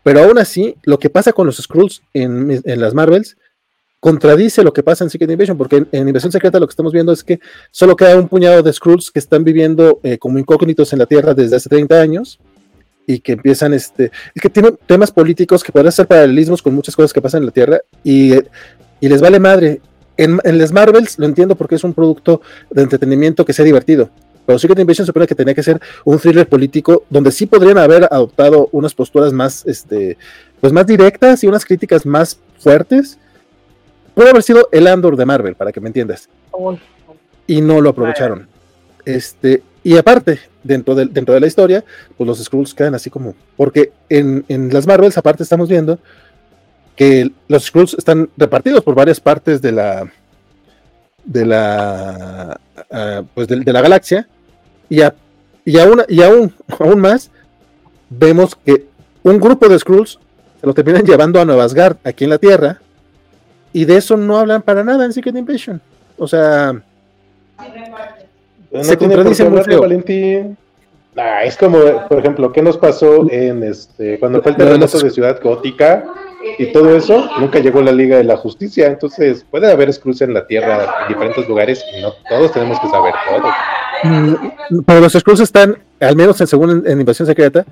[0.03, 3.37] pero aún así, lo que pasa con los Skrulls en, las Marvels
[4.01, 6.93] contradice lo que pasa en Secret Invasion, porque en, en Invasión Secreta lo que estamos
[6.93, 7.41] viendo es que
[7.71, 11.33] solo queda un puñado de Skrulls que están viviendo eh, como incógnitos en la Tierra
[11.33, 12.39] desde hace 30 años
[13.07, 16.95] y que empiezan, este, es que tienen temas políticos que podrían ser paralelismos con muchas
[16.95, 18.35] cosas que pasan en la Tierra y,
[19.01, 19.81] y les vale madre.
[20.17, 22.41] En, en las Marvels lo entiendo porque es un producto
[22.71, 24.11] de entretenimiento que sea divertido.
[24.47, 28.05] Pero Secret Invasion supone que tenía que ser un thriller político donde sí podrían haber
[28.11, 30.19] adoptado unas posturas más, este,
[30.61, 33.19] pues más directas y unas críticas más fuertes.
[34.15, 36.29] Puede haber sido el Andor de Marvel, para que me entiendas.
[37.47, 38.47] Y no lo aprovecharon.
[39.05, 41.85] Este, y aparte, dentro de, dentro de la historia,
[42.17, 43.35] pues los Skrulls quedan así como.
[43.57, 45.99] Porque en, en las Marvels, aparte, estamos viendo
[46.97, 50.11] que los Skrulls están repartidos por varias partes de la
[51.25, 52.61] de la
[52.91, 54.29] ah, pues de, de la galaxia
[54.95, 55.15] y, a-
[55.65, 57.31] y, aún, y aún, aún más
[58.11, 58.87] vemos que
[59.23, 60.19] un grupo de Skrulls
[60.61, 62.81] se lo terminan llevando a Nueva Asgard aquí en la Tierra
[63.73, 65.81] y de eso no hablan para nada en Secret Invasion
[66.19, 66.73] o sea
[68.71, 69.81] No Se contradice muy feo.
[69.83, 70.57] Valentín.
[71.17, 71.79] Ah, es como,
[72.09, 76.05] por ejemplo, ¿qué nos pasó en este cuando fue el terremoto de Ciudad Gótica
[76.59, 77.29] y todo eso?
[77.39, 81.09] Nunca llegó la Liga de la Justicia, entonces puede haber Skrulls en la Tierra en
[81.15, 83.53] diferentes lugares y no todos tenemos que saber todo.
[84.03, 87.65] Mm, Pero los Skrulls están, al menos en, según en, en Invasión Secreta,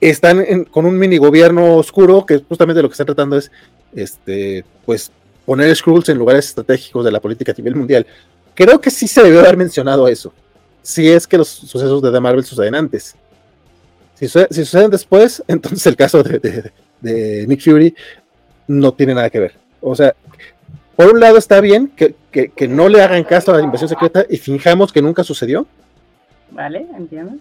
[0.00, 3.50] están en- con un mini gobierno oscuro que justamente lo que están tratando es,
[3.94, 5.12] este, pues,
[5.46, 8.06] poner Skrulls en lugares estratégicos de la política a nivel mundial.
[8.54, 10.32] Creo que sí se debió haber mencionado eso.
[10.82, 13.14] Si es que los sucesos de The Marvel suceden antes.
[14.14, 17.94] Si, suce- si suceden después, entonces el caso de, de- de Nick Fury
[18.66, 19.54] no tiene nada que ver.
[19.80, 20.14] O sea,
[20.96, 23.88] por un lado está bien que, que- que no le hagan caso a la invasión
[23.88, 25.66] secreta y finjamos que nunca sucedió,
[26.50, 26.86] ¿Vale?
[26.96, 27.36] ¿Entiendes?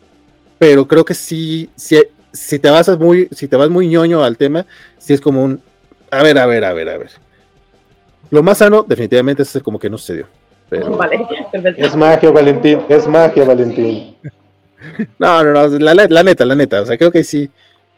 [0.60, 2.02] pero creo que sí, sí,
[2.32, 4.66] si te vas muy, si te vas muy ñoño al tema,
[4.98, 5.61] sí es como un
[6.11, 7.11] a ver, a ver, a ver, a ver.
[8.32, 10.28] Lo más sano, definitivamente, es como que no sucedió.
[10.69, 11.81] Pero, Vale, perfecto.
[11.83, 14.15] Es magia, Valentín, es magia, Valentín.
[15.17, 17.49] no, no, no, la, la neta, la neta, o sea, creo que sí.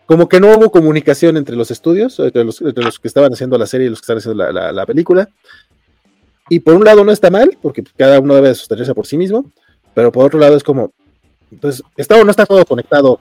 [0.05, 3.57] Como que no hubo comunicación entre los estudios, entre los, entre los que estaban haciendo
[3.57, 5.29] la serie y los que estaban haciendo la, la- la película.
[6.49, 9.45] Y por un lado no está mal, porque cada uno debe sostenerse por sí mismo,
[9.93, 10.91] pero por otro lado es como,
[11.49, 13.19] entonces, ¿está o no está todo conectado?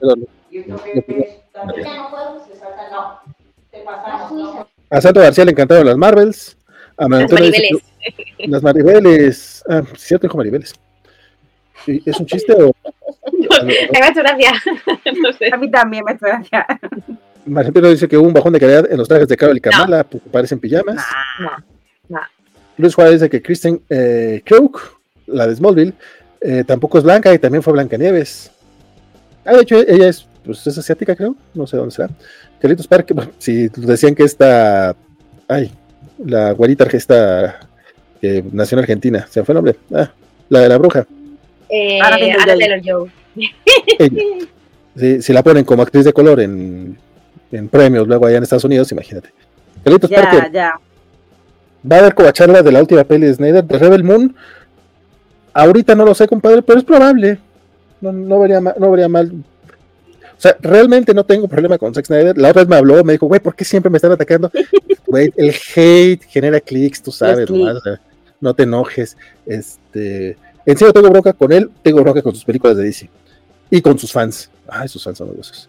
[0.00, 0.26] Perdón.
[4.90, 6.56] A Santo García le encantaron las Marvels.
[7.02, 7.82] A Las dice Maribeles.
[8.38, 9.64] Las Maribeles.
[9.68, 10.72] Ah, sí, cierto, dijo Maribeles.
[11.86, 12.72] ¿Es un chiste o.?
[13.64, 14.52] Me ha hecho gracia.
[15.20, 15.50] No sé.
[15.52, 16.66] A mí también me hace gracia.
[17.44, 19.60] María Pedro dice que hubo un bajón de calidad en los trajes de Carol y
[19.60, 21.04] Kamala, porque parecen pijamas.
[22.08, 22.20] No.
[22.76, 24.80] Luis Juárez dice que Kristen eh, Crook,
[25.26, 25.94] la de Smallville,
[26.40, 28.52] eh, tampoco es blanca y también fue Blancanieves.
[29.44, 31.34] Ah, de hecho, ella es, pues, es asiática, creo.
[31.52, 32.10] No sé dónde será.
[32.60, 34.94] Carlitos Parque, bueno, si decían que esta.
[35.48, 35.72] Ay,
[36.18, 37.60] la güerita esta
[38.20, 39.76] que nació en Argentina, se me fue el nombre.
[39.94, 40.10] Ah,
[40.48, 41.06] la de la bruja.
[41.68, 42.16] Eh, Ana.
[43.98, 44.22] Ella.
[44.96, 46.98] Si, si la ponen como actriz de color en,
[47.50, 49.30] en premios luego allá en Estados Unidos, imagínate.
[49.82, 50.74] Carlitos Ya, ya.
[51.90, 54.36] va a haber covacharla de la última peli de Snyder, de Rebel Moon.
[55.54, 57.38] Ahorita no lo sé, compadre, pero es probable.
[58.00, 59.32] No, no, vería, ma- no vería mal.
[60.42, 62.36] O sea, realmente no tengo problema con Zack Snyder.
[62.36, 64.50] La otra vez me habló, me dijo, güey, ¿por qué siempre me están atacando?
[65.06, 68.00] Güey, el hate genera clics, tú sabes, nomás, o sea,
[68.40, 69.16] no te enojes.
[69.46, 73.08] Este, en serio, tengo bronca con él, tengo bronca con sus películas de DC
[73.70, 74.50] y con sus fans.
[74.66, 75.68] Ay, sus fans son odiosos.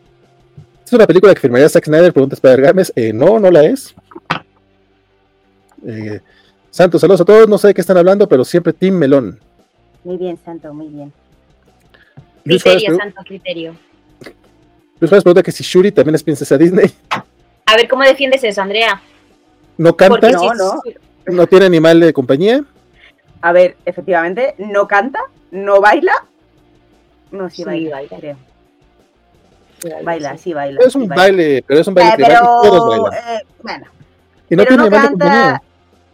[0.83, 2.11] ¿Es una película que firmaría Zack Snyder?
[2.11, 2.91] Pregunta Spider Games.
[2.95, 3.93] Eh, no, no la es.
[5.85, 6.19] Eh,
[6.71, 7.47] Santos, saludos a todos.
[7.47, 9.39] No sé de qué están hablando, pero siempre Team Melón.
[10.03, 11.13] Muy bien, Santo, muy bien.
[12.43, 13.75] Criterio, santo criterio.
[15.03, 16.89] Luis Juárez pregunta que si Shuri también es princesa Disney.
[17.65, 19.01] A ver, ¿cómo defiendes eso, Andrea?
[19.77, 20.81] No canta, no, si- no.
[21.25, 22.63] no tiene animal de compañía.
[23.41, 25.19] A ver, efectivamente, no canta,
[25.51, 26.13] no baila.
[27.31, 28.17] No, sí, Sí, baila, baila.
[28.17, 28.37] creo.
[29.81, 30.79] sí, Baila, sí, baila.
[30.85, 31.21] Es sí, un baila.
[31.23, 33.13] baile, pero es un Eh, baile y todos pero, bailan.
[33.35, 33.85] eh, bueno,
[34.49, 35.61] Y no pero tiene no animal de canta, compañía.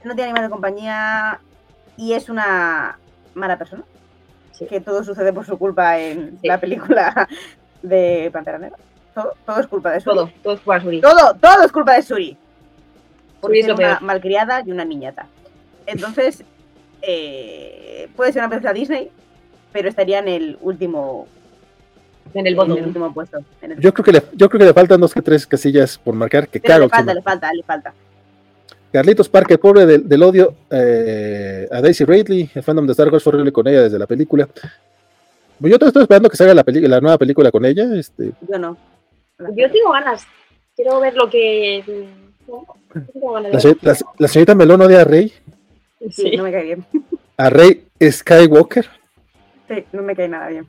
[0.03, 1.39] no tiene animal de compañía
[1.95, 2.97] y es una
[3.35, 3.83] mala persona.
[4.53, 4.65] Sí.
[4.65, 6.47] Que todo sucede por su culpa en Sí.
[6.47, 7.27] la película
[7.81, 8.77] de Pantera Negra.
[9.14, 10.15] Todo, todo es culpa de Suri.
[10.15, 11.01] Todo, todo es por Suri.
[11.01, 12.38] Todo, todo es culpa de Suri.
[13.41, 14.01] Porque Suri es una peor.
[14.01, 15.27] malcriada y una niñata.
[15.85, 16.43] Entonces,
[17.01, 19.10] eh, puede ser una película Disney,
[19.72, 21.27] pero estaría en el último,
[22.34, 22.77] En el en botón.
[22.77, 23.39] el último puesto.
[23.61, 25.97] en el- Yo creo que le, yo creo que le faltan dos que tres casillas
[25.97, 26.47] por marcar.
[26.47, 27.93] Que pero Carol le falta, le falta, le falta.
[28.91, 33.23] Carlitos Parker, pobre del, del odio eh, a Daisy Ridley, el fandom de Star Wars
[33.23, 34.47] fue horrible con ella desde la película.
[35.60, 37.86] Pues yo todavía estoy esperando que salga la, la nueva película con ella.
[37.95, 38.77] Este, Yo no.
[39.56, 40.26] Yo tengo ganas.
[40.76, 41.84] Quiero ver lo que.
[42.48, 42.65] no,
[43.14, 43.77] tengo ganas de la, ver.
[43.80, 45.34] se- la- la señorita Melón odia a Rey,
[46.10, 46.38] Sí, Sí.
[46.38, 46.86] no me cae bien.
[47.38, 48.88] a Rey Skywalker.
[49.68, 50.65] Sí, no me cae nada bien.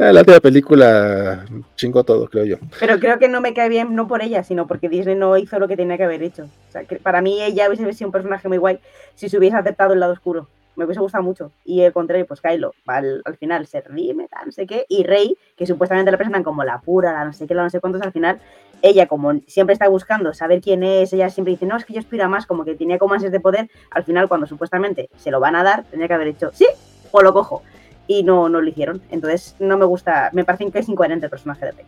[0.00, 1.44] Ah, La última película
[1.76, 2.56] chingó todo, creo yo.
[2.80, 5.60] Pero creo que no me cae bien no por ella, sino porque Disney no hizo
[5.60, 6.44] lo que tenía que haber hecho.
[6.68, 8.80] O sea, que para mí ella hubiese sido un personaje muy guay
[9.14, 10.48] si se hubiese aceptado el lado oscuro.
[10.76, 11.52] Me hubiese gustado mucho.
[11.64, 14.84] Y el contrario, pues Kylo, al, al final se redime, tal, no sé qué.
[14.88, 17.70] Y Rey, que supuestamente la presentan como la pura, la no sé qué, la no
[17.70, 18.38] sé cuántos, al final,
[18.82, 21.98] ella como siempre está buscando saber quién es, ella siempre dice, no, es que yo
[21.98, 25.30] aspiro a más, como que tenía como ansias de poder, al final cuando supuestamente se
[25.30, 26.66] lo van a dar, tendría que haber hecho, sí,
[27.10, 27.62] o lo cojo.
[28.08, 29.02] Y no, no lo hicieron.
[29.10, 31.84] Entonces no me gusta, me parece que es incoherente el personaje de Rey.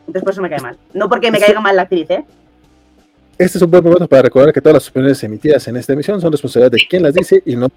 [0.00, 0.78] Entonces por eso me cae mal.
[0.94, 2.24] No porque me caiga mal la actriz, ¿eh?
[3.36, 6.20] Este es un buen momento para recordar que todas las opiniones emitidas en esta emisión
[6.20, 7.68] son responsabilidad de quien las dice y no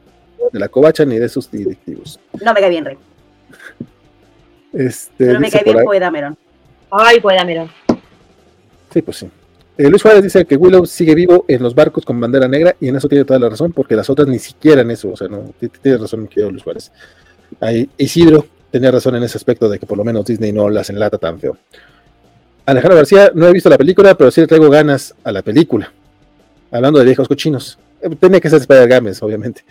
[0.52, 2.20] de la covacha ni de sus directivos.
[2.44, 2.98] No me cae bien, Rey.
[4.74, 6.38] Este, Pero me cae bien ahí- Poe Dameron.
[6.92, 7.70] Ay, dámelo.
[8.94, 9.30] Sí, pues sí.
[9.78, 12.90] Eh, Luis Juárez dice que Willow sigue vivo en los barcos con bandera negra y
[12.90, 15.28] en eso tiene toda la razón porque las otras ni siquiera en eso, o sea,
[15.30, 16.92] no, tiene razón mi querido Luis Juárez.
[17.60, 20.90] Ahí, Isidro tenía razón en ese aspecto de que por lo menos Disney no las
[20.90, 21.58] enlata tan feo.
[22.66, 25.92] Alejandro García, no he visto la película, pero sí le traigo ganas a la película.
[26.70, 27.80] Hablando de viejos cochinos.
[28.02, 29.64] Eh, Tenía que ser Spider Games, obviamente.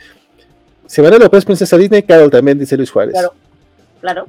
[0.99, 3.13] Vanessa López, Princesa Disney, Carol también, dice Luis Juárez.
[3.13, 3.35] Claro.
[4.01, 4.27] Claro.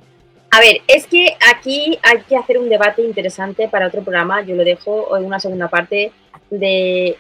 [0.52, 4.42] A ver, es que aquí hay que hacer un debate interesante para otro programa.
[4.42, 6.12] Yo lo dejo en una segunda parte
[6.50, 7.16] de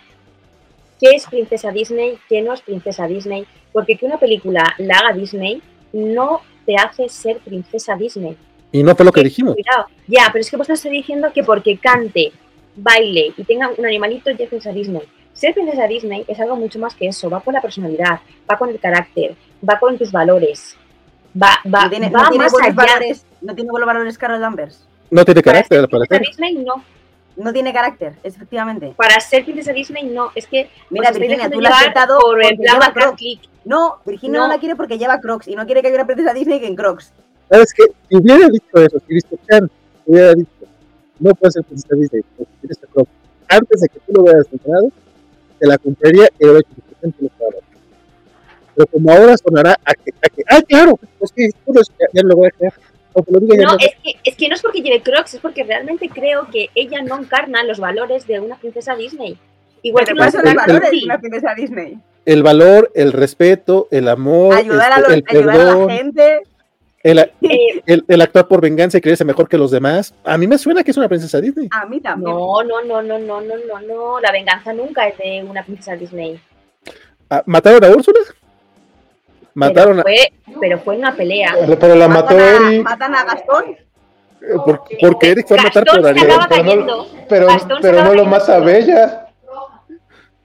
[0.99, 3.45] qué es Princesa Disney, qué no es Princesa Disney.
[3.71, 5.61] Porque que una película la haga Disney
[5.93, 8.35] no te hace ser Princesa Disney.
[8.73, 9.55] Y no fue lo que dijimos.
[9.55, 9.85] Cuidado.
[10.07, 12.33] Ya, pero es que vos estás diciendo que porque cante,
[12.75, 15.03] baile y tenga un animalito ya es princesa Disney.
[15.33, 17.29] Ser princesa Disney es algo mucho más que eso.
[17.29, 19.35] Va con la personalidad, va con el carácter,
[19.67, 20.75] va con tus valores.
[21.41, 22.73] Va, va, no tiene, va no tiene más allá.
[22.73, 23.25] valores.
[23.41, 24.85] No tiene buenos valores Carol Danvers.
[25.09, 26.27] No tiene Para carácter ser para princesa hacer.
[26.27, 26.83] Disney, no.
[27.37, 28.93] No tiene carácter, efectivamente.
[28.97, 30.31] Para ser princesa Disney, no.
[30.35, 33.23] Es que Mira, os estáis Virginia, tú la has aceptado por el plan Crocs.
[33.63, 34.47] No, Virginia no.
[34.47, 34.53] No.
[34.53, 36.75] la quiere porque lleva Crocs y no quiere que haya una princesa Disney que en
[36.75, 37.13] Crocs.
[37.49, 37.83] ¿Sabes qué?
[38.09, 39.19] Si hubiera dicho eso, si
[40.05, 40.49] hubiera dicho,
[41.19, 43.07] no puede ser princesa Disney, porque tienes a Croc",
[43.47, 44.89] antes de que tú lo hubieras entrado,
[45.61, 47.51] te la cumpliría y lo hubiera hecho Cristo Chan, te lo estaba.
[48.75, 50.99] Pero como ahora sonará a que, a que ¡ah, claro!
[51.19, 52.73] Es que ya, ya lo voy a creer.
[53.41, 53.77] Diga No, no.
[53.79, 57.01] es que, es que no es porque lleve Crocs, es porque realmente creo que ella
[57.03, 59.37] no encarna los valores de una princesa Disney.
[59.83, 61.99] Igual que no ¿cuáles es son los valores de una princesa Disney?
[62.25, 66.41] El valor, el respeto, el amor, Ayudar, a, este, los- el ayudar a la gente.
[67.03, 70.13] El, Eh, el, el actuar por venganza y creerse mejor que los demás.
[70.23, 71.67] A mí me suena que es una princesa Disney.
[71.71, 72.35] A mí también.
[72.35, 74.19] No, no, no, no, no, no, no, no.
[74.19, 76.39] La venganza nunca es de una princesa Disney.
[77.29, 78.19] Ah, ¿Mataron a Úrsula?
[79.53, 80.03] Mataron a.
[80.03, 80.15] pero
[80.45, 81.53] fue, pero fue una pelea.
[81.79, 82.83] Pero la mató matan, a, Eric.
[82.83, 83.65] matan a Gastón.
[83.69, 83.77] eh,
[84.65, 86.25] por- porque Eric fue a matar por Ariel.
[86.27, 87.07] Pero no, cayendo.
[87.27, 87.47] pero,
[87.81, 88.65] pero no lo mata solo.
[88.65, 89.27] Bella.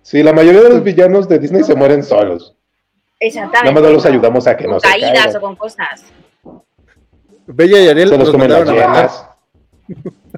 [0.03, 2.55] Sí, la mayoría de los villanos de Disney se mueren solos.
[3.19, 3.59] Exactamente.
[3.65, 5.37] Nada más no los ayudamos a que con no se caídas caigan.
[5.37, 6.05] o con cosas.
[7.47, 9.27] Bella y Ariel Se los los comen las.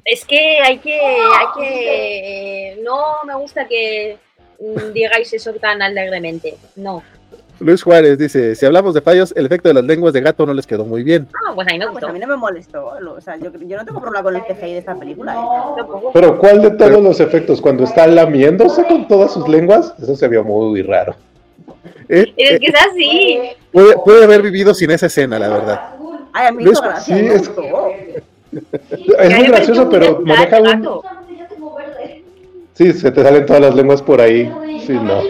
[0.05, 2.81] Es que hay que, hay que.
[2.83, 4.17] No me gusta que
[4.59, 6.55] mm, digáis eso tan alegremente.
[6.75, 7.03] No.
[7.59, 10.53] Luis Juárez dice: Si hablamos de fallos, el efecto de las lenguas de gato no
[10.53, 11.27] les quedó muy bien.
[11.33, 12.85] Ah, pues a mí me Pues a mí no me molestó.
[12.87, 15.35] O sea, yo, yo no tengo problema con el CGI de esta película.
[15.35, 15.83] ¿eh?
[16.13, 17.59] Pero ¿cuál de todos los efectos?
[17.59, 21.15] Cuando está lamiéndose con todas sus lenguas, eso se vio muy raro.
[22.07, 23.39] Eh, Es eh, que es así.
[23.71, 25.98] puede, puede haber vivido sin esa escena, la verdad.
[26.33, 27.17] Ay, a mí hizo gracia.
[27.17, 27.51] sí, es-.
[29.19, 31.01] Es muy gracioso, pero maneja un...
[32.73, 34.51] Sí, se te salen todas las lenguas por ahí.
[34.87, 35.21] Sí, no.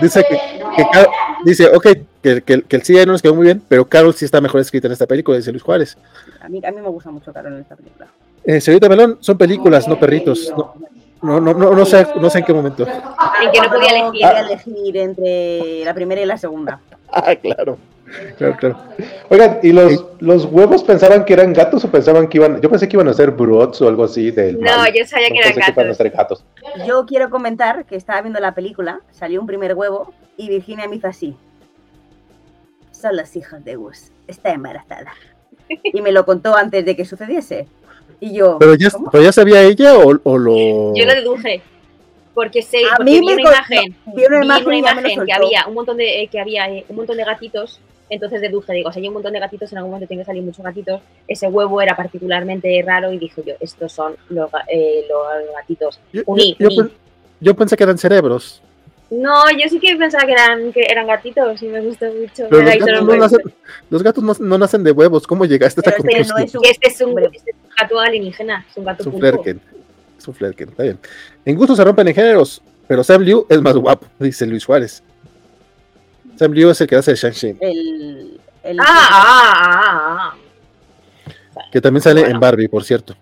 [0.00, 0.36] Dice que,
[0.76, 1.10] que Carol-
[1.44, 1.86] dice, ok,
[2.22, 4.60] que, que, que el CGI no les quedó muy bien, pero Carol sí está mejor
[4.60, 5.96] escrita en esta película, dice Luis Juárez.
[6.40, 8.06] A mí, a mí me gusta mucho Carol en esta película.
[8.44, 10.52] Eh, señorita Melón, son películas, no perritos.
[10.56, 10.72] No,
[11.20, 12.86] no, no, no, no sé, no sé en qué momento.
[12.86, 14.12] En que no podía elegir.
[14.12, 16.78] quería elegir entre la primera y la segunda.
[17.12, 17.76] Ah, claro.
[18.36, 18.78] Claro, claro.
[19.28, 22.60] Oigan, ¿y los, los huevos pensaban que eran gatos o pensaban que iban...
[22.60, 24.92] Yo pensé que iban a ser brots o algo así del No, mal.
[24.92, 25.96] yo sabía No que eran pensé que iban a gatos.
[25.96, 26.44] ser gatos.
[26.86, 30.96] Yo quiero comentar que estaba viendo la película, salió un primer huevo y Virginia me
[30.96, 31.36] hizo así.
[32.92, 34.10] Son los hijos de Gus.
[34.26, 35.12] Está embarazada.
[35.68, 37.66] Y me lo contó antes de que sucediese.
[38.20, 38.56] Y yo.
[38.58, 40.94] Pero ya, pero ya sabía ella o, o lo.
[40.94, 41.62] Yo lo deduje.
[42.34, 44.66] Porque sé, A porque mí vi me una con- imagen, no, vi una vi imagen
[44.66, 47.16] una me lo imagen que había un montón de eh, que había eh, un montón
[47.16, 47.80] de gatitos,
[48.10, 50.42] entonces deduje, digo, si hay un montón de gatitos, en algún momento tienen que salir
[50.42, 51.00] muchos gatitos.
[51.26, 56.00] Ese huevo era particularmente raro y dije yo, estos son los, eh, los gatitos.
[56.12, 56.76] Yo, Uní, yo- yo uní.
[56.76, 56.92] pen-
[57.40, 58.62] yo pensé que eran cerebros.
[59.10, 62.46] No, yo sí que pensaba que eran que eran gatitos y me gustó mucho.
[62.50, 63.38] Pero los gatos, no nacen,
[63.88, 65.26] los gatos no, no nacen de huevos.
[65.26, 66.44] ¿Cómo llegaste a esta Pero este no conclusión?
[66.46, 66.64] es un.
[66.64, 69.60] Y este es un, este es un gato alienígena, es un gato Es un flerken.
[70.18, 70.98] Es un flerken, está bien.
[71.46, 75.02] En gusto se rompen en géneros, pero Sam Liu es más guapo, dice Luis Juárez.
[76.38, 79.52] Sam Liu es el que hace de Shang-Chi, El, el- Ah, ah,
[80.32, 80.34] ah,
[81.56, 81.60] ah.
[81.72, 82.34] que también sale Bueno.
[82.36, 83.14] en Barbie, por cierto.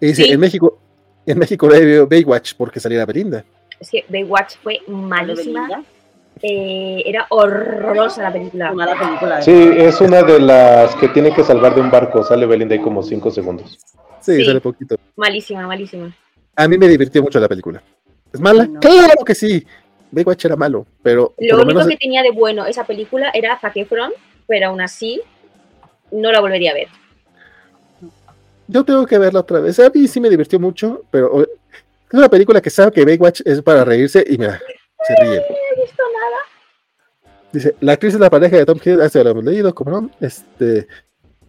[0.00, 0.30] Y dice, Sí.
[0.32, 0.78] en México,
[1.26, 3.44] en México vio Baywatch porque saliera Belinda.
[3.78, 5.82] Es que Baywatch fue malísima.
[6.42, 8.72] Eh, era horrorosa la película.
[8.72, 9.40] Una mala película.
[9.40, 9.42] ¿eh?
[9.42, 12.22] Sí, es una de las que tiene que salvar de un barco.
[12.24, 13.78] Sale Belinda ahí como 5 segundos.
[14.20, 14.44] Sí, Sí.
[14.46, 14.96] sale poquito.
[15.16, 16.14] Malísima, malísima.
[16.56, 17.82] A mí me divirtió mucho la película.
[18.32, 18.66] ¿Es mala?
[18.66, 18.80] No.
[18.80, 19.66] Claro que sí.
[20.10, 23.58] Baywatch era malo, pero Lo lo único menos que tenía de bueno esa película era
[23.58, 24.12] Zac Efron,
[24.46, 25.20] pero aún así
[26.10, 26.88] no la volvería a ver.
[28.66, 29.78] yo tengo que verla otra vez.
[29.80, 31.48] A mí sí me divirtió mucho, pero es
[32.12, 34.60] una película que sabe que Baywatch es para reírse y mira,
[35.06, 35.36] se ríe.
[35.36, 37.30] No he visto nada.
[37.52, 40.10] Dice, la actriz es la pareja de Tom Hiddleston, este lo hemos leído, como no,
[40.20, 40.86] este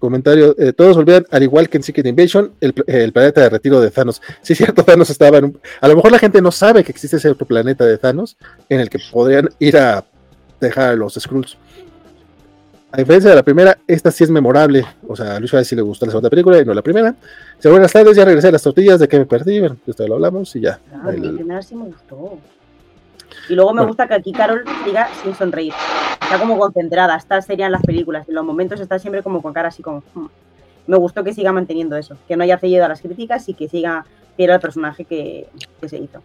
[0.02, 3.80] comentario, eh, todos olvidan, al igual que en Secret Invasion, el, el, planeta de retiro
[3.80, 4.22] de Thanos.
[4.42, 7.16] Sí, cierto, Thanos estaba en un, a lo mejor la gente no sabe que existe
[7.16, 8.36] ese otro planeta de Thanos
[8.68, 10.04] en el que podrían ir a
[10.60, 11.58] dejar a los Skrulls.
[12.94, 14.86] A diferencia de la primera, esta sí es memorable.
[15.08, 17.16] O sea, a Luis sí le gustó la segunda película y no la primera.
[17.56, 19.62] Dice, buenas tardes, ya regresé a las tortillas de que me perdí.
[19.62, 20.78] Bueno, esto lo hablamos y ya.
[20.94, 21.22] Ah, el...
[21.22, 22.38] La primera sí me gustó.
[23.50, 23.88] Y luego me bueno.
[23.88, 25.74] gusta que aquí Carol diga sin sonreír.
[26.22, 27.16] Está como concentrada.
[27.16, 28.28] Estas serían las películas.
[28.30, 30.04] En los momentos está siempre como con cara así como.
[30.14, 30.28] Hmm.
[30.88, 32.18] Me gustó que siga manteniendo eso.
[32.28, 34.06] Que no haya cedido a las críticas y que siga
[34.36, 35.48] fiel al personaje que,
[35.80, 36.22] que se hizo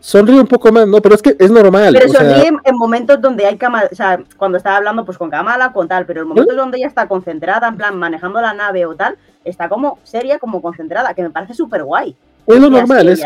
[0.00, 1.00] sonríe un poco más, ¿no?
[1.00, 1.94] Pero es que es normal.
[1.98, 2.60] Pero sonríe sea...
[2.64, 6.06] en momentos donde hay Kamala, o sea, cuando estaba hablando pues con Kamala, con tal,
[6.06, 6.56] pero en momentos ¿Eh?
[6.56, 10.62] donde ella está concentrada, en plan, manejando la nave o tal, está como seria, como
[10.62, 12.16] concentrada, que me parece súper guay.
[12.46, 13.22] Es lo normal, es,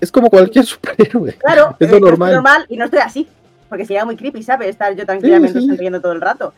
[0.00, 1.32] es, como cualquier superhéroe.
[1.34, 2.66] Claro, es lo normal.
[2.68, 3.28] Y no estoy así,
[3.68, 4.68] porque sería muy creepy, ¿sabes?
[4.68, 5.68] Estar yo tranquilamente sí, sí.
[5.68, 6.52] sonriendo todo el rato.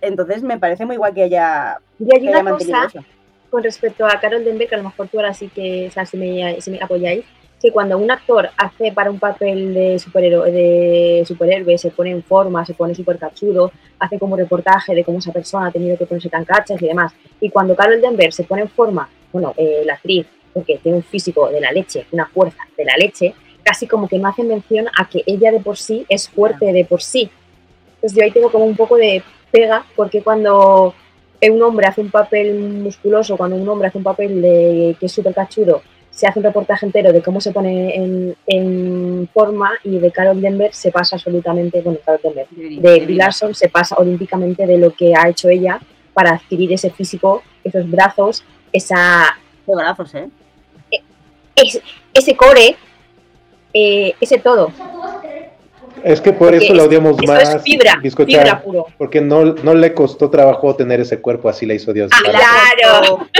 [0.00, 3.08] Entonces me parece muy guay que haya, y hay que una haya mantenido cosa eso.
[3.50, 6.06] con respecto a Carol Denver, que a lo mejor tú ahora sí que, o sea,
[6.06, 7.24] si me, si me apoyáis,
[7.60, 12.22] que cuando un actor hace para un papel de superhéroe, de superhéroe se pone en
[12.22, 16.06] forma, se pone súper cachudo, hace como reportaje de cómo esa persona ha tenido que
[16.06, 17.12] ponerse tan cachas y demás.
[17.40, 20.26] Y cuando Carol Denver se pone en forma, bueno, eh, la actriz,
[20.58, 23.32] porque tiene un físico de la leche, una fuerza de la leche,
[23.62, 26.84] casi como que no hace mención a que ella de por sí es fuerte de
[26.84, 27.30] por sí.
[27.94, 29.22] Entonces yo ahí tengo como un poco de
[29.52, 30.94] pega, porque cuando
[31.40, 35.12] un hombre hace un papel musculoso, cuando un hombre hace un papel de que es
[35.12, 39.98] súper cachudo, se hace un reportaje entero de cómo se pone en, en, forma y
[39.98, 44.78] de Carol Denver se pasa absolutamente, bueno, Carol Denver, de Larson se pasa olímpicamente de
[44.78, 45.78] lo que ha hecho ella
[46.12, 49.38] para adquirir ese físico, esos brazos, esa...
[49.64, 50.28] Qué brazos, ¿eh?
[51.62, 51.82] Ese,
[52.14, 52.76] ese core,
[53.74, 54.72] eh, ese todo.
[56.04, 57.54] Es que por Porque eso la odiamos eso más.
[57.56, 58.86] es fibra, fibra puro.
[58.96, 62.10] Porque no, no le costó trabajo tener ese cuerpo, así la hizo Dios.
[62.14, 63.26] Ah, claro.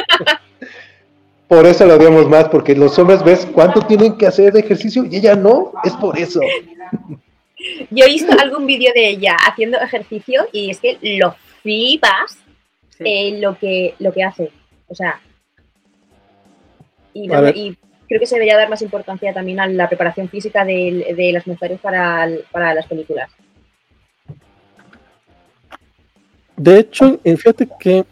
[1.48, 5.06] Por eso la odiamos más, porque los hombres ves cuánto tienen que hacer de ejercicio
[5.10, 6.40] y ella no, es por eso.
[7.90, 12.36] Yo he visto algún vídeo de ella haciendo ejercicio y es que lo flipas
[12.98, 13.04] Sí.
[13.06, 14.50] eh, lo, que, lo que hace.
[14.88, 15.20] O sea,
[17.14, 17.28] y
[18.08, 21.78] creo que se debería dar más importancia también a la preparación física de, las mujeres
[21.80, 23.30] para, para las películas.
[26.56, 28.04] De hecho, eh, fíjate que.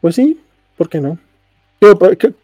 [0.00, 0.38] Pues sí,
[0.76, 1.18] ¿por qué no?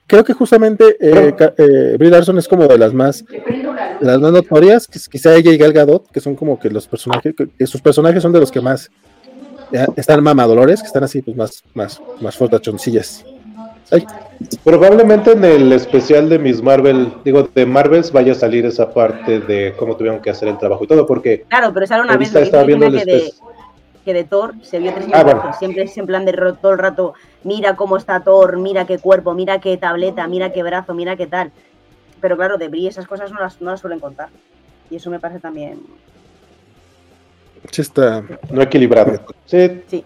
[0.06, 3.24] Creo, que- justamente eh, eh, Larson es como de las más,
[4.00, 7.34] las más notorias, quizá ella y Gal Gadot, que son como que los personajes,
[7.66, 8.90] sus personajes son de los que más
[9.72, 13.24] eh, están mamadolores, que están así, pues más, más, más fortachoncillas.
[13.92, 14.06] Ay,
[14.64, 19.40] Probablemente en el especial de Miss Marvel, digo, de Marvels, vaya a salir esa parte
[19.40, 22.30] de cómo tuvieron que hacer el trabajo y todo, porque Claro, pero sale una vez
[22.32, 23.32] que estaba dice viendo el Gina, que, de,
[24.04, 25.34] que de Thor se vio tres Ah, minutos.
[25.42, 25.56] bueno.
[25.58, 27.14] Siempre es en plan de todo el rato,
[27.44, 31.26] mira cómo está Thor, mira qué cuerpo, mira qué tableta, mira qué brazo, mira qué
[31.26, 31.52] tal.
[32.20, 34.28] Pero claro, de Brie esas cosas no las, no las suelen contar.
[34.90, 35.80] Y eso me parece también.
[37.70, 38.22] sí está.
[38.50, 39.20] no equilibrado.
[39.46, 40.04] Sí, Sí.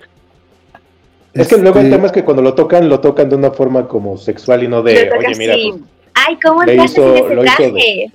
[1.35, 3.51] Es que luego el Este, tema es que cuando lo tocan, lo tocan de una
[3.51, 5.83] forma como sexual y no de, oye, mira, pues,
[6.15, 8.13] ¡Ay, cómo Le entraste hizo- en ese lo hizo de- traje!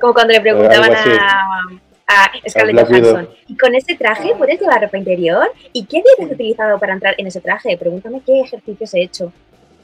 [0.00, 1.60] Como cuando le preguntaban a,
[2.08, 2.86] a Scarlett.
[2.88, 5.46] Johansson, ¿y con ese traje puedes llevar ropa interior?
[5.72, 7.76] ¿Y qué dietas has utilizado para entrar en ese traje?
[7.78, 9.32] Pregúntame qué ejercicios he hecho.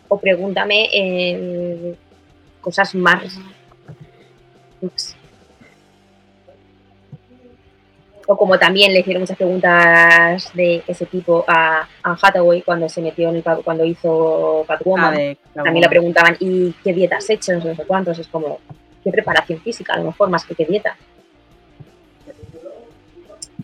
[0.09, 1.97] O pregúntame en
[2.61, 3.39] cosas más...
[4.83, 5.17] más.
[8.32, 13.02] O como también le hicieron muchas preguntas de ese tipo a, a Hathaway cuando se
[13.02, 17.28] metió en el cuando hizo Catwoman Ah, de- también le preguntaban, ¿y qué dieta has
[17.28, 17.55] hecho?
[17.55, 18.20] No sé cuántos.
[18.20, 18.61] Es como,
[19.02, 19.94] ¿qué preparación física?
[19.94, 20.97] A lo mejor más que qué dieta.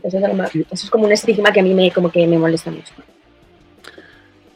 [0.03, 2.27] Eso es, algo más- eso es como un estigma que a mí me, como que
[2.27, 2.93] me molesta mucho.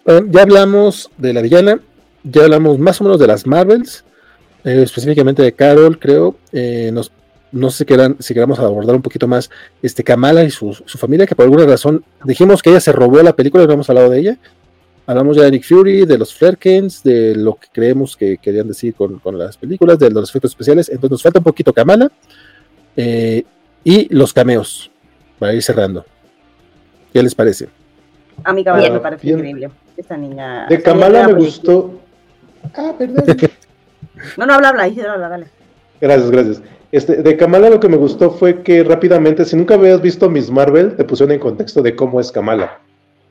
[0.05, 1.79] Bueno, ya hablamos de la villana,
[2.25, 4.05] ya hablamos más o menos de las Marvels,
[4.65, 6.35] eh, específicamente de Carol, creo.
[6.53, 7.13] Eh, nos,
[7.53, 9.51] no sé si, queran, si queramos abordar un poquito más
[9.83, 13.23] este Kamala y su, su familia, que por alguna razón dijimos que ella se robó
[13.23, 14.39] la película, no hemos hablado de ella.
[15.07, 18.95] Hablamos ya de Nick Fury, de los Flerkens, de lo que creemos que querían decir
[18.95, 20.89] con, con las películas, de los efectos especiales.
[20.89, 22.11] Entonces nos falta un poquito Kamala
[22.97, 23.45] eh,
[23.83, 24.91] y los cameos,
[25.39, 26.05] para ir cerrando.
[27.13, 27.69] ¿Qué les parece?
[28.45, 29.39] A mí Kamala me parece Bien.
[29.39, 29.71] increíble.
[29.97, 30.67] Esta niña.
[30.69, 32.01] de Kamala me gustó.
[32.75, 33.25] Ah, perdón.
[34.37, 35.47] No, no, habla, habla, habla, dale.
[35.99, 36.63] Gracias, gracias.
[36.93, 40.51] Este, de Kamala lo que me gustó fue que rápidamente, si nunca habías visto Miss
[40.51, 42.81] Marvel, te pusieron en contexto de cómo es Kamala.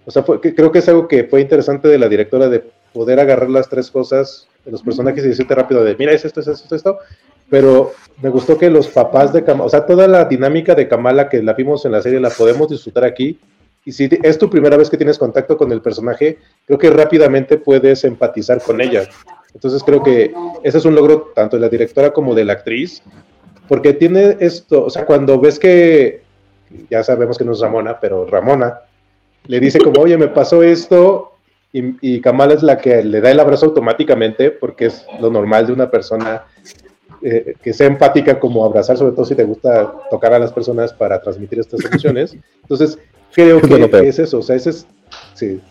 [0.06, 2.64] O sea, creo que es algo que fue interesante de la directora de
[2.94, 6.40] poder agarrar las tres cosas de los personajes y decirte rápido de, mira, es esto,
[6.40, 6.98] es esto, es esto,
[7.50, 7.92] pero
[8.22, 11.44] me gustó que los papás de Kamala, o sea, toda la dinámica de Kamala que
[11.44, 13.40] la vimos en la serie la podemos disfrutar aquí.
[13.86, 17.58] Y si es tu primera vez que tienes contacto con el personaje, creo que rápidamente
[17.58, 19.08] puedes empatizar con ella.
[19.54, 20.34] Entonces creo que
[20.64, 23.02] ese es un logro tanto de la directora como de la actriz,
[23.70, 26.24] porque tiene esto, o sea, cuando ves que,
[26.90, 28.82] ya sabemos que no es Ramona, pero Ramona
[29.46, 31.34] le dice como, oye, me pasó esto,
[31.72, 35.68] y, y Kamala es la que le da el abrazo automáticamente, porque es lo normal
[35.68, 36.46] de una persona
[37.22, 40.92] eh, que sea empática como abrazar, sobre todo si te gusta tocar a las personas
[40.92, 42.36] para transmitir estas emociones.
[42.64, 42.98] Entonces,
[43.34, 44.88] creo que es eso, o sea, ese es,
[45.36, 45.62] sí,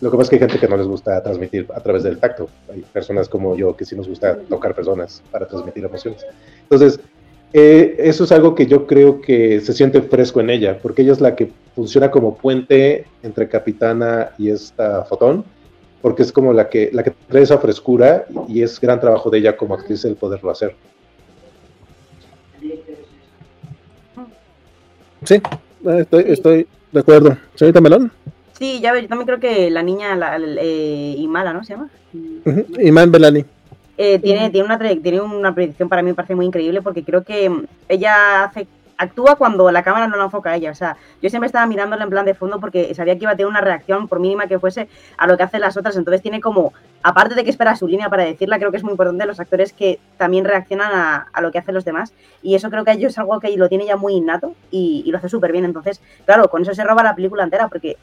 [0.00, 2.18] lo que pasa es que hay gente que no les gusta transmitir a través del
[2.18, 2.48] tacto.
[2.72, 6.24] Hay personas como yo que sí nos gusta tocar personas para transmitir emociones.
[6.62, 7.00] Entonces,
[7.52, 11.12] eh, eso es algo que yo creo que se siente fresco en ella, porque ella
[11.12, 15.44] es la que funciona como puente entre Capitana y esta Fotón,
[16.02, 19.38] porque es como la que, la que trae esa frescura y es gran trabajo de
[19.38, 20.74] ella como actriz el poderlo hacer.
[25.24, 25.40] Sí,
[25.84, 27.36] estoy, estoy de acuerdo.
[27.54, 28.12] Señorita Melón.
[28.58, 31.88] Sí, ya ves, yo también creo que la niña, la, eh, Imala, ¿no se llama?
[32.80, 33.44] Iman Belani.
[34.00, 37.24] Eh, tiene, tiene, una, tiene una predicción para mí me parece muy increíble porque creo
[37.24, 37.50] que
[37.88, 38.68] ella hace
[38.98, 40.70] actúa cuando la cámara no la enfoca a ella.
[40.72, 43.36] O sea, yo siempre estaba mirándola en plan de fondo porque sabía que iba a
[43.36, 45.96] tener una reacción, por mínima que fuese, a lo que hacen las otras.
[45.96, 48.92] Entonces tiene como, aparte de que espera su línea para decirla, creo que es muy
[48.92, 50.90] importante los actores que también reaccionan
[51.32, 52.12] a, lo que hacen los demás.
[52.42, 55.18] Y eso creo que ellos es algo que lo tiene ya muy innato y, lo
[55.18, 55.64] hace súper bien.
[55.64, 57.96] Entonces, claro, con eso se roba la película entera porque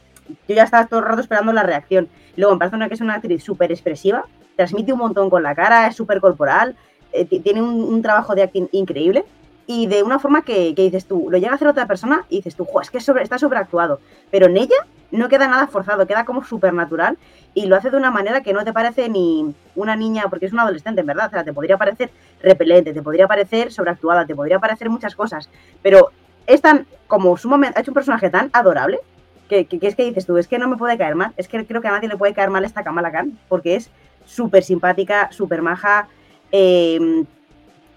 [0.48, 2.08] yo ya estaba todo el rato esperando la reacción.
[2.36, 4.24] luego me parece una que es una actriz súper expresiva,
[4.56, 6.76] transmite un montón con la cara, es súper corporal,
[7.12, 9.24] eh, tiene un, trabajo de acting increíble
[9.66, 12.56] y de una forma que, dices tú, lo llega a hacer otra persona y dices
[12.56, 14.00] tú, es que sobre, está sobreactuado.
[14.30, 14.76] Pero en ella
[15.10, 17.16] no queda nada forzado, queda como súper natural
[17.54, 20.52] y lo hace de una manera que no te parece ni una niña, porque es
[20.52, 21.28] una adolescente, en verdad.
[21.28, 22.10] O sea, te podría parecer
[22.42, 25.48] repelente, te podría parecer sobreactuada, te podría parecer muchas cosas.
[25.82, 26.10] Pero
[26.46, 29.00] es tan, como sumamente, ha hecho un personaje tan adorable
[29.48, 31.32] que, que, es que dices tú, es que no me puede caer mal.
[31.36, 33.90] Es que creo que a nadie le puede caer mal esta Kamala Khan, porque es
[34.24, 36.08] súper simpática, súper maja.
[36.52, 37.24] Eh,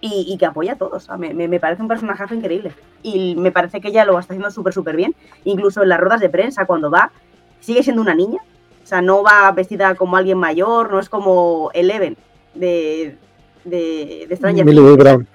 [0.01, 1.09] y, que apoya a todos.
[1.17, 2.71] me, parece un personaje increíble.
[3.03, 5.13] Y me parece que ella lo está haciendo súper, súper bien.
[5.43, 7.11] Incluso en las ruedas de prensa, cuando va,
[7.59, 8.39] sigue siendo una niña.
[8.83, 12.17] O sea, no va vestida como alguien mayor, no es como Eleven
[12.55, 13.17] de,
[13.63, 15.27] de, de Stranger Things.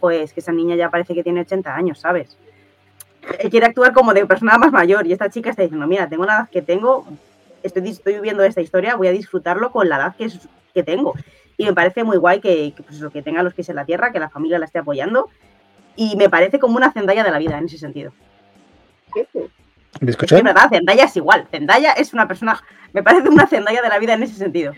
[0.00, 2.36] Pues que esa niña ya parece que tiene 80 años, ¿sabes?
[3.50, 5.06] Quiere actuar como de persona más mayor.
[5.06, 7.06] Y esta chica está diciendo, mira, tengo la edad que tengo,
[7.62, 10.30] estoy, estoy viviendo esta historia, voy a disfrutarlo con la edad que,
[10.72, 11.14] que tengo
[11.58, 14.12] y me parece muy guay que, que, pues que tenga los pies en la tierra,
[14.12, 15.28] que la familia la esté apoyando
[15.96, 18.12] y me parece como una Zendaya de la vida en ese sentido.
[20.00, 20.38] ¿Me escuchas?
[20.38, 21.48] Es verdad, Zendaya es igual.
[21.50, 22.62] Zendaya es una persona,
[22.92, 24.72] me parece una Zendaya de la vida en ese sentido.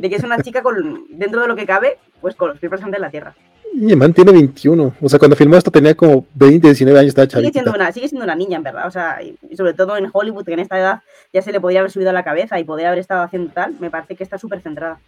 [0.00, 2.70] De que es una chica con, dentro de lo que cabe, pues con los pies
[2.70, 3.34] presentes en la tierra.
[3.72, 4.94] Y man tiene 21.
[5.00, 8.08] O sea, cuando filmó esto tenía como 20, 19 años, estaba Sigue siendo, una, sigue
[8.08, 8.86] siendo una niña, en verdad.
[8.86, 11.02] O sea, y sobre todo en Hollywood, que en esta edad
[11.32, 13.74] ya se le podría haber subido a la cabeza y podría haber estado haciendo tal,
[13.78, 14.98] me parece que está súper centrada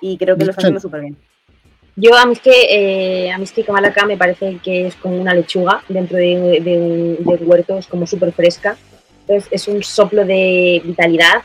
[0.00, 1.16] y creo que lo está haciendo súper bien.
[1.96, 4.94] Yo a mí es que eh, a mí es que Kamala me parece que es
[4.96, 8.76] como una lechuga dentro de, un, huerto, es como súper fresca.
[9.22, 11.42] Entonces es un soplo de vitalidad.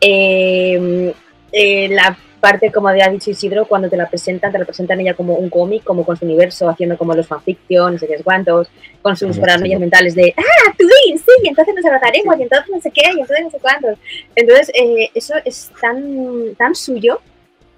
[0.00, 1.12] Eh,
[1.52, 5.14] eh, la parte, como había dicho Isidro, cuando te la presentan, te la presentan ella
[5.14, 8.68] como un cómic, como con su universo, haciendo como los fanfictions, no sé qué cuántos,
[9.02, 12.80] con sus paranoias mentales de, ah, tú sí, y entonces nos abrazaremos, y entonces no
[12.80, 13.98] sé qué, y entonces no sé cuántos.
[14.34, 14.70] Entonces,
[15.14, 17.20] eso es tan, tan suyo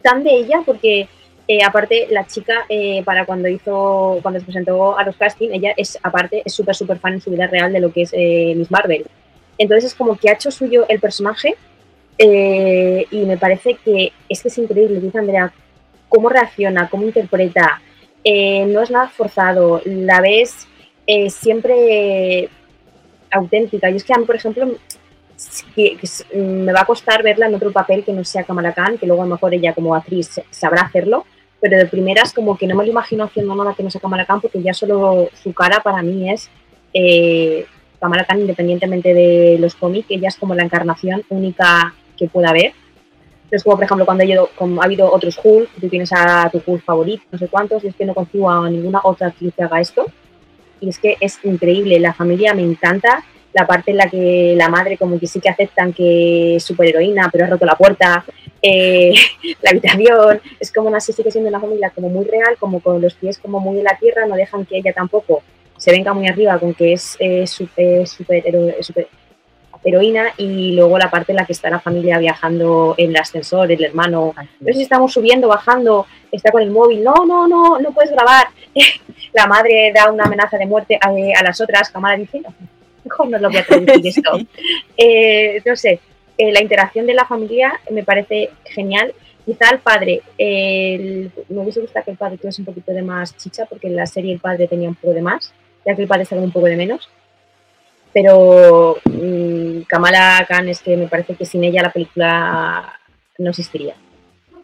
[0.03, 1.09] tan de ella porque
[1.47, 5.73] eh, aparte la chica eh, para cuando hizo cuando se presentó a los casting ella
[5.77, 8.55] es aparte es súper súper fan en su vida real de lo que es eh,
[8.57, 9.07] Miss Marvel.
[9.57, 11.57] Entonces es como que ha hecho suyo el personaje
[12.19, 15.53] y me parece que es que es increíble dice Andrea
[16.09, 17.81] cómo reacciona cómo interpreta.
[18.25, 20.67] No es nada forzado la ves
[21.31, 22.51] siempre
[23.31, 23.91] auténtica.
[23.91, 27.73] Y es que a mí por ejemplo mm, me va a costar verla en otro
[27.73, 30.83] papel que no sea Kamala Khan, que luego a lo mejor ella como actriz sabrá
[30.83, 31.25] hacerlo,
[31.61, 34.27] pero de primeras como que no me lo imagino haciendo nada que no sea Kamala
[34.27, 36.51] Khan porque ya solo su cara para mí es
[36.95, 37.67] eh,
[38.01, 42.73] Kamala Khan independientemente de los cómics, ella es como la encarnación única que pueda haber.
[43.51, 47.25] Es como, por ejemplo, cuando ha habido otros Hulk, tú tienes a tu Hulk favorito,
[47.33, 50.07] no sé cuántos, y es que no consigo a ninguna otra actriz que haga esto.
[50.81, 53.25] Y es que es increíble, la familia me encanta,
[53.55, 57.31] la parte en la que la madre como que sí que aceptan que es superheroína,
[57.33, 58.25] pero ha roto la puerta,
[58.61, 59.15] eh,
[59.63, 63.15] la habitación, es como una, sigue siendo una familia como muy real, como con los
[63.15, 65.43] pies como muy en la tierra, no dejan que ella tampoco
[65.79, 68.43] se venga muy arriba con que es eh, super, super,
[68.83, 69.09] super
[69.89, 73.71] heroína y luego la parte en la que está la familia viajando en el ascensor,
[73.71, 77.79] el hermano, no sé si estamos subiendo, bajando, está con el móvil, no, no, no,
[77.79, 78.49] no puedes grabar.
[79.33, 82.55] la madre da una amenaza de muerte a, las otras, Kamala dice, no,
[83.05, 84.39] mejor no lo voy a traducir esto.
[84.97, 86.01] Eh, no sé,
[86.37, 89.15] eh, la interacción de la familia me parece genial.
[89.45, 93.65] Quizá el padre, me hubiese gustado que el padre tuviese un poquito de más chicha,
[93.65, 95.55] porque en la serie el padre tenía un poco de más,
[95.87, 97.09] ya que el padre estaba un poco de menos
[98.13, 102.99] pero mm, Kamala Khan es que me parece que sin ella la película
[103.39, 103.95] no existiría.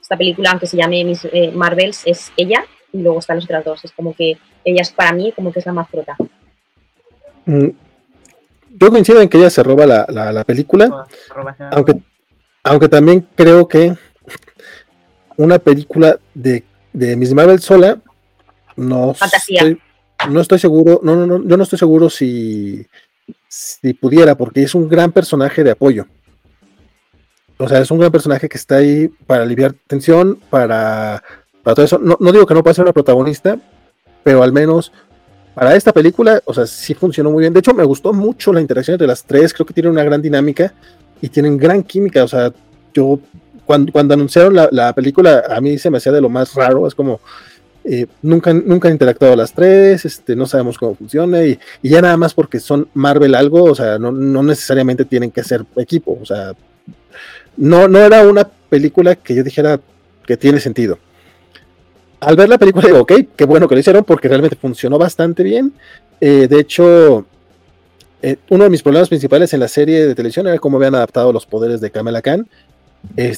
[0.01, 1.01] Esta película, aunque se llame
[1.33, 3.85] eh, Marvels, es ella y luego están las otras dos.
[3.85, 6.17] Es como que ella es para mí como que es la más frota.
[7.47, 7.69] Mm,
[8.77, 11.07] yo coincido en que ella se roba la, película,
[11.71, 12.01] aunque,
[12.63, 13.95] aunque también creo que
[15.37, 17.99] una película de, de Miss Marvel sola
[18.77, 19.77] no Fantasía.
[20.29, 22.87] no estoy seguro, no, no, no, yo no estoy seguro si
[23.49, 26.07] si pudiera, porque es un gran personaje de apoyo.
[27.59, 31.23] O sea, es un gran personaje que está ahí para aliviar tensión, para,
[31.63, 31.99] para todo eso.
[31.99, 33.59] No, digo que no pueda ser una protagonista,
[34.25, 34.93] pero al menos
[35.55, 37.53] para esta película, o sea, sí funcionó muy bien.
[37.53, 39.55] De hecho, me gustó mucho la interacción entre las tres.
[39.55, 40.75] Creo que tienen una gran dinámica
[41.21, 42.25] y tienen gran química.
[42.25, 42.53] O sea,
[42.93, 43.21] yo
[43.65, 46.89] cuando, cuando anunciaron la, la película, a mí se me hacía de lo más raro.
[46.89, 47.21] Es como,
[47.87, 52.17] eh, nunca, nunca han interactuado las tres, este, no sabemos cómo funciona y, ya nada
[52.17, 54.11] más porque son Marvel algo, o sea, no,
[54.43, 56.55] necesariamente tienen que ser equipo, o sea,
[57.59, 59.79] no, no era una película que yo dijera
[60.27, 60.99] que tiene sentido.
[62.21, 65.43] Al ver la película digo, ok, qué bueno que lo hicieron porque realmente funcionó bastante
[65.43, 65.75] bien.
[66.23, 67.27] Eh, de hecho,
[68.23, 71.35] eh, uno de mis problemas principales en la serie de televisión era cómo habían adaptado
[71.35, 72.49] los poderes de Kamala Khan.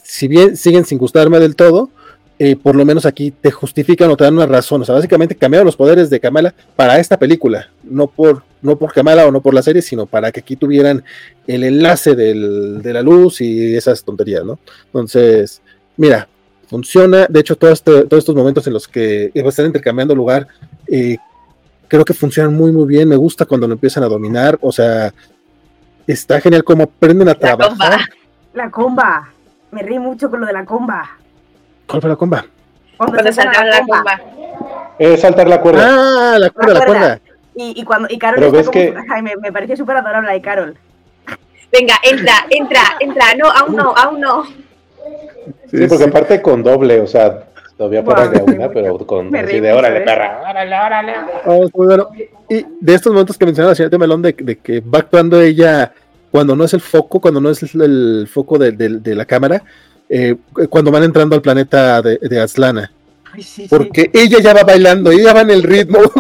[0.05, 1.91] si bien siguen sin gustarme del todo,
[2.39, 4.83] eh, por lo menos aquí te justifican o te dan una razón.
[4.83, 8.93] O sea, básicamente cambiaron los poderes de Kamala para esta película, no por, no por
[8.93, 11.03] Kamala o no por la serie, sino para que aquí tuvieran
[11.47, 14.59] el enlace del, de la luz y esas tonterías, ¿no?
[14.87, 15.63] Entonces,
[15.97, 16.29] mira,
[16.69, 17.27] funciona.
[17.29, 20.47] De hecho, este, todos estos momentos en los que están intercambiando lugar,
[20.89, 21.17] eh,
[21.89, 23.09] creo que funcionan muy, muy bien.
[23.09, 24.59] Me gusta cuando lo empiezan a dominar.
[24.61, 25.13] O sea,
[26.07, 28.01] está genial cómo aprenden a trabajar.
[28.53, 29.31] La comba.
[29.71, 31.19] Me reí mucho con lo de la comba.
[31.87, 32.45] ¿Cuál fue la comba?
[32.97, 34.21] Cuando, saltar la comba.
[34.99, 35.83] Es saltar la cuerda.
[35.87, 37.21] Ah, la cuerda, la, cuerda.
[37.55, 38.95] Y, y, cuando, y Carol está como, que...
[39.23, 40.77] me, me pareció súper adorable la de Carol.
[41.73, 43.35] Venga, entra, entra, entra.
[43.37, 44.45] No, aún no, aún no.
[45.71, 47.45] Sí, porque aparte con doble, o sea,
[47.77, 51.13] todavía fuera de una, pero con así de órale, perra, órale, órale.
[51.45, 52.09] Oh, bueno.
[52.49, 55.93] Y de estos momentos que mencionaba la señora Melón, de, de, que va actuando ella
[56.31, 59.63] cuando no es el foco, cuando no es el, foco de, de la cámara,
[60.09, 60.37] eh,
[60.69, 62.93] cuando van entrando al planeta de, de Aslana.
[63.69, 65.99] porque ella ya va bailando, ella va en el ritmo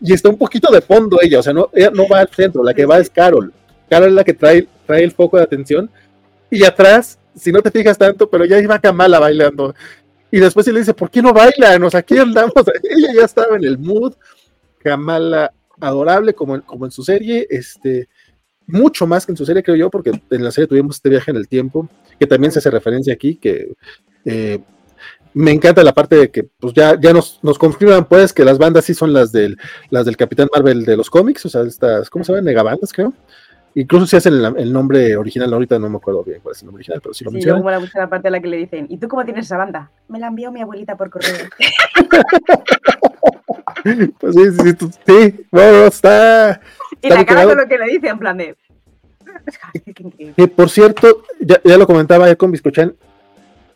[0.00, 2.64] y está un poquito de fondo ella, o sea, no, ella no va al centro,
[2.64, 3.52] la que va es Carol.
[3.88, 5.90] Carol es la que trae, trae el foco de atención.
[6.50, 9.74] Y atrás, si no te fijas tanto, pero ya iba Kamala bailando.
[10.30, 11.82] Y después se le dice, ¿por qué no bailan?
[11.82, 12.54] O sea, aquí andamos.
[12.82, 14.14] ella ya estaba en el mood.
[14.78, 17.46] Kamala adorable como en, como en su serie.
[17.50, 18.08] Este,
[18.66, 21.30] mucho más que en su serie, creo yo, porque en la serie tuvimos este viaje
[21.30, 23.74] en el tiempo, que también se hace referencia aquí, que
[24.24, 24.60] eh,
[25.34, 28.58] me encanta la parte de que pues ya, ya nos, nos confirman pues que las
[28.58, 29.58] bandas sí son las del,
[29.90, 32.44] las del Capitán Marvel de los cómics, o sea, estas, ¿cómo se llaman?
[32.44, 33.12] Negabandas, creo.
[33.74, 36.80] Incluso si hacen el, nombre original, ahorita no me acuerdo bien cuál es el nombre
[36.80, 37.80] original, pero sí lo sí, mencionan.
[37.80, 39.90] Gusta la parte en la que le dicen, ¿y tú cómo tienes esa banda?
[40.08, 41.48] Me la envió mi abuelita por correo.
[44.20, 46.60] pues sí, sí, sí, sí, bueno, está,
[47.02, 48.56] y la cara con lo que le dice, en plan de.
[50.36, 52.94] Que por cierto, ya, lo comentaba ayer con Biscochan.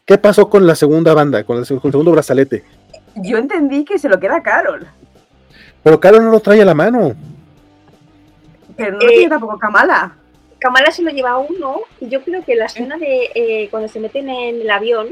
[0.05, 2.63] ¿Qué pasó con la segunda banda, con el, segundo brazalete?
[3.17, 4.87] Yo entendí que se lo queda Carol.
[5.83, 7.15] Pero Carol no lo trae a la mano.
[8.77, 10.15] Pero no lo tiene eh, tampoco Kamala.
[10.61, 14.01] Kamala se lo lleva uno, y yo creo que la escena de eh, cuando se
[14.01, 15.09] meten en el avión,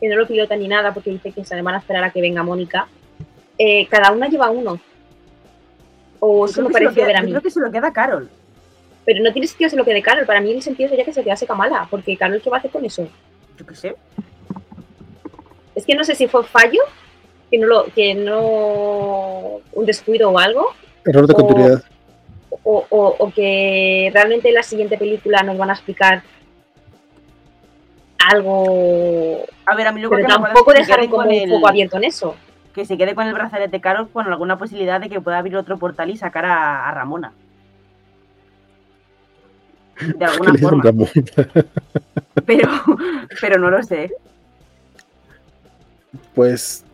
[0.00, 2.20] que no lo pilota ni nada porque dice que se van a esperar a que
[2.20, 2.88] venga Mónica,
[3.58, 4.80] eh, cada una lleva uno.
[6.24, 7.32] O eso me pareció ver a mí.
[7.32, 8.30] Yo creo que se lo queda Carol.
[9.04, 10.24] Pero no tiene sentido que se lo quede Carol.
[10.24, 12.70] Para mí el sentido sería que se quedase Kamala, porque Carol, ¿qué va a hacer
[12.70, 13.08] con eso?
[13.58, 13.96] Yo qué sé.
[15.74, 16.80] Es que no sé si fue fallo,
[17.50, 20.68] que no lo, que no un descuido o algo.
[21.04, 21.82] Error de continuidad.
[22.62, 26.22] O, o, que realmente en la siguiente película nos van a explicar
[28.30, 29.44] algo.
[29.66, 32.36] A ver, a mí lo que tampoco dejaron como un poco abierto en eso
[32.72, 35.78] que se quede con el brazalete caro con alguna posibilidad de que pueda abrir otro
[35.78, 37.32] portal y sacar a, Ramona.
[40.00, 41.06] De alguna forma.
[42.46, 42.68] Pero,
[43.40, 44.10] pero no lo sé.
[46.34, 46.84] Pues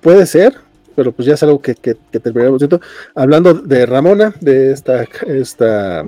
[0.00, 0.54] puede ser,
[0.94, 2.62] pero pues ya es algo que, que, que terminaremos
[3.14, 6.04] Hablando de Ramona, de esta, esta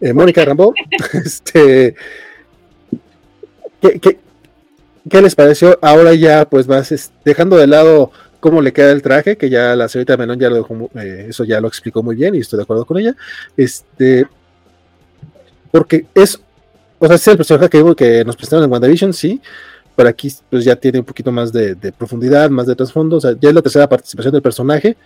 [0.00, 0.74] eh, Mónica Rambo,
[1.12, 1.94] este,
[3.80, 4.18] ¿qué, qué,
[5.08, 5.78] qué les pareció?
[5.82, 8.10] Ahora ya, pues es- dejando de lado
[8.40, 11.44] cómo le queda el traje, que ya la señorita Menón ya lo dejó eh, eso
[11.44, 13.14] ya lo explicó muy bien y estoy de acuerdo con ella.
[13.56, 14.26] Este,
[15.70, 16.40] porque es,
[16.98, 19.40] o sea, es el personaje que, nos presentaron en WandaVision, sí,
[19.96, 23.32] pero aquí pues ya tiene un poquito más de, profundidad, más de trasfondo, o sea,
[23.38, 24.96] ya es la tercera participación del personaje,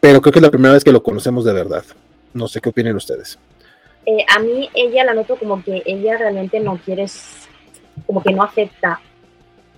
[0.00, 1.84] pero creo que es la primera vez que lo conocemos de verdad.
[2.32, 3.38] No sé qué opinan ustedes.
[4.06, 7.06] Eh, a mí ella la noto como que ella realmente no quiere,
[8.06, 9.00] como que no acepta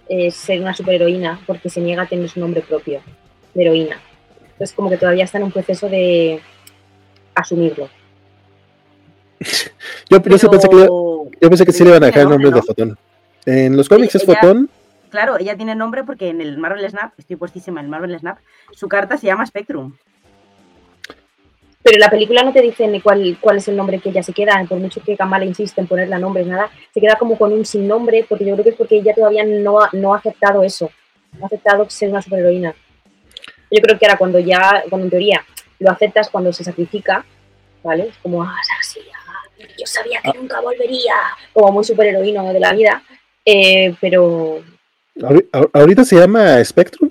[0.09, 3.01] eh, ser una superheroína porque se niega a tener su nombre propio
[3.55, 4.01] de heroína.
[4.53, 6.41] Entonces como que todavía está en un proceso de
[7.35, 7.89] asumirlo.
[10.11, 12.62] Yo, yo pensé que, yo pensé que sí le iban a dejar el nombre de
[12.62, 12.99] Fotón.
[13.47, 14.70] En los cómics es ella- Fotón,
[15.11, 18.39] Claro, ella tiene nombre porque en el Marvel Snap, estoy puestísima en el Marvel Snap,
[18.73, 19.95] su carta se llama Spectrum.
[21.83, 24.33] Pero la película no te dicen ni cuál, cuál es el nombre que ella se
[24.33, 27.65] queda, por mucho que Kamala insiste en ponerle nombres, nada, se queda como con un
[27.65, 30.63] sin nombre, porque yo creo que es porque ella todavía no ha, no ha aceptado
[30.63, 30.91] eso,
[31.37, 32.75] no ha aceptado ser una superheroína.
[33.71, 35.45] Yo creo que ahora cuando ya, cuando en teoría
[35.81, 37.25] lo aceptas cuando se sacrifica,
[37.83, 38.09] ¿vale?
[38.09, 39.43] Es como, ah, sí, ah,
[39.77, 41.15] yo sabía que nunca volvería,
[41.53, 43.03] como muy superheroíno de la vida,
[43.45, 44.63] eh, pero
[45.17, 47.11] ahori- ahor- ahorita se llama Spectrum.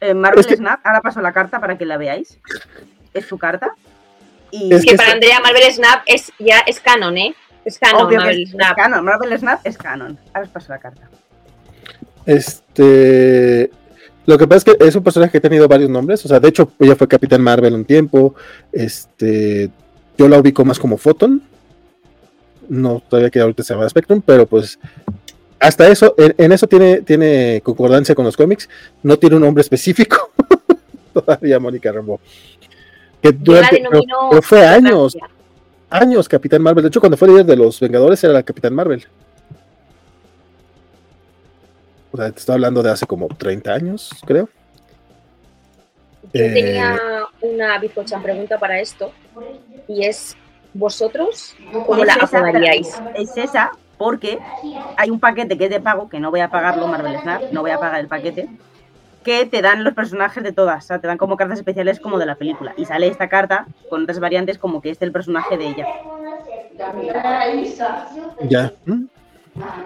[0.00, 2.38] En Marvel Es que- Snap, ahora paso la carta para que la veáis.
[3.18, 3.70] Es su carta.
[4.50, 7.34] Y Es que que para Andrea Marvel Snap es ya es canon, ¿eh?
[7.64, 8.76] Es canon obvio Marvel es, es Snap.
[8.76, 9.04] canon.
[9.04, 10.18] Marvel Snap es canon.
[10.32, 11.08] Ahora os paso la carta.
[12.24, 13.70] Este.
[14.26, 16.24] Lo que pasa es que es un personaje que ha tenido varios nombres.
[16.24, 18.34] O sea, de hecho, ella fue Capitán Marvel un tiempo.
[18.72, 19.70] Este.
[20.16, 21.42] Yo la ubico más como Photon.
[22.68, 24.78] No, todavía que ahorita se llama Spectrum, pero pues.
[25.60, 28.68] Hasta eso, en, en eso tiene, tiene concordancia con los cómics.
[29.02, 30.30] No tiene un nombre específico.
[31.12, 32.20] todavía Mónica Rambo.
[33.22, 35.28] Que durante, pero- fue años, Francia.
[35.90, 36.82] años Capitán Marvel.
[36.84, 39.06] De hecho, cuando fue líder de los Vengadores era la Capitán Marvel.
[42.12, 44.48] O sea, te estoy hablando de hace como 30 años, creo.
[46.34, 46.96] Yo Eh, tenía
[47.40, 49.12] una bizcochan pregunta para esto
[49.86, 50.36] y es
[50.74, 51.54] ¿vosotros
[51.86, 53.00] cómo Es la esa, apodaríais?
[53.14, 54.38] Es esa porque
[54.96, 57.62] hay un paquete que es de pago, que no voy a pagarlo, Marvel Snap, no
[57.62, 58.48] voy a pagar el paquete,
[59.28, 62.18] que te dan los personajes de todas, o sea, te dan como cartas especiales como
[62.18, 62.72] de la película.
[62.78, 65.86] Y sale esta carta con otras variantes como que es el personaje de ella.
[68.48, 68.72] Ya.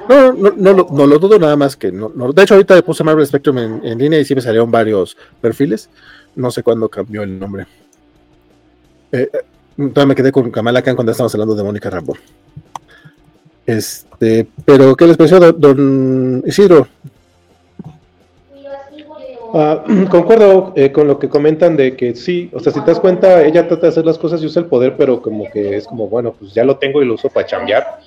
[0.09, 2.81] No, no, no, lo- no lo dudo nada más que no, no- De hecho, ahorita
[2.82, 5.90] puse Marvel Spectrum en, línea y sí me salieron varios perfiles.
[6.36, 7.66] No sé cuándo cambió el nombre.
[9.10, 9.39] Eh, eh,
[9.77, 12.16] todavía me quedé con Kamala Khan cuando estábamos hablando de Mónica Rambo.
[13.66, 16.86] Este, pero ¿qué les pareció, don Isidro?
[19.55, 23.01] Ah, concuerdo eh, con lo que comentan de que sí, o sea, si te das
[23.01, 25.87] cuenta, ella trata de hacer las cosas y usa el poder, pero como que es
[25.87, 28.01] como, bueno, pues ya lo tengo y lo uso para chambear,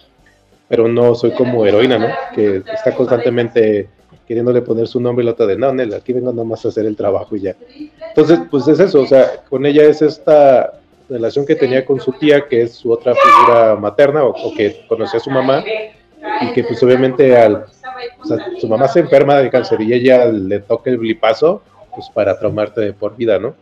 [0.68, 2.08] pero no soy como heroína, ¿no?
[2.34, 3.90] Que está constantemente
[4.28, 6.86] queriéndole poner su nombre y la otra de, no, aquí vengo nada más a hacer
[6.86, 7.56] el trabajo y ya.
[8.08, 12.12] Entonces, pues es eso, o sea, con ella es esta relación que tenía con su
[12.14, 15.64] tía, que es su otra figura materna, o, o que conocía a su mamá,
[16.42, 17.66] y que pues obviamente al
[18.60, 21.62] su mamá se enferma de cáncer y ella le toca el blipazo,
[21.94, 23.56] pues para traumarte de por vida, ¿no?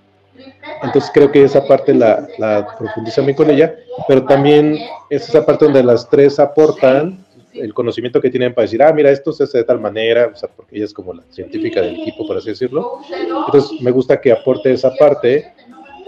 [0.82, 3.76] Entonces creo que esa parte la, la profundiza bien con ella,
[4.08, 4.80] pero también
[5.10, 9.12] es esa parte donde las tres aportan el conocimiento que tienen para decir, ah, mira,
[9.12, 12.38] esto se hace de tal manera, porque ella es como la científica del equipo, por
[12.38, 13.00] así decirlo.
[13.46, 15.54] Entonces me gusta que aporte esa parte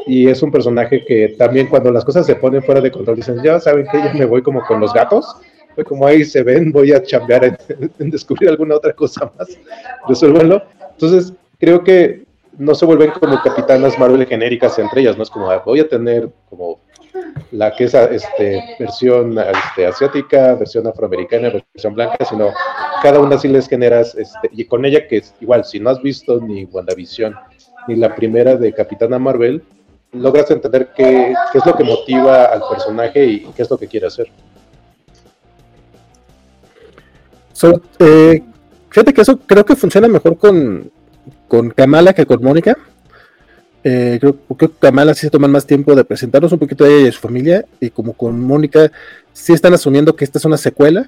[0.08, 3.42] y es un personaje que también cuando las cosas se ponen fuera de control dicen,
[3.44, 5.36] ya saben que yo me voy como con los gatos,
[5.84, 7.58] como ahí se ven, voy a chambear
[8.00, 9.58] en, descubrir alguna otra cosa más,
[10.08, 10.64] resuélvanlo.
[10.92, 12.26] Entonces, creo que
[12.58, 15.90] no se vuelven como capitanas Marvel genéricas entre ellas, no es como, ah, voy a
[15.90, 16.80] tener como
[17.52, 22.50] la que es este, versión este, asiática, versión afroamericana, versión blanca, sino
[23.02, 26.40] cada una sí les generas, este, y con ella que igual, si no has visto
[26.40, 27.36] ni WandaVision,
[27.88, 29.64] ni la primera de Capitana Marvel,
[30.12, 33.88] logras entender qué, qué es lo que motiva al personaje y qué es lo que
[33.88, 34.28] quiere hacer.
[37.56, 38.44] So, eh,
[38.90, 40.92] fíjate que eso creo que funciona mejor con,
[41.48, 42.78] con Kamala que con Mónica.
[43.82, 46.90] Eh, creo, creo que Kamala sí se toman más tiempo de presentarnos un poquito de
[46.92, 48.92] ella y de su familia, y como con Mónica
[49.32, 51.08] sí están asumiendo que esta es una secuela.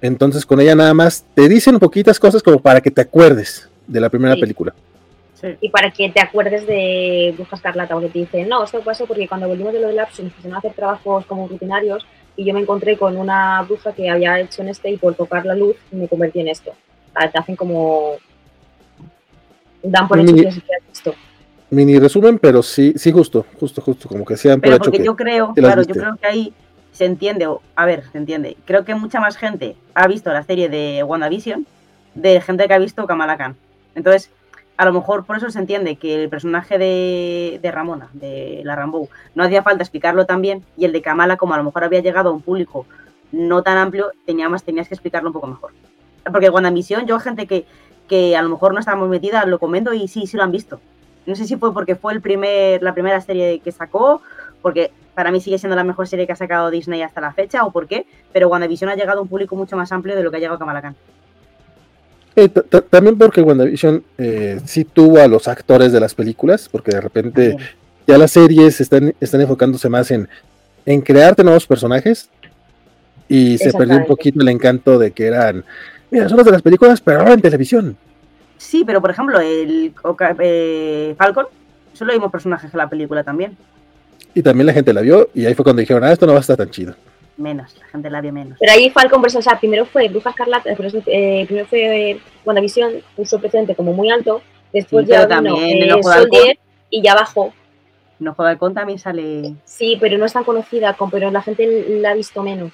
[0.00, 4.00] Entonces con ella nada más te dicen poquitas cosas como para que te acuerdes de
[4.00, 4.40] la primera Sí.
[4.40, 4.74] película.
[5.38, 5.48] Sí.
[5.60, 9.28] Y para que te acuerdes de Bruja Escarlata, porque te dicen, no, esto pasó porque
[9.28, 12.60] cuando volvimos de lo del Lapsus nos a hacer trabajos como rutinarios y yo me
[12.60, 16.06] encontré con una bruja que había hecho en este y por tocar la luz me
[16.08, 16.72] convertí en esto.
[17.14, 18.16] Ah, Te hacen como...
[19.82, 21.14] Dan por hecho Mini- que sí que has visto.
[21.70, 24.98] Mini resumen, pero sí, sí, justo, justo, justo, como que sean por Pero hecho porque
[24.98, 25.04] que.
[25.04, 26.52] yo creo, que claro, yo creo que ahí
[26.92, 28.56] se entiende, o a ver, se entiende.
[28.64, 31.66] Creo que mucha más gente ha visto la serie de WandaVision
[32.14, 33.56] de gente que ha visto Kamala Khan.
[33.94, 34.30] Entonces,
[34.76, 39.08] a lo mejor por eso se entiende que el personaje de, Ramona, de la Rambo,
[39.34, 42.30] no hacía falta explicarlo también y el de Kamala, como a lo mejor había llegado
[42.30, 42.86] a un público
[43.32, 45.72] no tan amplio, tenía más, tenías que explicarlo un poco mejor.
[46.30, 47.66] Porque WandaVision, yo gente que,
[48.08, 50.52] que a lo mejor no estaba muy metida, lo comento y sí, sí lo han
[50.52, 50.80] visto.
[51.24, 54.22] No sé si fue porque fue el primer, la primera serie que sacó,
[54.62, 57.64] porque para mí sigue siendo la mejor serie que ha sacado Disney hasta la fecha,
[57.64, 60.30] o por qué, pero WandaVision ha llegado a un público mucho más amplio de lo
[60.30, 60.96] que ha llegado Kamala Khan.
[62.36, 62.50] Eh,
[62.90, 67.56] también porque WandaVision eh, sí tuvo a los actores de las películas, porque de repente
[68.06, 70.28] ya las series están, están enfocándose más en,
[70.84, 72.28] en crearte nuevos personajes
[73.26, 75.64] y se perdió un poquito el encanto de que eran,
[76.10, 77.96] mira, son los de las películas, pero ahora en televisión.
[78.58, 79.92] Sí, pero por ejemplo, el
[80.40, 81.46] eh, Falcon,
[81.94, 83.56] solo vimos personajes en la película también.
[84.34, 86.38] Y también la gente la vio y ahí fue cuando dijeron, ah, esto no va
[86.38, 86.94] a estar tan chido.
[87.36, 88.56] Menos, la gente la vio menos.
[88.58, 92.20] Pero ahí Falcon, pues, o sea, primero fue Bruja Escarlata, eso, eh, primero fue eh,
[92.46, 94.40] WandaVision, puso precedente como muy alto,
[94.72, 96.58] después Sí, ya vino eh,
[96.90, 97.52] y ya bajó.
[98.18, 99.54] No Ojo de Halcón también sale.
[99.66, 102.72] Sí, pero no es tan conocida, con- pero la gente la ha visto menos.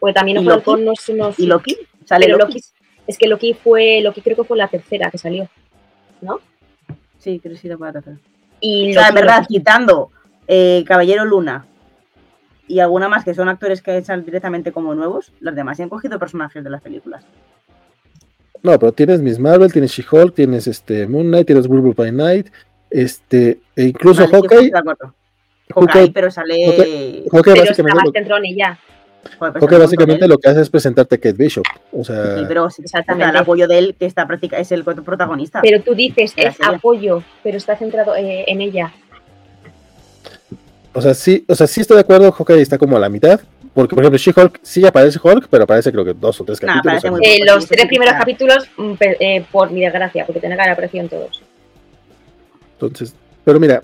[0.00, 0.70] Porque también ¿Y Ojo de Loki?
[0.70, 1.78] Halcón no es no- ¿Y Loki?
[2.04, 2.54] ¿Sale pero Loki?
[2.54, 2.64] Loki,
[3.06, 5.48] es que Loki fue, Loki creo que fue la tercera que salió,
[6.20, 6.40] ¿no?
[7.18, 8.14] Sí, creo que sí, la hacer.
[8.60, 10.10] Y O sea, en verdad, quitando
[10.48, 11.66] eh, Caballero Luna
[12.68, 16.18] y alguna más que son actores que echan directamente como nuevos, los demás han cogido
[16.18, 17.24] personajes de las películas.
[18.62, 22.48] No, pero tienes Miss Marvel, tienes She-Hulk, tienes este Moon Knight, tienes Werewolf by Night,
[22.90, 24.70] este, e incluso Vale, sí, Hawkeye.
[24.72, 25.12] Hawkeye,
[25.74, 27.24] Hawkeye- pero sale.
[27.30, 28.78] Hawkeye pero está básicamente, más lo, centrón ella.
[29.38, 31.64] Joder, Hawkeye básicamente lo que hace es presentarte a Kate Bishop.
[31.92, 33.24] O sea, Sí, pero Exactamente.
[33.24, 35.60] está el apoyo de él, que está práctica, es el protagonista.
[35.62, 38.92] Pero tú dices, es apoyo, pero está centrado eh, en ella.
[40.96, 43.40] O sea, sí, o sea, sí estoy de acuerdo, Hawkeye está como a la mitad,
[43.74, 47.04] porque por ejemplo She-Hulk sí aparece Hulk, pero aparece creo que dos o tres capítulos.
[47.04, 50.62] o Eh, los tres sí primeros capítulos, mm, eh, por mi desgracia, porque tenía que
[50.62, 51.42] haber aparecido en todos.
[52.72, 53.14] Entonces,
[53.44, 53.82] pero mira,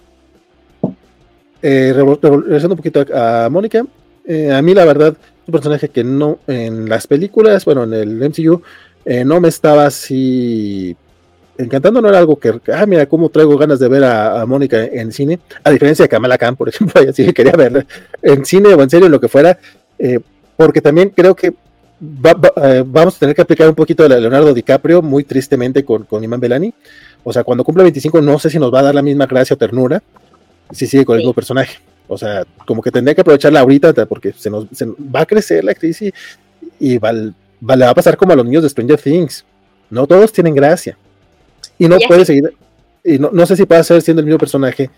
[1.62, 3.84] eh, regresando un poquito a, a Mónica,
[4.24, 5.14] eh, a mí la verdad,
[5.47, 8.62] un personaje que no, en las películas, bueno, en el MCU,
[9.05, 10.97] eh, no me estaba así
[11.64, 14.84] encantando, no era algo que, ah, mira, cómo traigo ganas de ver a, a Mónica
[14.84, 17.84] en cine, a diferencia de Kamala Khan, por ejemplo, ella sí que quería verla
[18.22, 19.59] en cine o en serio, lo que fuera,
[19.98, 20.20] eh,
[20.56, 21.51] porque también creo que
[22.02, 25.24] va- va- eh, vamos a tener que aplicar un poquito de la Leonardo DiCaprio, muy
[25.24, 26.72] tristemente con, con Iman Belani,
[27.24, 29.55] o sea, cuando cumple 25 no sé si nos va a dar la misma gracia
[29.55, 30.02] o ternura
[30.72, 31.78] si sigue con el mismo personaje.
[32.09, 35.26] O sea, como que tendría que aprovecharla ahorita ta- porque se nos se- va a
[35.26, 36.12] crecer la actriz y,
[36.80, 39.44] y va, va- le va a pasar como a los niños de Stranger Things.
[39.90, 40.97] No todos tienen gracia.
[41.82, 42.26] Y no Ella puede sí.
[42.26, 42.54] seguir.
[43.02, 44.88] Y no, no sé si puede ser siendo el mismo personaje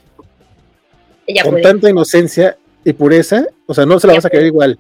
[1.27, 1.63] Ella con puede.
[1.63, 3.47] tanta inocencia y pureza.
[3.67, 4.79] O sea, no se la Ella vas a creer igual.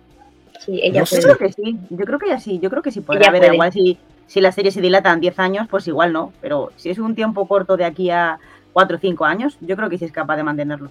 [0.60, 1.06] Sí, ella no.
[1.06, 3.28] Yo creo que sí, yo creo que ya sí, yo creo que sí podrá Ella
[3.30, 6.72] haber, igual si, si la serie se dilata en 10 años, pues igual no, pero
[6.76, 8.38] si es un tiempo corto de aquí a
[8.74, 10.90] 4 o 5 años, yo creo que sí es capaz de mantenerlo.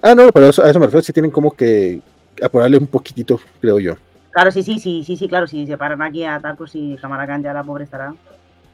[0.00, 1.02] Ah, no, pero eso- a eso me refiero.
[1.02, 2.00] Si tienen como que
[2.42, 3.94] apurarle un poquitito, creo yo.
[4.30, 7.42] Claro, sí, sí, sí, sí, sí, claro, si se paran aquí a pues sí, Camaracán
[7.42, 8.14] ya la pobre estará.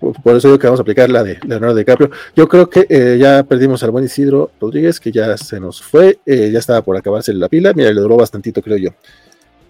[0.01, 2.11] Por, eso digo que vamos a aplicar la de Leonardo DiCaprio.
[2.37, 6.19] Yo creo que eh, ya perdimos al buen Isidro Rodríguez, que ya se nos fue,
[6.27, 7.73] eh, ya estaba por acabarse la pila.
[7.75, 8.91] Mira, le duró bastantito, creo yo.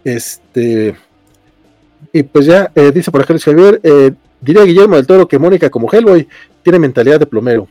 [0.03, 0.97] Este.
[2.13, 5.39] Y pues ya, eh, dice por acá Luis Javier, eh, diría Guillermo del Toro que
[5.39, 6.29] Mónica, como Hellboy,
[6.63, 7.69] tiene mentalidad de plomero.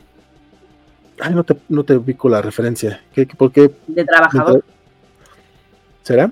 [1.20, 3.00] Ay, no te, no te ubico la referencia.
[3.14, 3.70] ¿Qué, qué- ¿Por qué?
[3.86, 4.64] De trabajador.
[6.02, 6.30] ¿Será?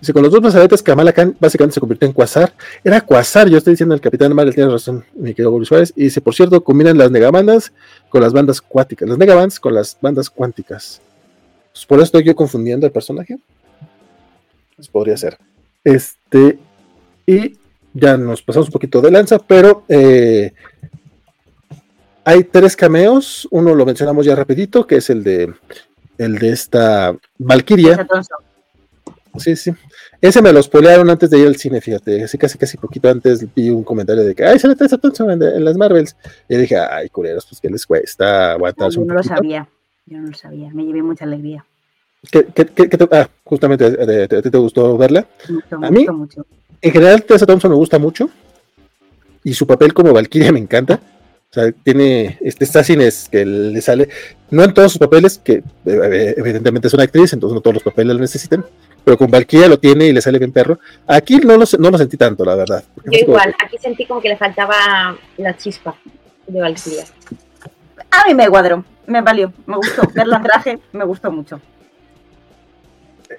[0.00, 2.52] Dice, con los dos brazaletes, Kamala Khan básicamente se convirtió en Quasar.
[2.84, 5.92] Era Quasar, yo estoy diciendo el Capitán Marvel, tiene razón, mi querido Boris Suárez.
[5.96, 7.72] Y dice, por cierto, combinan las negabandas
[8.08, 9.08] con las bandas cuánticas.
[9.08, 11.00] Las negabands con las bandas cuánticas.
[11.72, 13.38] Pues por eso estoy yo confundiendo el personaje.
[14.76, 15.36] Pues podría ser.
[15.82, 16.58] Este,
[17.26, 17.56] y
[17.92, 20.52] ya nos pasamos un poquito de lanza, pero eh,
[22.24, 23.48] hay tres cameos.
[23.50, 25.52] Uno lo mencionamos ya rapidito, que es el de
[26.18, 28.06] el de esta Valkyria.
[29.36, 29.72] Sí, sí.
[30.20, 32.24] Ese me lo spoilearon antes de ir al cine, fíjate.
[32.24, 35.30] Así casi, casi poquito antes vi un comentario de que, ay, se le Tessa Thompson
[35.30, 36.16] en, en las Marvels.
[36.48, 39.68] Y dije, ay, culeros, pues que les cuesta aguantarse Yo no lo sabía,
[40.06, 41.64] yo no lo sabía, me llevé mucha alegría.
[42.32, 45.26] ¿Qué, qué- qué- qué te- ah, justamente, ¿a ti te, te- te gustó verla?
[45.70, 46.06] ¿A mí?
[46.08, 46.44] mucho.
[46.80, 48.28] En general, Tessa Thompson me gusta mucho.
[49.44, 51.00] Y su papel como Valkyria me encanta.
[51.50, 54.10] O sea, tiene este Sassines que le sale,
[54.50, 57.82] no en todos sus papeles, que eh, evidentemente es una actriz, entonces no todos los
[57.82, 58.66] papeles lo necesitan,
[59.02, 60.78] pero con Valkyria lo tiene y le sale bien perro.
[61.06, 62.84] Aquí no lo, no lo sentí tanto, la verdad.
[63.06, 65.96] Yo igual, aquí sentí como que le faltaba la chispa
[66.46, 67.04] de Valkyria.
[68.10, 70.02] A mí me cuadró, me valió, me gustó.
[70.14, 71.62] Verla en traje me gustó mucho.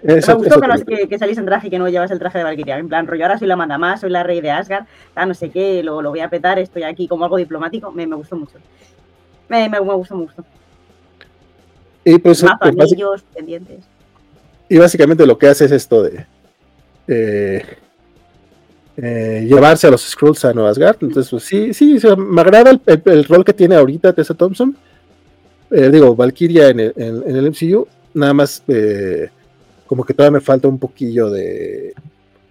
[0.04, 2.38] Me gustó que, no, que, que salís en traje y que no llevas el traje
[2.38, 2.78] de Valkyria.
[2.78, 4.86] En plan, rollo, ahora soy la manda más, soy la rey de Asgard,
[5.16, 7.92] ah, no sé qué, lo, lo voy a petar, estoy aquí como algo diplomático.
[7.92, 8.58] Me, me gustó mucho.
[9.48, 10.46] Me, me, me, gustó, me gustó.
[12.06, 13.84] Y pues, Mazo, anillos, pendientes.
[14.70, 16.26] Y básicamente lo que hace es esto de
[17.08, 17.64] eh,
[18.98, 20.98] eh, llevarse a los Skrulls a Nueva Asgard.
[21.02, 24.14] Entonces, pues, sí, sí, o sea, me agrada el, el, el, rol que tiene ahorita
[24.14, 24.78] Tessa Thompson.
[25.72, 29.30] Eh, digo, Valkyria en el, en, en el MCU, nada más eh,
[29.90, 31.96] como que todavía me falta un poquillo de...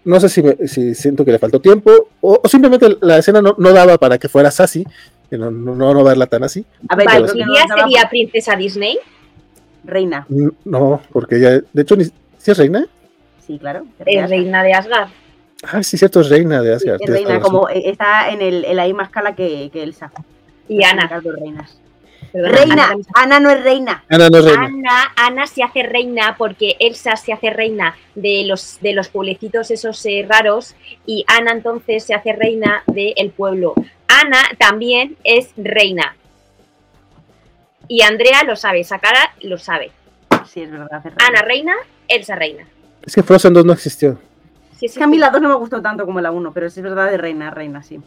[0.04, 3.40] No sé si, me, si siento que le faltó tiempo o, o simplemente la escena
[3.40, 4.84] no, no, daba para que fuera sassy,
[5.30, 6.66] que no, no, no verla tan así.
[6.88, 8.98] A ver, ¿Valkyria no sería princesa Disney?
[9.84, 10.26] Reina.
[10.64, 11.94] No, porque ella, de hecho,
[12.38, 12.88] ¿sí es reina?
[13.46, 13.86] Sí, claro.
[14.04, 15.10] Es reina de Asgard.
[15.62, 16.98] Ah, sí, cierto, es reina de Asgard.
[16.98, 20.10] Sí, es reina, como está en, el, en la misma escala que, que Elsa.
[20.68, 21.08] Y Ana.
[21.22, 21.78] reinas.
[22.32, 24.04] Reina, Ana, Ana, no es reina.
[24.08, 24.64] Ana no es reina.
[24.64, 29.70] Ana, Ana, se hace reina porque Elsa se hace reina de los, de los pueblecitos
[29.70, 30.74] esos eh, raros
[31.06, 33.74] y Ana entonces se hace reina del de pueblo.
[34.08, 36.16] Ana también es reina.
[37.88, 39.90] Y Andrea lo sabe, Sakara lo sabe.
[40.46, 41.02] Sí, es verdad.
[41.04, 41.74] Es Ana reina,
[42.06, 42.66] Elsa reina.
[43.04, 44.18] Es que Frozen 2 no existió.
[44.76, 46.66] Sí, es que a mí la 2 no me gustó tanto como la 1, pero
[46.66, 47.98] es verdad de reina, reina, sí.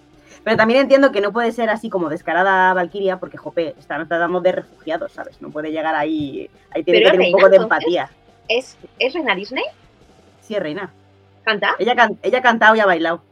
[0.43, 4.41] Pero también entiendo que no puede ser así como descarada Valkyria, porque, jope, están tratando
[4.41, 5.41] de refugiados, ¿sabes?
[5.41, 6.49] No puede llegar ahí.
[6.71, 8.09] Ahí tiene que tener reina, un poco de empatía.
[8.47, 9.63] ¿Es, ¿Es reina Disney?
[10.41, 10.91] Sí, es reina.
[11.43, 11.75] ¿Canta?
[11.79, 13.23] Ella, can, ella ha cantado y ha bailado.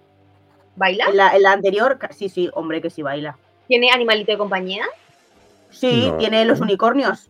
[0.75, 1.05] ¿Baila?
[1.09, 3.37] En la, en la, anterior, sí, sí, hombre, que sí baila.
[3.67, 4.85] ¿Tiene animalito de compañía?
[5.71, 6.17] Sí, no.
[6.17, 7.29] tiene los unicornios.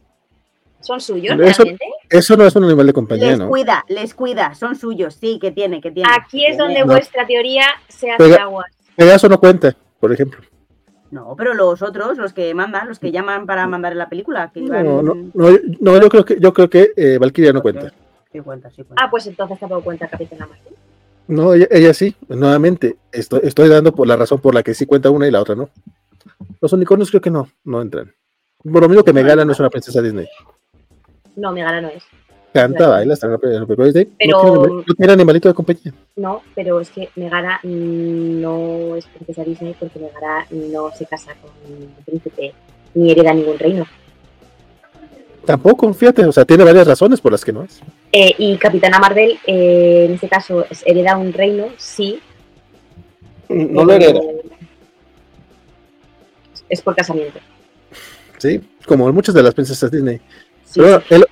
[0.82, 1.86] ¿Son suyos eso, realmente?
[2.10, 3.50] Eso no es un animal de compañía, les ¿no?
[3.50, 6.10] cuida, les cuida, son suyos, sí, que tiene, que tiene.
[6.10, 6.86] Aquí es donde no.
[6.86, 8.66] vuestra teoría se hace Pega, agua.
[9.00, 10.42] Pegaso no cuenta, por ejemplo.
[11.10, 14.52] No, pero los otros, los que mandan, los que llaman para mandar en la película,
[14.54, 14.84] que iban...
[14.86, 15.50] no, no, no,
[15.80, 17.94] no, yo creo que yo creo que eh, Valkyria no cuenta.
[18.30, 19.02] Sí cuenta, sí cuenta.
[19.02, 20.74] Ah, pues entonces tampoco cuenta Capitana Marvel.
[21.30, 24.86] No, ella, ella, sí, nuevamente, estoy, estoy dando por la razón por la que sí
[24.86, 25.70] cuenta una y la otra no.
[26.60, 28.14] Los unicornios creo que no, no entran.
[28.62, 30.28] Por lo mismo que Megala no es una princesa Disney.
[31.38, 32.04] No, Megala no es.
[32.54, 34.08] Canta, baila, está en la película Disney.
[34.18, 35.94] Pero, no, tiene, no tiene animalito de compañía.
[36.16, 41.52] No, pero es que Megara no es princesa Disney porque Megara no se casa con
[41.72, 42.54] un príncipe
[42.96, 43.86] ni hereda ningún reino.
[45.46, 47.82] Tampoco, fíjate, o sea, tiene varias razones por las que no es.
[48.12, 52.20] Eh, y Capitana Marvel, eh, en este caso, hereda un reino, sí.
[53.48, 54.20] No lo hereda.
[56.68, 57.40] Es por casamiento.
[58.38, 60.20] Sí, como muchas de las princesas Disney.
[60.66, 61.16] Sí, Pero sí.
[61.16, 61.26] el,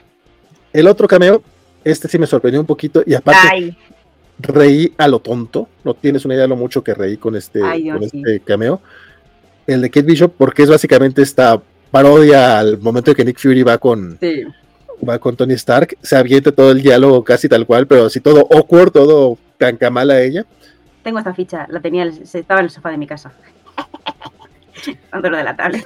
[0.73, 1.41] el, otro cameo,
[1.83, 3.77] este sí me sorprendió un poquito y aparte Ay.
[4.39, 5.67] reí a lo tonto.
[5.83, 8.21] No tienes una idea de lo mucho que reí con este, Ay, con sí.
[8.23, 8.81] este cameo.
[9.65, 11.61] El de Kate Bishop, porque es básicamente esta
[11.91, 14.43] parodia al momento de que Nick Fury va con, sí.
[15.07, 15.97] va con Tony Stark.
[16.01, 20.21] Se avienta todo el diálogo casi tal cual, pero así todo awkward, todo cancamal a
[20.21, 20.45] ella.
[21.03, 23.31] Tengo esta ficha, la tenía, estaba en el sofá de mi casa.
[25.11, 25.83] Tanto lo de la tablet.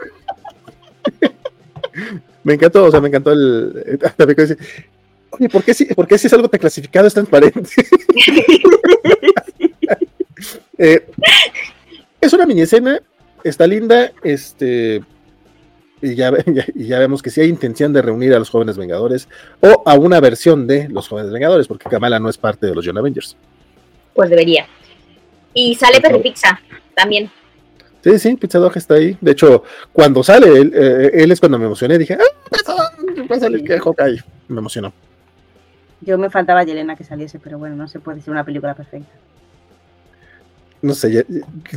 [2.43, 3.99] me encantó, o sea, me encantó el.
[5.31, 7.61] Oye, ¿por qué, si, ¿por qué si es algo tan clasificado es transparente?
[10.77, 11.07] eh,
[12.19, 13.01] es una mini escena,
[13.43, 15.01] está linda, este.
[16.01, 18.77] Y ya, ya, y ya, vemos que sí hay intención de reunir a los jóvenes
[18.77, 19.29] Vengadores
[19.61, 22.83] o a una versión de los jóvenes Vengadores, porque Kamala no es parte de los
[22.83, 23.37] Young Avengers.
[24.13, 24.67] Pues debería.
[25.53, 26.59] Y sale Perry Pizza
[26.95, 27.31] también.
[28.03, 29.17] Sí, sí, Pizza Dog está ahí.
[29.21, 29.63] De hecho,
[29.93, 31.97] cuando sale, él, eh, él es cuando me emocioné.
[31.97, 32.41] Dije, ¡ah!
[33.31, 34.23] Va a salir que Hawkeye.
[34.47, 34.91] Me emocionó.
[36.01, 39.11] Yo me faltaba Yelena que saliese, pero bueno, no se puede ser una película perfecta.
[40.81, 41.23] No sé, ya,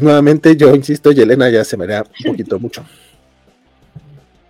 [0.00, 2.82] nuevamente yo insisto, Yelena ya se me da un poquito mucho.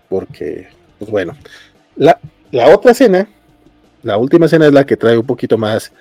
[0.08, 0.68] Porque,
[0.98, 1.36] pues bueno.
[1.96, 2.20] La,
[2.52, 3.28] la otra escena,
[4.02, 5.92] la última escena es la que trae un poquito más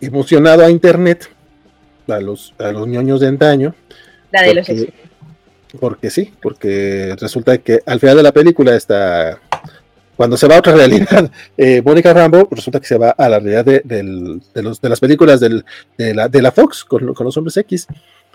[0.00, 1.30] emocionado a internet,
[2.06, 3.74] a los, a los ñoños de antaño.
[4.32, 4.92] La de los porque,
[5.80, 9.40] porque sí, porque resulta que al final de la película está.
[10.16, 13.38] Cuando se va a otra realidad, eh, Mónica Rambo resulta que se va a la
[13.38, 15.64] realidad de, de, de, los, de las películas del,
[15.98, 17.86] de, la, de la Fox con, con, los hombres X.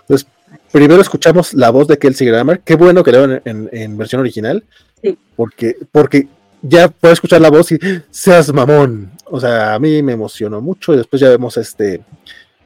[0.02, 0.28] Entonces,
[0.70, 2.60] primero escuchamos la voz de Kelsey Grammer.
[2.60, 4.62] Qué bueno que en, en, en, versión original,
[5.02, 5.18] sí.
[5.34, 6.28] porque, porque
[6.62, 7.78] ya puedo escuchar la voz y
[8.10, 9.10] seas mamón.
[9.24, 10.94] O sea, a mí me emocionó mucho.
[10.94, 12.02] Y después ya vemos este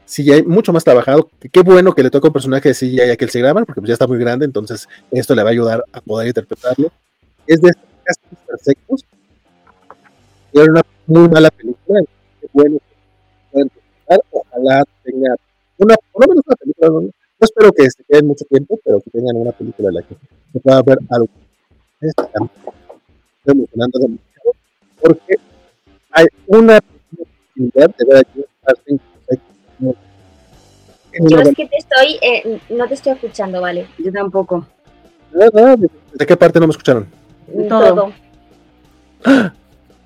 [0.07, 1.29] CGI mucho más trabajado.
[1.51, 3.93] Qué bueno que le toca un personaje de CGI a Kelsey Grammer, porque pues ya
[3.93, 6.91] está muy grande, entonces esto le va a ayudar a poder interpretarlo.
[7.45, 9.05] Es de estos perfectos.
[10.53, 12.01] Era una muy mala película.
[12.39, 12.77] Qué bueno
[13.51, 14.21] que interpretar.
[14.31, 15.35] Ojalá tenga
[15.77, 16.87] una, por lo menos una película.
[16.89, 20.01] No, no espero que se queden mucho tiempo, pero que tengan una película en la
[20.03, 20.15] que
[20.53, 21.29] se pueda ver algo.
[21.99, 22.49] Estoy
[23.45, 24.51] emocionando demasiado
[25.01, 25.35] porque
[26.11, 28.27] hay una posibilidad de ver
[28.65, 29.16] a Cyclops.
[29.79, 33.87] Yo es que te estoy, eh, no te estoy escuchando, ¿vale?
[33.97, 34.65] Yo tampoco.
[35.33, 37.07] Nada, ¿De de qué parte no me escucharon?
[37.69, 38.11] Todo.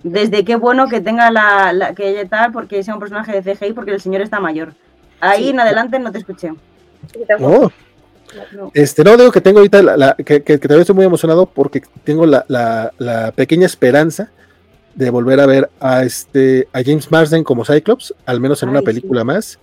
[0.03, 3.55] Desde qué bueno que tenga la, la- que ella tal, porque sea un personaje de
[3.55, 4.73] CGI, porque el señor está mayor.
[5.19, 5.49] Ahí Sí.
[5.49, 6.53] en adelante no te escuché.
[7.39, 7.71] No,
[8.53, 8.71] No.
[8.73, 11.45] este, no digo que tengo ahorita la, la- que, que, que todavía estoy muy emocionado
[11.45, 14.31] porque tengo la, la, la pequeña esperanza
[14.95, 18.81] de volver a ver a este a James Marsden como Cyclops, al menos en una
[18.81, 19.59] película más.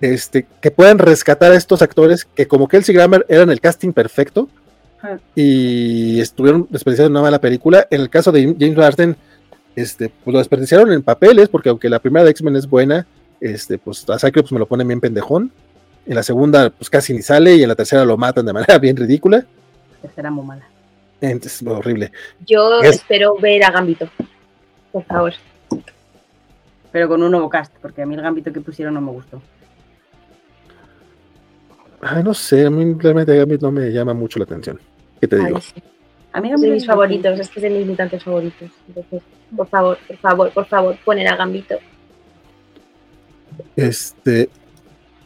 [0.00, 4.48] Este, que puedan rescatar a estos actores que como Kelsey Grammer eran el casting perfecto
[5.02, 5.18] Ah.
[5.34, 7.86] y estuvieron desperdiciados en una mala película.
[7.90, 9.16] En el caso de James Marsden,
[9.76, 13.06] este, pues lo desperdiciaron en papeles, porque aunque la primera de X-Men es buena,
[13.40, 15.52] este, pues a Cyclops me lo ponen bien pendejón.
[16.06, 18.78] En la segunda, pues casi ni sale, y en la tercera lo matan de manera
[18.78, 19.44] bien ridícula.
[20.14, 20.66] Será muy mala.
[21.22, 22.10] Entonces, horrible.
[22.46, 24.08] Yo Es- espero ver a Gambito.
[24.92, 25.32] Por favor.
[26.92, 29.40] Pero con un nuevo cast, porque a mí el gambito que pusieron no me gustó.
[32.00, 34.80] Ay, no sé, a mí realmente Gambit no me llama mucho la atención.
[35.20, 35.60] ¿Qué te Ay, digo?
[35.60, 35.74] sí.
[36.32, 38.70] A mí Es de Gambito mis favoritos, es que es de mis mutantes favoritos.
[38.88, 39.22] Entonces,
[39.54, 41.76] por favor, por favor, por favor, poner a Gambito.
[43.76, 44.48] Este,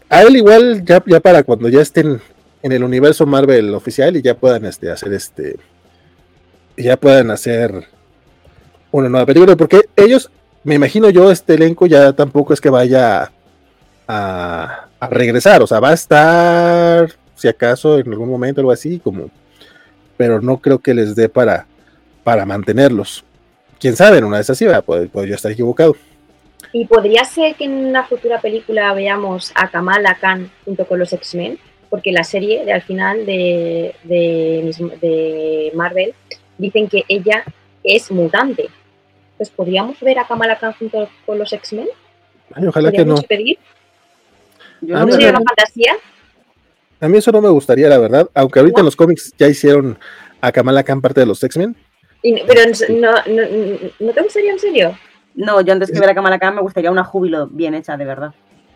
[0.08, 2.20] a él igual ya, ya para cuando ya estén
[2.62, 5.56] en el universo Marvel oficial y ya puedan este, hacer este,
[6.76, 7.86] ya puedan hacer
[8.94, 10.30] una nueva película, porque ellos,
[10.62, 13.32] me imagino yo, este elenco ya tampoco es que vaya
[14.06, 19.30] a, regresar, o sea, va a estar, si acaso, en algún momento, algo así, como,
[20.16, 21.66] pero no creo que les dé para,
[22.22, 23.24] para mantenerlos.
[23.80, 25.96] Quién sabe, en una de esas sí, puedo, puedo yo estar equivocado.
[26.72, 31.12] Y podría ser que en una futura película veamos a Kamala Khan junto con los
[31.12, 31.58] X-Men,
[31.90, 36.14] porque la serie de al final de, de, de Marvel
[36.58, 37.44] dicen que ella
[37.82, 38.68] es mutante.
[39.36, 41.88] Pues podríamos ver a Kamala Khan junto con los X-Men.
[42.68, 43.14] Ojalá que no.
[43.16, 43.58] ¿Podríamos pedir?
[44.80, 45.92] Yo ¿No sería una fantasía?
[47.00, 48.28] A mí eso no me gustaría, la verdad.
[48.34, 49.98] Aunque ahorita en los cómics ya hicieron
[50.40, 51.74] a Kamala Khan parte de los X-Men.
[52.22, 54.96] Pero no, no, no- ¿no te gustaría en serio?
[55.34, 58.04] No, yo antes que ver a Kamala Khan me gustaría una júbilo bien hecha, de
[58.04, 58.32] verdad.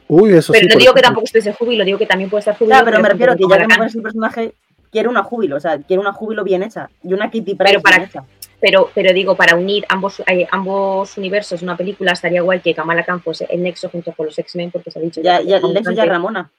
[0.09, 0.74] Uy, eso Pero sí.
[0.74, 2.74] no digo que tampoco estés en júbilo, digo que también puede estar júbilo.
[2.74, 4.55] Claro, pero me refiero a que ya que me Kamala pones el personaje,
[4.90, 6.89] quiero una júbilo, o sea, quiero una júbilo bien hecha.
[7.05, 8.24] Y una Kitty Pryde para- bien hecha.
[8.60, 12.74] Pero, pero digo, para unir ambos, eh, ambos universos en una película estaría guay que
[12.74, 15.60] Kamala Khan fuese el nexo junto con los X-Men, porque se ha dicho Ya, ya,
[15.60, 16.51] ya es Ramona.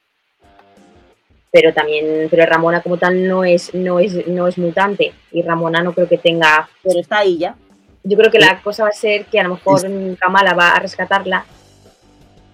[1.52, 5.82] pero también, pero Ramona como tal no es, no es, no es mutante, y Ramona
[5.82, 7.54] no creo que tenga, Pero está ahí ya.
[8.04, 9.82] yo creo que la cosa va a ser que a lo mejor
[10.18, 11.44] Kamala va a rescatarla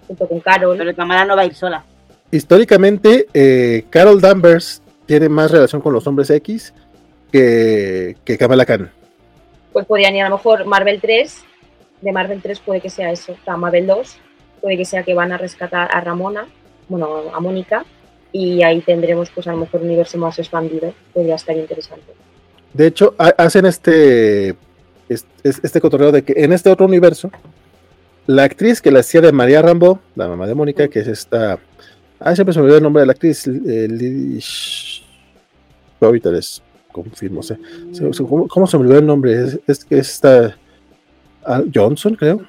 [0.09, 1.85] junto con Carol, Pero Kamala no va a ir sola.
[2.33, 6.75] Históricamente, eh, Carol Danvers tiene más relación con los hombres X
[7.31, 8.91] que, que Kamala Khan.
[9.77, 11.45] Pues podrían ir a lo mejor Marvel 3,
[12.01, 14.17] de Marvel 3 puede que sea eso, o sea, Marvel 2,
[14.63, 16.47] puede que sea que van a rescatar a Ramona,
[16.89, 17.85] bueno, a Mónica,
[18.33, 22.07] y ahí tendremos pues a lo mejor un universo más expandido, podría estar interesante.
[22.73, 24.57] De hecho, ha- hacen este,
[25.11, 27.31] este, este cotorreo de que en este otro universo,
[28.27, 31.59] la actriz que la hacía de María Rambo, la mamá de Mónica, que es esta.
[32.19, 33.47] Ah, siempre se me olvidó el nombre de la actriz.
[33.47, 35.03] eh, Lily Sh-
[36.01, 36.63] Ahorita les
[37.05, 37.43] confirmo.
[37.43, 37.59] sé.
[37.93, 39.45] Se- se- ¿Cómo, se me olvidó el nombre?
[39.67, 40.57] Es, esta.
[41.45, 42.41] ah, Johnson, creo.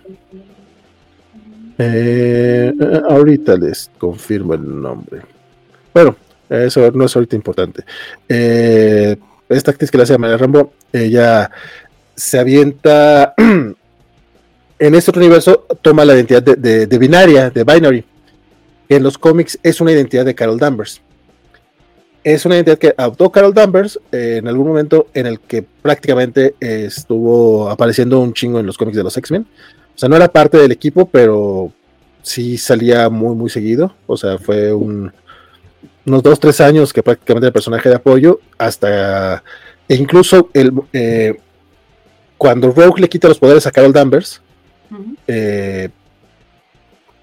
[1.77, 2.73] Eh,
[3.09, 5.21] ahorita les confirmo el nombre.
[5.93, 6.15] Bueno,
[6.49, 7.83] eso no es ahorita importante.
[8.27, 9.15] Eh,
[9.49, 11.51] esta actriz que la hace María Rambo, ella
[12.15, 18.03] se avienta en este otro universo, toma la identidad de, de- de binaria, de binary,
[18.89, 21.01] en los cómics es una identidad de Carol Danvers.
[22.23, 26.55] Es una identidad que adoptó Carol Danvers eh, en algún momento en el que prácticamente
[26.59, 29.47] eh, estuvo apareciendo un chingo en los cómics de los X-Men.
[29.95, 31.71] O sea, no era parte del equipo, pero
[32.21, 33.93] sí salía muy, muy seguido.
[34.05, 35.11] O sea, fue un,
[36.05, 39.43] unos dos, tres años que prácticamente era el personaje de apoyo, hasta
[39.87, 41.37] e incluso el, eh,
[42.37, 44.41] cuando Rogue le quita los poderes a Carol Danvers,
[45.27, 45.89] eh,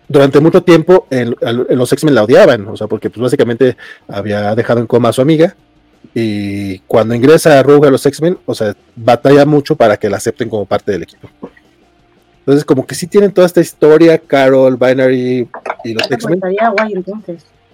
[0.09, 3.77] durante mucho tiempo en, en los X-Men la odiaban, o sea, porque pues básicamente
[4.09, 5.57] había dejado en coma a su amiga
[6.15, 10.49] y cuando ingresa Rogue a los X-Men, o sea, batalla mucho para que la acepten
[10.49, 11.29] como parte del equipo.
[12.41, 15.49] Entonces, como que sí tienen toda esta historia, Carol, Binary
[15.85, 16.41] y los X-Men,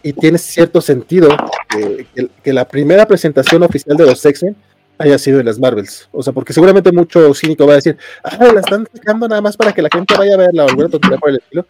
[0.02, 1.28] y tiene cierto sentido
[1.68, 4.56] que, que- que la primera presentación oficial de los X-Men
[4.96, 6.08] haya sido en las Marvels.
[6.12, 9.56] O sea, porque seguramente mucho cínico va a decir, ah, la están sacando nada más
[9.56, 11.66] para que la gente vaya a verla o alguna tontería por el estilo.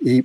[0.00, 0.24] Y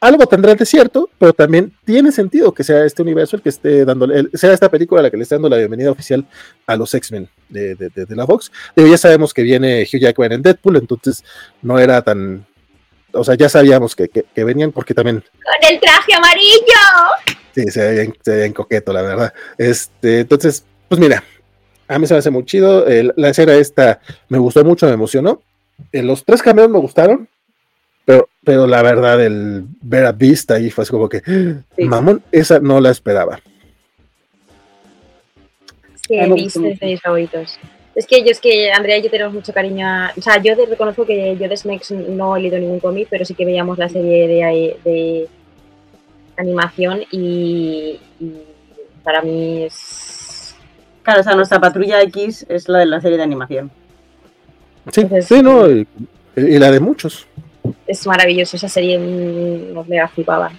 [0.00, 3.80] algo tendrá de cierto, pero también tiene sentido que sea este universo el que esté
[3.82, 6.24] el- sea esta película la que le esté dando la bienvenida oficial
[6.66, 7.28] a los X-Men.
[7.48, 8.52] de, de, de, de la Fox.
[8.76, 11.24] Digo, ya sabemos que viene Hugh Jackman en Deadpool, entonces
[11.62, 12.46] no era tan,
[13.12, 17.34] o sea, ya sabíamos que, que, que venían porque también ¡Con el traje amarillo!
[17.54, 19.32] Sí, se ve bien, se coqueto, la verdad.
[19.56, 21.24] Este, entonces, pues mira,
[21.88, 22.86] a mí se me hace muy chido.
[22.86, 25.42] el- la escena esta me gustó mucho, me emocionó.
[25.90, 27.28] Eh, los tres cameos me gustaron,
[28.08, 31.22] pero, pero la verdad, el ver a Beast ahí fue así como que,
[31.76, 33.38] mamón, esa no la esperaba.
[35.94, 37.58] Es que A mí me Beast es de mis favoritos.
[37.94, 40.12] Es que yo es que Andrea y yo tenemos mucho cariño a...
[40.16, 43.26] O sea, yo te reconozco que yo de Snakes no he leído ningún cómic, pero
[43.26, 45.28] sí que veíamos la serie de, de
[46.38, 48.32] animación y, y
[49.04, 50.56] para mí es...
[51.02, 53.70] Claro, o sea, nuestra patrulla X es la de la serie de animación.
[54.92, 55.86] Sí, Entonces, sí, no, y,
[56.36, 57.26] y la de muchos.
[57.86, 58.56] Es maravilloso.
[58.56, 60.50] Esa serie nos mega flipaba.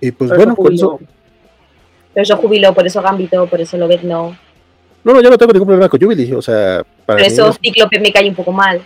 [0.00, 1.08] Y pues Por bueno, eso eso, jubilo.
[2.14, 4.36] Por eso Júbilo, por eso Gambito, por eso Lobezno.
[5.04, 7.48] no, no, yo no tengo ningún problema con Jubilee, o sea, para Por mí eso
[7.50, 8.80] es- Cíclope me cae un poco mal.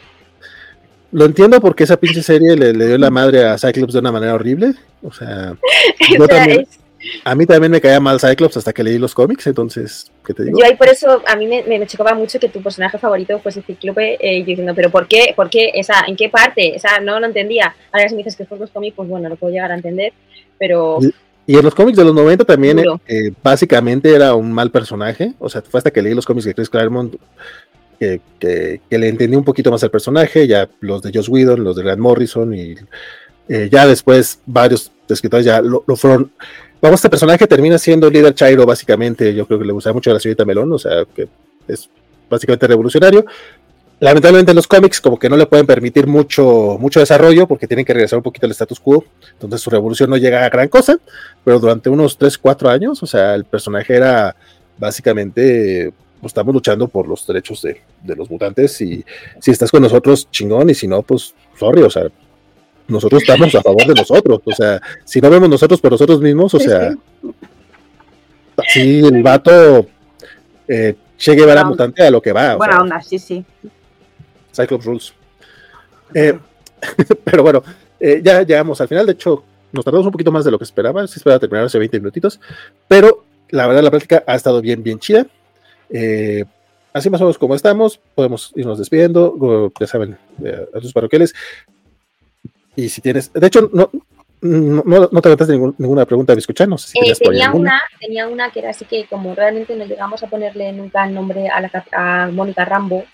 [1.12, 4.12] lo entiendo porque esa pinche serie le, le dio la madre a Cyclops de una
[4.12, 5.54] manera horrible, o sea,
[6.18, 6.60] Yo también.
[6.62, 6.78] es-
[7.24, 10.44] a mí también me caía mal Cyclops hasta que leí los cómics, entonces, ¿qué te
[10.44, 10.58] digo?
[10.58, 13.38] Yo ahí por eso a mí me, me, me chocaba mucho que tu personaje favorito
[13.40, 15.32] fuese Cíclope, eh, yo diciendo, pero ¿por qué?
[15.36, 15.70] ¿Por qué?
[15.74, 16.74] Esa, ¿En qué parte?
[16.76, 17.74] O sea, no lo entendía.
[17.90, 20.12] Ahora si me dices que fue los cómics, pues bueno, lo puedo llegar a entender,
[20.58, 20.98] pero.
[21.44, 23.00] Y en los cómics de los 90 también, Duro.
[23.08, 25.32] eh, básicamente era un mal personaje.
[25.40, 27.16] O sea, fue hasta que leí los cómics de Chris Claremont
[27.98, 30.46] que, que- que le entendí un poquito más al personaje.
[30.46, 32.76] Ya los de Joss Whedon, los de Grant Morrison y
[33.48, 36.30] eh, ya después varios escritores ya lo, lo fueron.
[36.82, 39.32] Vamos, este personaje termina siendo el líder Chairo, básicamente.
[39.32, 41.28] Yo creo que le gustaba mucho a la señorita Melón, o sea, que
[41.68, 41.88] es
[42.28, 43.24] básicamente revolucionario.
[44.00, 47.84] Lamentablemente en los cómics como que no le pueden permitir mucho, mucho desarrollo porque tienen
[47.84, 49.04] que regresar un poquito al status quo,
[49.34, 50.98] entonces su revolución no llega a gran cosa,
[51.44, 54.34] pero durante unos 3, 4 años, o sea, el personaje era
[54.76, 59.04] básicamente, pues, estamos luchando por los derechos de, de los mutantes y
[59.40, 62.08] si estás con nosotros, chingón, y si no, pues, sorry, o sea,
[62.88, 66.52] nosotros estamos a favor de nosotros, o sea, si no vemos nosotros por nosotros mismos,
[66.54, 66.94] o sea,
[68.68, 69.00] sí.
[69.00, 69.86] el vato
[70.68, 73.44] eh, Che Guevara mutante a lo que va, Buena sea, onda, sí, sí.
[74.52, 75.14] Cyclops Rules.
[76.14, 76.38] Eh,
[77.24, 77.62] pero bueno,
[77.98, 79.06] eh, ya llegamos al final.
[79.06, 81.06] De hecho, nos tardamos un poquito más de lo que esperaba.
[81.06, 82.40] Sí esperaba terminar hace 20 minutitos.
[82.88, 85.26] Pero la verdad, la práctica ha estado bien, bien chida.
[85.90, 86.44] Eh,
[86.92, 89.72] así más o menos como estamos, podemos irnos despidiendo.
[89.78, 90.18] Ya saben,
[90.74, 91.34] a tus parroquiales.
[92.76, 93.32] Y si tienes.
[93.32, 93.90] De hecho, no.
[94.44, 97.52] No, no, no te aventaste ningún- ninguna pregunta de escuchar, no sé si Eh, tenía,
[97.52, 101.14] una, tenía una que era así que como realmente no llegamos a ponerle nunca el
[101.14, 103.04] nombre a, la, a Mónica Rambo,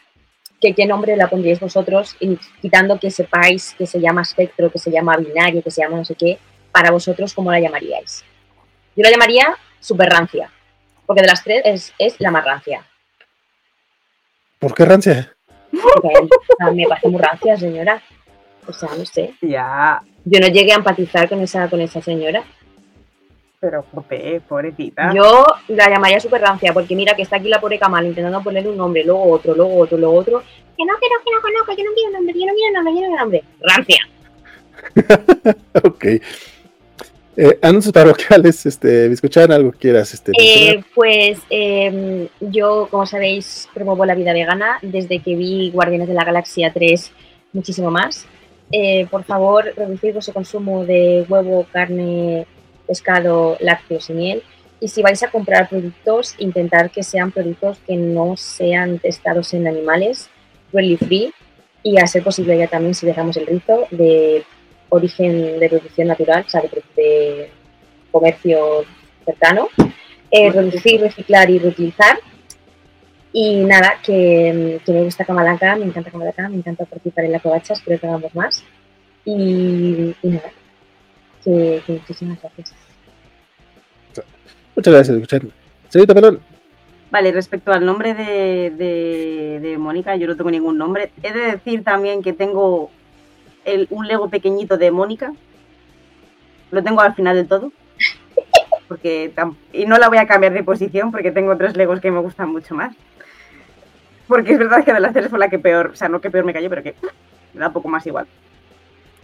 [0.59, 4.79] que qué nombre la pondríais vosotros, y quitando que sepáis que se llama espectro, que
[4.79, 6.39] se llama binario, que se llama no sé qué,
[6.73, 8.25] para vosotros, ¿cómo la llamaríais?
[8.97, 10.51] Yo la llamaría super rancia,
[11.05, 12.87] porque de las tres es, es la más rancia.
[14.59, 15.35] ¿Por qué rancia?
[15.71, 16.09] Porque,
[16.59, 18.03] sea, me parece muy rancia, señora.
[18.69, 19.35] O sea, no sé.
[19.41, 22.45] Ya, Yo no llegué a empatizar con esa, con esa señora.
[23.61, 25.13] pero jope, pobrecita.
[25.15, 28.71] Yo la llamaría super rancia, porque mira que está aquí la pobre Kamal intentando ponerle
[28.71, 30.43] un nombre, luego otro, luego otro, luego otro.
[30.77, 32.95] Que no, que no, que no conozco, yo no quiero nombre, yo no quiero nombre,
[32.95, 33.45] yo no quiero nombre.
[33.61, 34.09] Rancia.
[35.85, 36.05] Ok.
[37.41, 40.33] Eh, anuncios parroquiales, este, escuchan algo que quieras, este?
[40.41, 46.15] Eh, pues eh, yo, como sabéis, promuevo la vida vegana desde que vi Guardianes de
[46.15, 47.13] la Galaxia 3,
[47.53, 48.27] muchísimo más.
[48.71, 52.47] Eh, por favor, reducid vuestro consumo de huevo, carne,
[52.87, 54.43] pescado, lácteos y miel.
[54.81, 59.67] Y si vais a comprar productos, intentar que sean productos que no sean testados en
[59.67, 60.31] animales,
[60.71, 61.35] cruelty free,
[61.83, 64.45] y a ser posible ya también, si dejamos el rizo, de
[64.91, 67.51] origen de producción natural, o sea, de, de
[68.11, 68.85] comercio
[69.25, 69.69] cercano.
[70.31, 72.19] Eh, reducir, reciclar y reutilizar.
[73.33, 77.41] Y nada, que, que me gusta Camalacá, me encanta Camalacá, me encanta participar en la
[77.41, 78.65] covacha, espero que hagamos más.
[79.25, 80.51] Y, y nada,
[81.45, 82.75] que, que muchísimas gracias.
[84.75, 85.53] Muchas gracias, escuchan.
[85.89, 86.41] Señorita Pelón,
[87.11, 91.11] Vale, respecto al nombre de, de- de Mónica, yo no tengo ningún nombre.
[91.23, 92.91] He de decir también que tengo
[93.65, 95.33] el- un Lego pequeñito de Mónica.
[96.71, 97.73] Lo tengo al final del todo.
[98.89, 99.33] Porque
[99.73, 102.51] y no la voy a cambiar de posición porque tengo otros Legos que me gustan
[102.51, 102.95] mucho más.
[104.29, 106.31] Porque es verdad que de las tres fue la que peor, o sea, no que
[106.31, 106.95] peor me cayó, pero que
[107.55, 108.27] me da un poco más igual.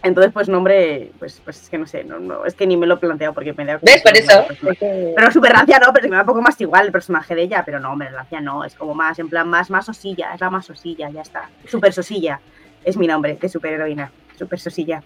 [0.03, 2.85] Entonces, pues nombre, pues, pues es que no sé, no, no, es que ni me
[2.85, 4.03] lo he planteado porque me da ¿Ves?
[4.03, 4.45] Por eso.
[5.15, 7.41] pero súper rancia no, pero que me da un poco más igual el personaje de
[7.43, 10.41] ella, pero no, hombre, rancia no, es como más, en plan, más, más osilla, es
[10.41, 11.49] la más osilla, ya está.
[11.67, 12.39] Super sosilla,
[12.83, 15.01] es mi nombre de superheroína, super sosilla.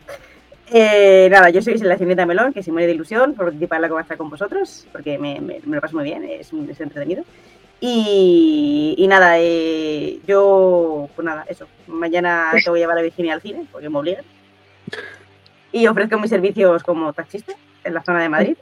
[0.72, 3.82] Eh, nada, yo soy la señorita Melón, que se muere de ilusión por participar en
[3.84, 7.24] la covacha con vosotros, porque me, me- me lo paso muy bien, es, es entretenido.
[7.82, 11.68] Y, y nada, eh, yo, pues nada, eso.
[11.88, 14.26] Mañana te voy a llevar a Virginia al cine, porque me obligan.
[15.72, 17.54] Y ofrezco mis servicios como taxista
[17.84, 18.58] en la zona de Madrid.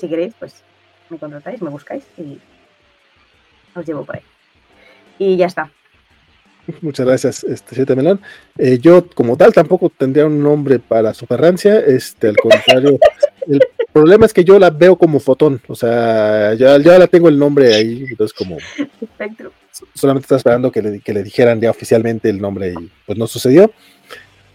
[0.00, 0.62] Si queréis, pues
[1.10, 2.40] me contratáis, me buscáis y
[3.74, 4.22] os llevo por ahí.
[5.18, 5.70] Y ya está.
[6.80, 8.20] Muchas gracias, este Siete Melón.
[8.58, 11.80] Eh, yo, como tal, tampoco tendría un nombre para su ferrancia.
[11.80, 12.98] Este, al contrario,
[13.48, 13.60] el
[13.92, 15.60] problema es que yo la veo como fotón.
[15.68, 18.06] O sea, ya, ya la tengo el nombre ahí.
[18.08, 18.58] Entonces, como
[19.00, 19.52] Espectro.
[19.94, 23.26] solamente estaba esperando que le, que le dijeran ya oficialmente el nombre y pues no
[23.26, 23.70] sucedió.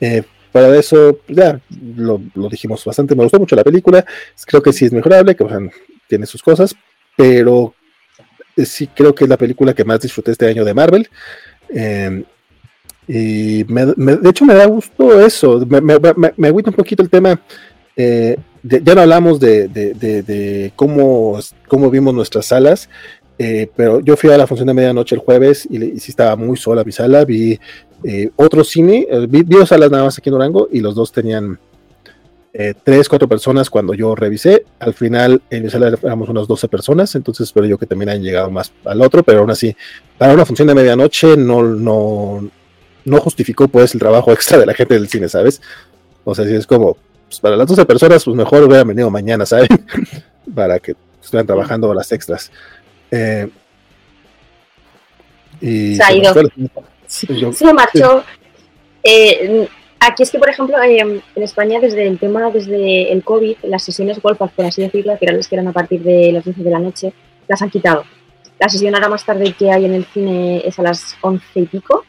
[0.02, 1.60] Eh, para eso, pues, ya
[1.96, 3.16] lo, lo dijimos bastante.
[3.16, 4.06] Me gustó mucho la película.
[4.46, 5.60] Creo que sí es mejorable, que o sea,
[6.08, 6.76] tiene sus cosas,
[7.16, 7.76] pero
[8.58, 11.08] eh, sí creo que es la película que más disfruté este año de Marvel.
[11.74, 12.24] Eh,
[13.08, 17.42] y me- de hecho me da gusto eso, me, me, agüita un poquito el tema,
[17.96, 22.88] eh, ya no hablamos de, cómo, cómo vimos nuestras salas,
[23.40, 26.36] eh, pero yo fui a la función de medianoche el jueves y, y sí estaba
[26.36, 27.60] muy sola mi sala, vi
[28.04, 31.58] eh, otro cine, vi dos salas nada más aquí en Durango y los dos tenían
[32.54, 34.66] eh, tres, cuatro personas cuando yo revisé.
[34.80, 38.24] Al final en mi sala éramos unas 12 personas, entonces espero yo que también hayan
[38.24, 39.76] llegado más al otro, pero aún así,
[40.18, 42.50] para una función de medianoche no, no,
[43.06, 45.62] no justificó pues el trabajo extra de la gente del cine, ¿sabes?
[46.24, 46.98] O sea, si es como,
[47.28, 49.68] pues, para las 12 personas, pues mejor hubieran venido mañana, ¿saben?
[50.56, 52.52] para que estuvieran trabajando horas extras.
[53.12, 53.48] Eh,
[55.62, 56.42] y Se marchó
[57.30, 58.24] yo- Se marchó.
[59.04, 59.68] Eh,
[60.00, 63.84] aquí es que, por ejemplo, eh, en España, desde el tema, desde el COVID, las
[63.84, 66.64] sesiones golfas, por así decirlo, que eran las que eran a partir de las 12
[66.64, 67.14] de la noche,
[67.48, 68.04] las han quitado.
[68.60, 71.66] La sesión ahora más tarde que hay en el cine es a las 11 y
[71.66, 72.06] pico.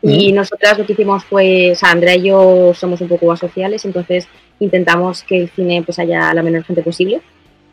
[0.00, 3.84] Y nosotras lo que hicimos fue, o sea, Andrea y yo somos un poco asociales,
[3.84, 4.26] entonces
[4.58, 7.20] intentamos que el cine pues haya la menor gente posible.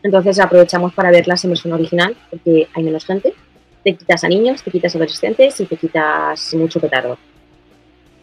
[0.02, 3.34] Entonces aprovechamos para verlas en versión original, porque hay menos gente.
[3.82, 7.18] Te quitas a niños, te quitas a adolescentes y te quitas mucho petardo.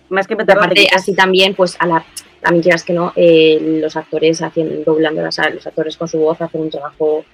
[0.10, 2.06] Más que Y aparte, así también, pues a la,
[2.42, 6.40] también quieras que no, eh, los actores haciendo, doblando las los actores con su voz
[6.42, 7.26] hacen un trabajo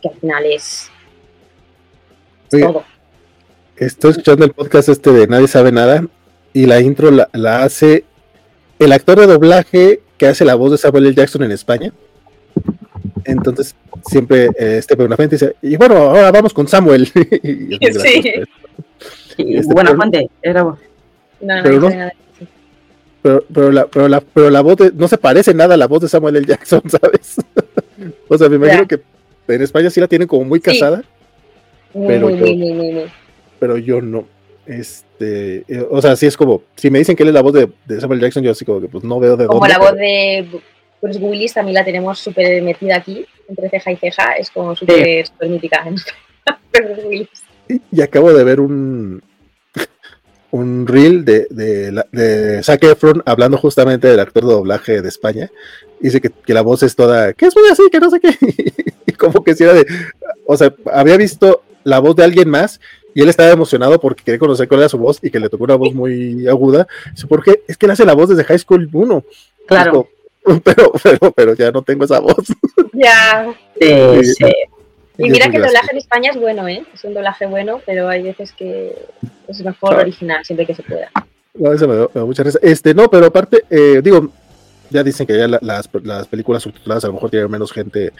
[0.00, 0.90] que al final es,
[2.52, 2.84] Oye, todo.
[3.76, 6.04] Estoy escuchando el podcast este de Nadie sabe nada
[6.52, 8.04] y la intro la, la hace
[8.78, 11.14] el actor de doblaje que hace la voz de Samuel L.
[11.14, 11.92] Jackson en España.
[13.24, 13.74] Entonces
[14.06, 17.08] siempre eh, este una frente dice, y bueno, ahora vamos con Samuel.
[17.42, 18.22] Y Sí.
[18.22, 18.50] gracioso.
[19.36, 20.30] Sí, este, buena pero- fuente.
[20.42, 20.78] Era bu-
[21.40, 22.12] No, pero no no- nada.
[23.22, 25.86] Pero, pero, la, pero, la, pero la voz de- no se parece nada a la
[25.86, 26.46] voz de Samuel L.
[26.46, 27.36] Jackson, ¿sabes?
[28.28, 29.00] o sea, me imagino que
[29.48, 30.64] en España sí la tienen como muy Sí.
[30.64, 31.02] casada,
[31.92, 33.04] Muy, Pero muy, yo- muy,
[33.58, 34.24] pero yo no.
[34.64, 37.52] Este, eh, o sea, sí es como, si me dicen que él es la voz
[37.52, 39.72] de, de Samuel Jackson, yo así como que pues no veo de Como dónde.
[39.74, 40.46] la voz de
[41.02, 45.26] Bruce Willis también la tenemos súper metida aquí, entre ceja y ceja, es como súper
[45.26, 45.84] súper mítica.
[45.86, 45.96] en
[46.72, 47.28] Bruce Willis.
[47.68, 49.20] Y- Y acabo de ver un
[50.52, 55.08] un reel de, de, la- de Zac Efron hablando justamente del actor de doblaje de
[55.08, 55.50] España.
[56.00, 58.34] Dice que, que la voz es toda, que es muy así, que no sé qué.
[59.06, 59.86] y como que si era de,
[60.46, 62.80] o sea, había visto la voz de alguien más
[63.14, 65.64] y él estaba emocionado porque quería conocer cuál era su voz y que le tocó
[65.64, 66.86] una voz muy aguda.
[67.14, 67.62] Dice, ¿por qué?
[67.68, 69.24] Es que él hace la voz desde High School 1.
[69.66, 70.08] Claro.
[70.64, 72.46] Pero, pero, pero ya no tengo esa voz.
[72.94, 73.54] Ya.
[73.80, 74.34] Sí, Sí.
[74.38, 74.52] sí.
[75.26, 76.84] Y mira que el doblaje en España es bueno, ¿eh?
[76.94, 78.94] Es un doblaje bueno, pero hay veces que
[79.48, 80.00] es mejor Ah.
[80.00, 81.10] original, siempre que se pueda.
[81.54, 82.58] No, eso me da, me da mucha risa.
[82.62, 84.30] Este, no, pero aparte, eh, digo,
[84.90, 88.12] ya dicen que ya la- las, las películas subtituladas a lo mejor tienen menos gente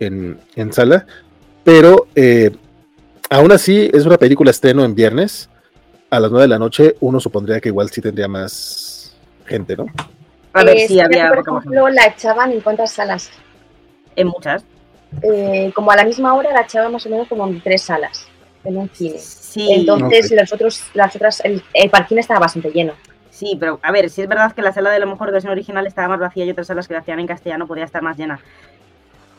[0.00, 1.06] en, en sala,
[1.64, 2.50] pero eh,
[3.30, 5.48] aún así es una película estreno en viernes
[6.10, 6.96] a las 9 de la noche.
[7.00, 9.14] Uno supondría que igual sí tendría más
[9.46, 9.86] gente, ¿no?
[10.54, 13.30] A ver Eh, si había por ejemplo, la echaban en cuántas salas.
[14.16, 14.64] En muchas.
[15.22, 18.28] Eh, como a la misma hora la echaban más o menos como en tres salas,
[18.64, 19.18] en un cine.
[19.18, 20.38] Sí, Entonces, Ok.
[20.38, 22.92] los otros, las otras, el, el parking estaba bastante lleno.
[23.30, 25.86] sí, pero a ver, si es verdad que la sala de la mejor versión original
[25.86, 28.40] estaba más vacía y otras salas que la hacían en castellano podía estar más llena.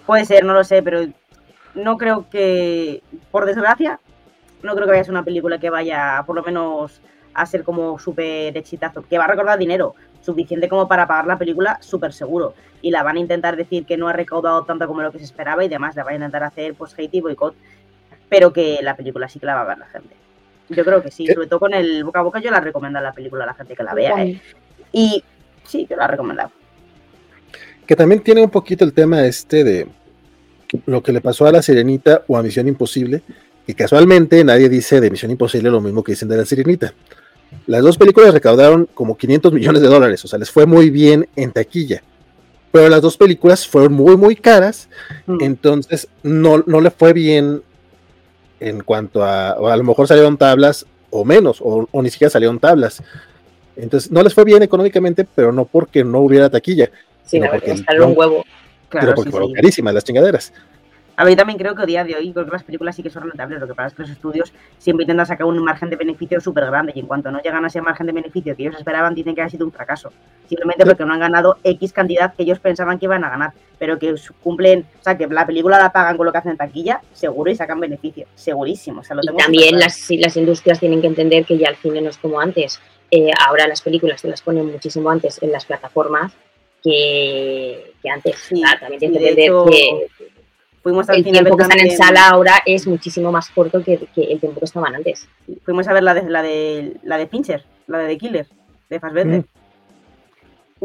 [0.05, 1.05] Puede ser, no lo sé, pero
[1.75, 3.99] no creo que, por desgracia,
[4.63, 6.99] no creo que vaya a ser una película que vaya, por lo menos,
[7.33, 9.03] a ser como súper exitazo.
[9.07, 12.53] Que va a recordar dinero, suficiente como para pagar la película, súper seguro.
[12.81, 15.25] Y la van a intentar decir que no ha recaudado tanto como lo que se
[15.25, 17.55] esperaba y demás, la van a intentar hacer pues hate y boicot.
[18.29, 20.15] Pero que la película sí que la va a ver la gente.
[20.69, 23.01] Yo creo que sí, sobre todo con el boca a boca yo la recomiendo a
[23.01, 24.23] la película a la gente que la vea.
[24.23, 24.39] ¿eh?
[24.91, 25.23] Y
[25.63, 26.51] sí, yo la recomiendo.
[27.87, 29.87] Que también tiene un poquito el tema este de
[30.85, 33.23] lo que le pasó a la Sirenita o a Misión Imposible,
[33.65, 36.93] que casualmente nadie dice de Misión Imposible lo mismo que dicen de la Sirenita.
[37.67, 41.27] Las dos películas recaudaron como 500 millones de dólares, o sea, les fue muy bien
[41.35, 42.01] en taquilla.
[42.71, 44.89] Pero las dos películas fueron muy, muy caras,
[45.25, 45.37] Mm.
[45.41, 47.61] entonces no, no le fue bien
[48.59, 52.29] en cuanto a, o a lo mejor salieron tablas o menos, o, o ni siquiera
[52.29, 53.01] salieron tablas.
[53.75, 56.89] Entonces, no les fue bien económicamente, pero no porque no hubiera taquilla,
[57.25, 58.43] Sí, No, la verdad, porque plan- huevo.
[58.89, 59.53] Claro, pero porque sí, fueron sí.
[59.55, 60.53] carísimas las chingaderas.
[61.19, 63.03] A ver, yo también creo que a día de hoy, creo que las películas sí
[63.03, 63.59] que son rentables.
[63.59, 66.65] Lo que pasa es que los estudios siempre intentan sacar un margen de beneficio súper
[66.67, 69.35] grande y en cuanto no llegan a ese margen de beneficio que ellos esperaban, dicen
[69.35, 70.13] que ha sido un fracaso.
[70.47, 73.99] Simplemente porque no han ganado X cantidad que ellos pensaban que iban a ganar, pero
[73.99, 77.01] que cumplen, o sea, que la película la pagan con lo que hacen en taquilla,
[77.11, 79.01] seguro y sacan beneficio, segurísimo.
[79.01, 79.87] O sea, lo Y tengo también claro.
[79.87, 82.79] las, las industrias tienen que entender que ya el cine no es como antes.
[83.11, 86.31] Eh, ahora las películas te las ponen muchísimo antes en las plataformas
[86.81, 88.37] que, que antes.
[88.37, 90.07] Sí, O sea, también tienes que de entender hecho, que
[90.89, 94.23] Fuimos al el tiempo que están en sala ahora es muchísimo más corto que, que
[94.23, 95.27] el tiempo que estaban antes.
[95.63, 98.47] Fuimos a ver la de la de la de Fincher, la de The Killer,
[98.89, 99.41] de Fassbender.
[99.41, 99.45] Mm.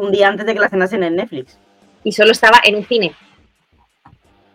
[0.01, 1.59] Un día antes de que la cenasen en Netflix.
[2.02, 3.14] Y solo estaba en un cine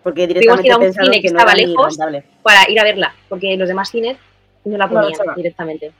[0.03, 1.97] Porque que ir directamente a un cine que que no estaba lejos.
[2.43, 4.17] para ir a verla, porque los demás cines
[4.65, 5.35] no la No ponían echaban.
[5.35, 5.91] directamente.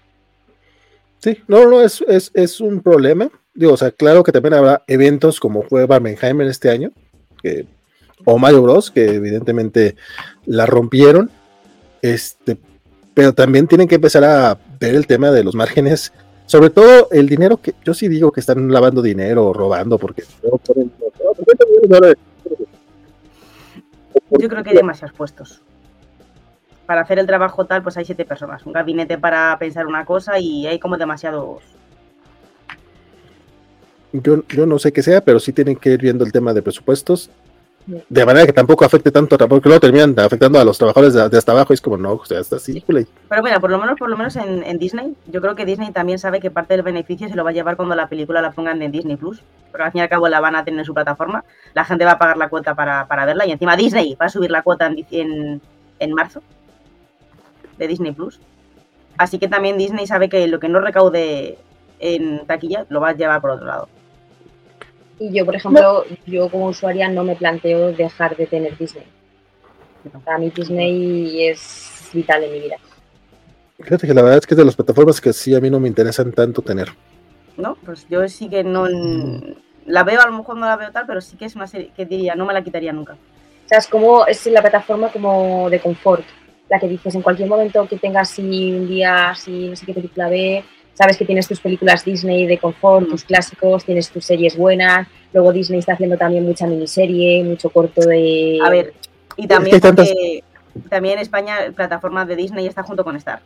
[1.17, 3.29] Sí, no, no, es, es, es un problema.
[3.55, 6.91] Digo, o sea, claro que también habrá eventos como fue Barbenheimer este año,
[7.41, 7.65] que,
[8.25, 9.95] o Mario Bros, que evidentemente
[10.45, 11.29] la rompieron.
[12.01, 12.57] Este,
[13.13, 16.13] pero también tienen que empezar a ver el tema de los márgenes,
[16.45, 20.23] sobre todo el dinero que yo sí digo que están lavando dinero o robando, porque
[24.39, 25.61] Yo creo que hay demasiados puestos.
[26.85, 28.65] Para hacer el trabajo tal, pues hay siete personas.
[28.65, 31.61] Un gabinete para pensar una cosa y hay como demasiados.
[34.11, 36.63] yo, yo no sé qué sea, pero sí tienen que ir viendo el tema de
[36.63, 37.29] presupuestos.
[37.85, 41.37] De manera que tampoco afecte tanto, porque luego terminan afectando a los trabajadores de, de
[41.37, 41.73] hasta abajo.
[41.73, 42.83] y Es como, no, o sea, está así.
[42.85, 45.91] Pero mira, por lo menos, por lo menos en, en Disney, yo creo que Disney
[45.91, 48.51] también sabe que parte del beneficio se lo va a llevar cuando la película la
[48.51, 49.41] pongan en Disney Plus.
[49.71, 51.43] Pero al fin y al cabo la van a tener en su plataforma.
[51.73, 53.45] La gente va a pagar la cuota para, para verla.
[53.47, 55.61] Y encima Disney va a subir la cuota en, en,
[55.99, 56.41] en marzo
[57.77, 58.39] de Disney Plus.
[59.17, 61.57] Así que también Disney sabe que lo que no recaude
[61.99, 63.89] en taquilla lo va a llevar por otro lado.
[65.19, 69.05] Y yo, por ejemplo, yo como usuaria no me planteo dejar de tener Disney.
[70.23, 72.77] Para mí Disney es vital en mi vida.
[73.79, 75.79] Fíjate que la verdad es que es de las plataformas que sí a mí no
[75.79, 76.89] me interesan tanto tener.
[77.59, 77.75] ¿no?
[77.85, 78.87] Pues yo sí que no.
[79.85, 81.91] La veo, a lo mejor no la veo tal, pero sí que es una serie
[81.95, 83.13] que diría, no me la quitaría nunca.
[83.13, 86.23] O sea, es como, es la plataforma como de confort,
[86.69, 89.93] la que dices en cualquier momento que tengas así un día, así no sé qué
[89.93, 90.63] película ve,
[90.99, 93.11] sabes que tienes tus películas Disney de confort, Mm.
[93.11, 98.01] tus clásicos, tienes tus series buenas, luego Disney está haciendo también mucha miniserie, mucho corto
[98.01, 98.59] de...
[98.61, 98.93] A ver,
[99.37, 100.43] y que también tantas- porque
[100.89, 103.39] también en España la plataforma de Disney está junto con Star.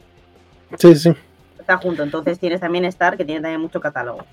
[0.80, 1.14] Sí, sí.
[1.60, 4.26] Está junto, entonces tienes también Star que tiene también mucho catálogo.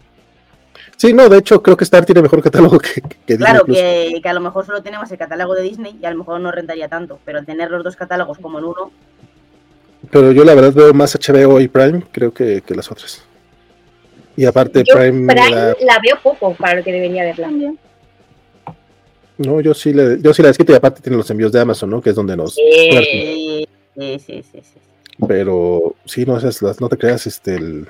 [0.96, 4.18] Sí, no, de hecho creo que Star tiene mejor catálogo que, que Disney Claro que,
[4.22, 6.50] que a lo mejor solo tenemos el catálogo de Disney y a lo mejor no
[6.50, 8.90] rentaría tanto, pero al tener los dos catálogos como en uno,
[10.10, 13.22] Pero yo la verdad veo más HBO y Prime, creo que, que las otras.
[14.36, 17.50] Y aparte Yo Prime, Prime la- la veo poco para lo que debería verla.
[19.38, 21.90] no, yo sí le, yo sí la desquito y aparte tiene los envíos de Amazon,
[21.90, 22.00] ¿no?
[22.00, 24.62] Que es donde nos Sí, sí, sí, sí, sí.
[25.26, 27.88] pero sí, no esas las, no te creas, este el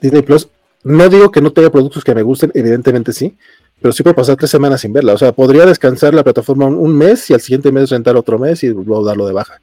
[0.00, 0.48] Disney Plus.
[0.84, 3.36] No digo que no tenga productos que me gusten, evidentemente sí,
[3.80, 5.14] pero sí puedo pasar tres semanas sin verla.
[5.14, 8.38] O sea, podría descansar la plataforma un, un mes y al siguiente mes rentar otro
[8.38, 9.60] mes y luego darlo de baja.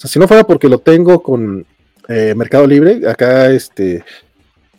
[0.00, 1.66] O sea, si no fuera porque lo tengo con
[2.08, 4.02] eh, Mercado Libre, acá este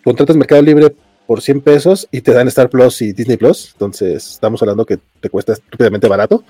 [0.03, 0.95] contratas Mercado Libre
[1.27, 3.69] por 100 pesos y te dan Star Plus y Disney Plus.
[3.73, 6.43] Entonces, estamos hablando que te cuesta estúpidamente barato.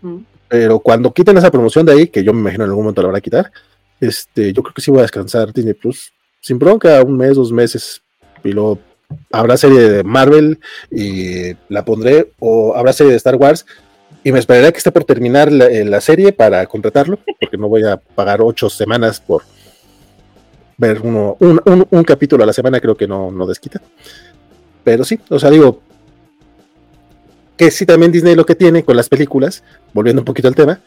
[0.00, 0.16] Mm.
[0.48, 3.08] Pero cuando quiten esa promoción de ahí, que yo me imagino en algún momento la
[3.08, 3.52] van a quitar,
[4.00, 7.52] este, yo creo que sí voy a descansar Disney Plus sin bronca, un mes, dos
[7.52, 8.02] meses,
[8.42, 8.80] y luego
[9.30, 10.58] habrá serie de Marvel
[10.90, 13.64] y la pondré, o habrá serie de Star Wars,
[14.24, 17.68] y me esperaré que esté por terminar la, eh, la serie para contratarlo, porque no
[17.68, 19.42] voy a pagar ocho semanas por
[20.78, 23.80] ver uno, un, un- un capítulo a la semana, creo que no, no desquita.
[24.84, 25.80] Pero sí, o sea, digo,
[27.56, 29.62] que sí también Disney lo que tiene con las películas,
[29.92, 30.80] volviendo un poquito al tema,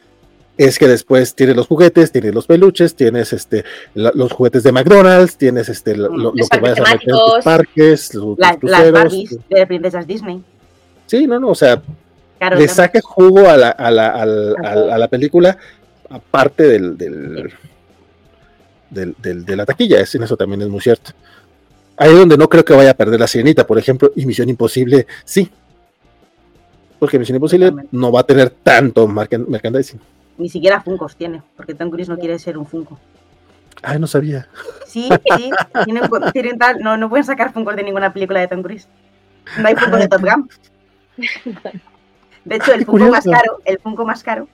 [0.57, 3.63] es que después tienes los juguetes, tienes los peluches, tienes este
[3.93, 7.43] la- los juguetes de McDonald's, tienes este lo, lo- que vayas a meter en tus
[7.43, 8.91] parques, los, La- los las cruceros.
[8.93, 10.41] Barbies de princesas Disney.
[11.05, 11.81] Sí, no, no, o sea,
[12.51, 15.57] Le saca jugo a la, a la, al- al- a la película,
[16.09, 17.53] aparte del, del,
[18.89, 21.11] del- del- de la taquilla, es, en eso también es muy cierto.
[21.97, 24.49] Ahí es donde no creo que vaya a perder la sirenita, por ejemplo, y Misión
[24.49, 25.49] Imposible, sí.
[26.99, 29.99] Porque Misión Imposible no va a tener tanto merchandising.
[30.37, 32.99] Ni siquiera Funkos tiene, porque Tom Cruise no quiere ser un Funko.
[33.81, 34.47] Ay, no sabía.
[34.87, 35.49] Sí, sí,
[35.85, 36.03] tienen,
[36.33, 38.87] tienen tal, no, no pueden sacar Funkos de ninguna película de Tom Cruise.
[39.59, 40.49] No hay Funko de Top Gun.
[42.45, 44.47] De hecho, el Funko más caro, el Funko más caro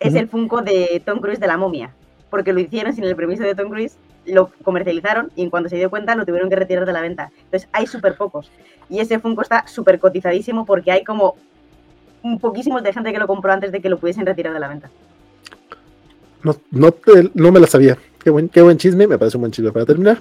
[0.00, 1.92] es el Funko de Tom Cruise de la momia,
[2.30, 5.76] porque lo hicieron sin el permiso de Tom Cruise, lo comercializaron y en cuanto se
[5.76, 7.30] dio cuenta lo tuvieron que retirar de la venta.
[7.44, 8.50] Entonces hay súper pocos.
[8.88, 11.36] Y ese Funko está súper cotizadísimo porque hay como
[12.22, 14.68] un poquísimos de gente que lo compró antes de que lo pudiesen retirar de la
[14.68, 14.90] venta.
[16.42, 17.96] No, no, te- no me la sabía.
[18.22, 20.18] Qué buen, qué buen chisme, me parece un buen chisme para terminar.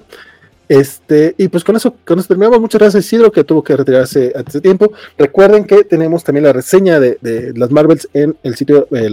[0.67, 2.61] Este, y pues con eso, con eso terminamos.
[2.61, 4.91] Muchas gracias, Isidro, que tuvo que retirarse antes de tiempo.
[5.17, 7.17] Recuerden que tenemos también la reseña de,
[7.55, 9.09] las Marvels en el sitio eh,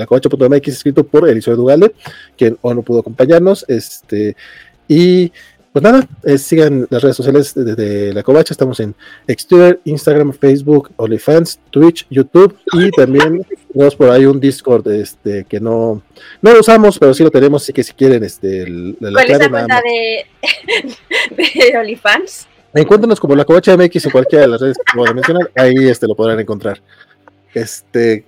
[0.67, 1.95] escrito por Eliseo Dugalde,
[2.37, 3.65] quien hoy no pudo acompañarnos.
[3.69, 4.37] Este,
[4.87, 5.33] y
[5.81, 8.53] pues nada, eh, sigan las redes sociales de, de La Covacha.
[8.53, 8.97] Estamos en
[9.29, 15.61] Exterior, Instagram, Facebook, OnlyFans, Twitch, YouTube y también tenemos por ahí un Discord este, que
[15.61, 16.03] no,
[16.43, 17.63] no lo usamos, pero sí lo tenemos.
[17.63, 20.27] Así que si quieren, este, el- ¿Cuál es la cuenta de,
[21.71, 22.49] de OnlyFans?
[22.75, 25.51] Encuéntranos como la Covacha MX en cualquiera de las redes que acabo de mencionar.
[25.55, 26.83] Ahí este, lo podrán encontrar.
[27.55, 28.25] Este,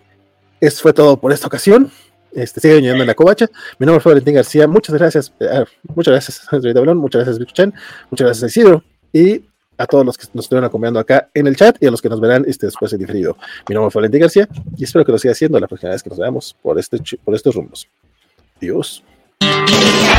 [0.60, 1.90] eso fue todo por esta ocasión.
[2.32, 3.46] Este, sigan llegando en la Covacha.
[3.78, 4.66] Mi nombre fue Valentín García.
[4.66, 5.32] Muchas gracias.
[5.40, 6.98] eh, muchas gracias, Andrés Tablón.
[6.98, 7.74] Muchas gracias, Vicuchan.
[8.10, 8.82] Muchas gracias, Isidro.
[9.12, 9.44] Y
[9.78, 12.08] a todos los que nos estuvieron acompañando acá en el chat y a los que
[12.10, 13.36] nos verán este, después en diferido.
[13.68, 14.46] Mi nombre fue Valentín García
[14.76, 17.34] y espero que lo siga haciendo la próxima vez que nos veamos por, este, por
[17.34, 17.88] estos rumbos.
[18.60, 19.02] Dios.
[19.40, 20.09] Adiós.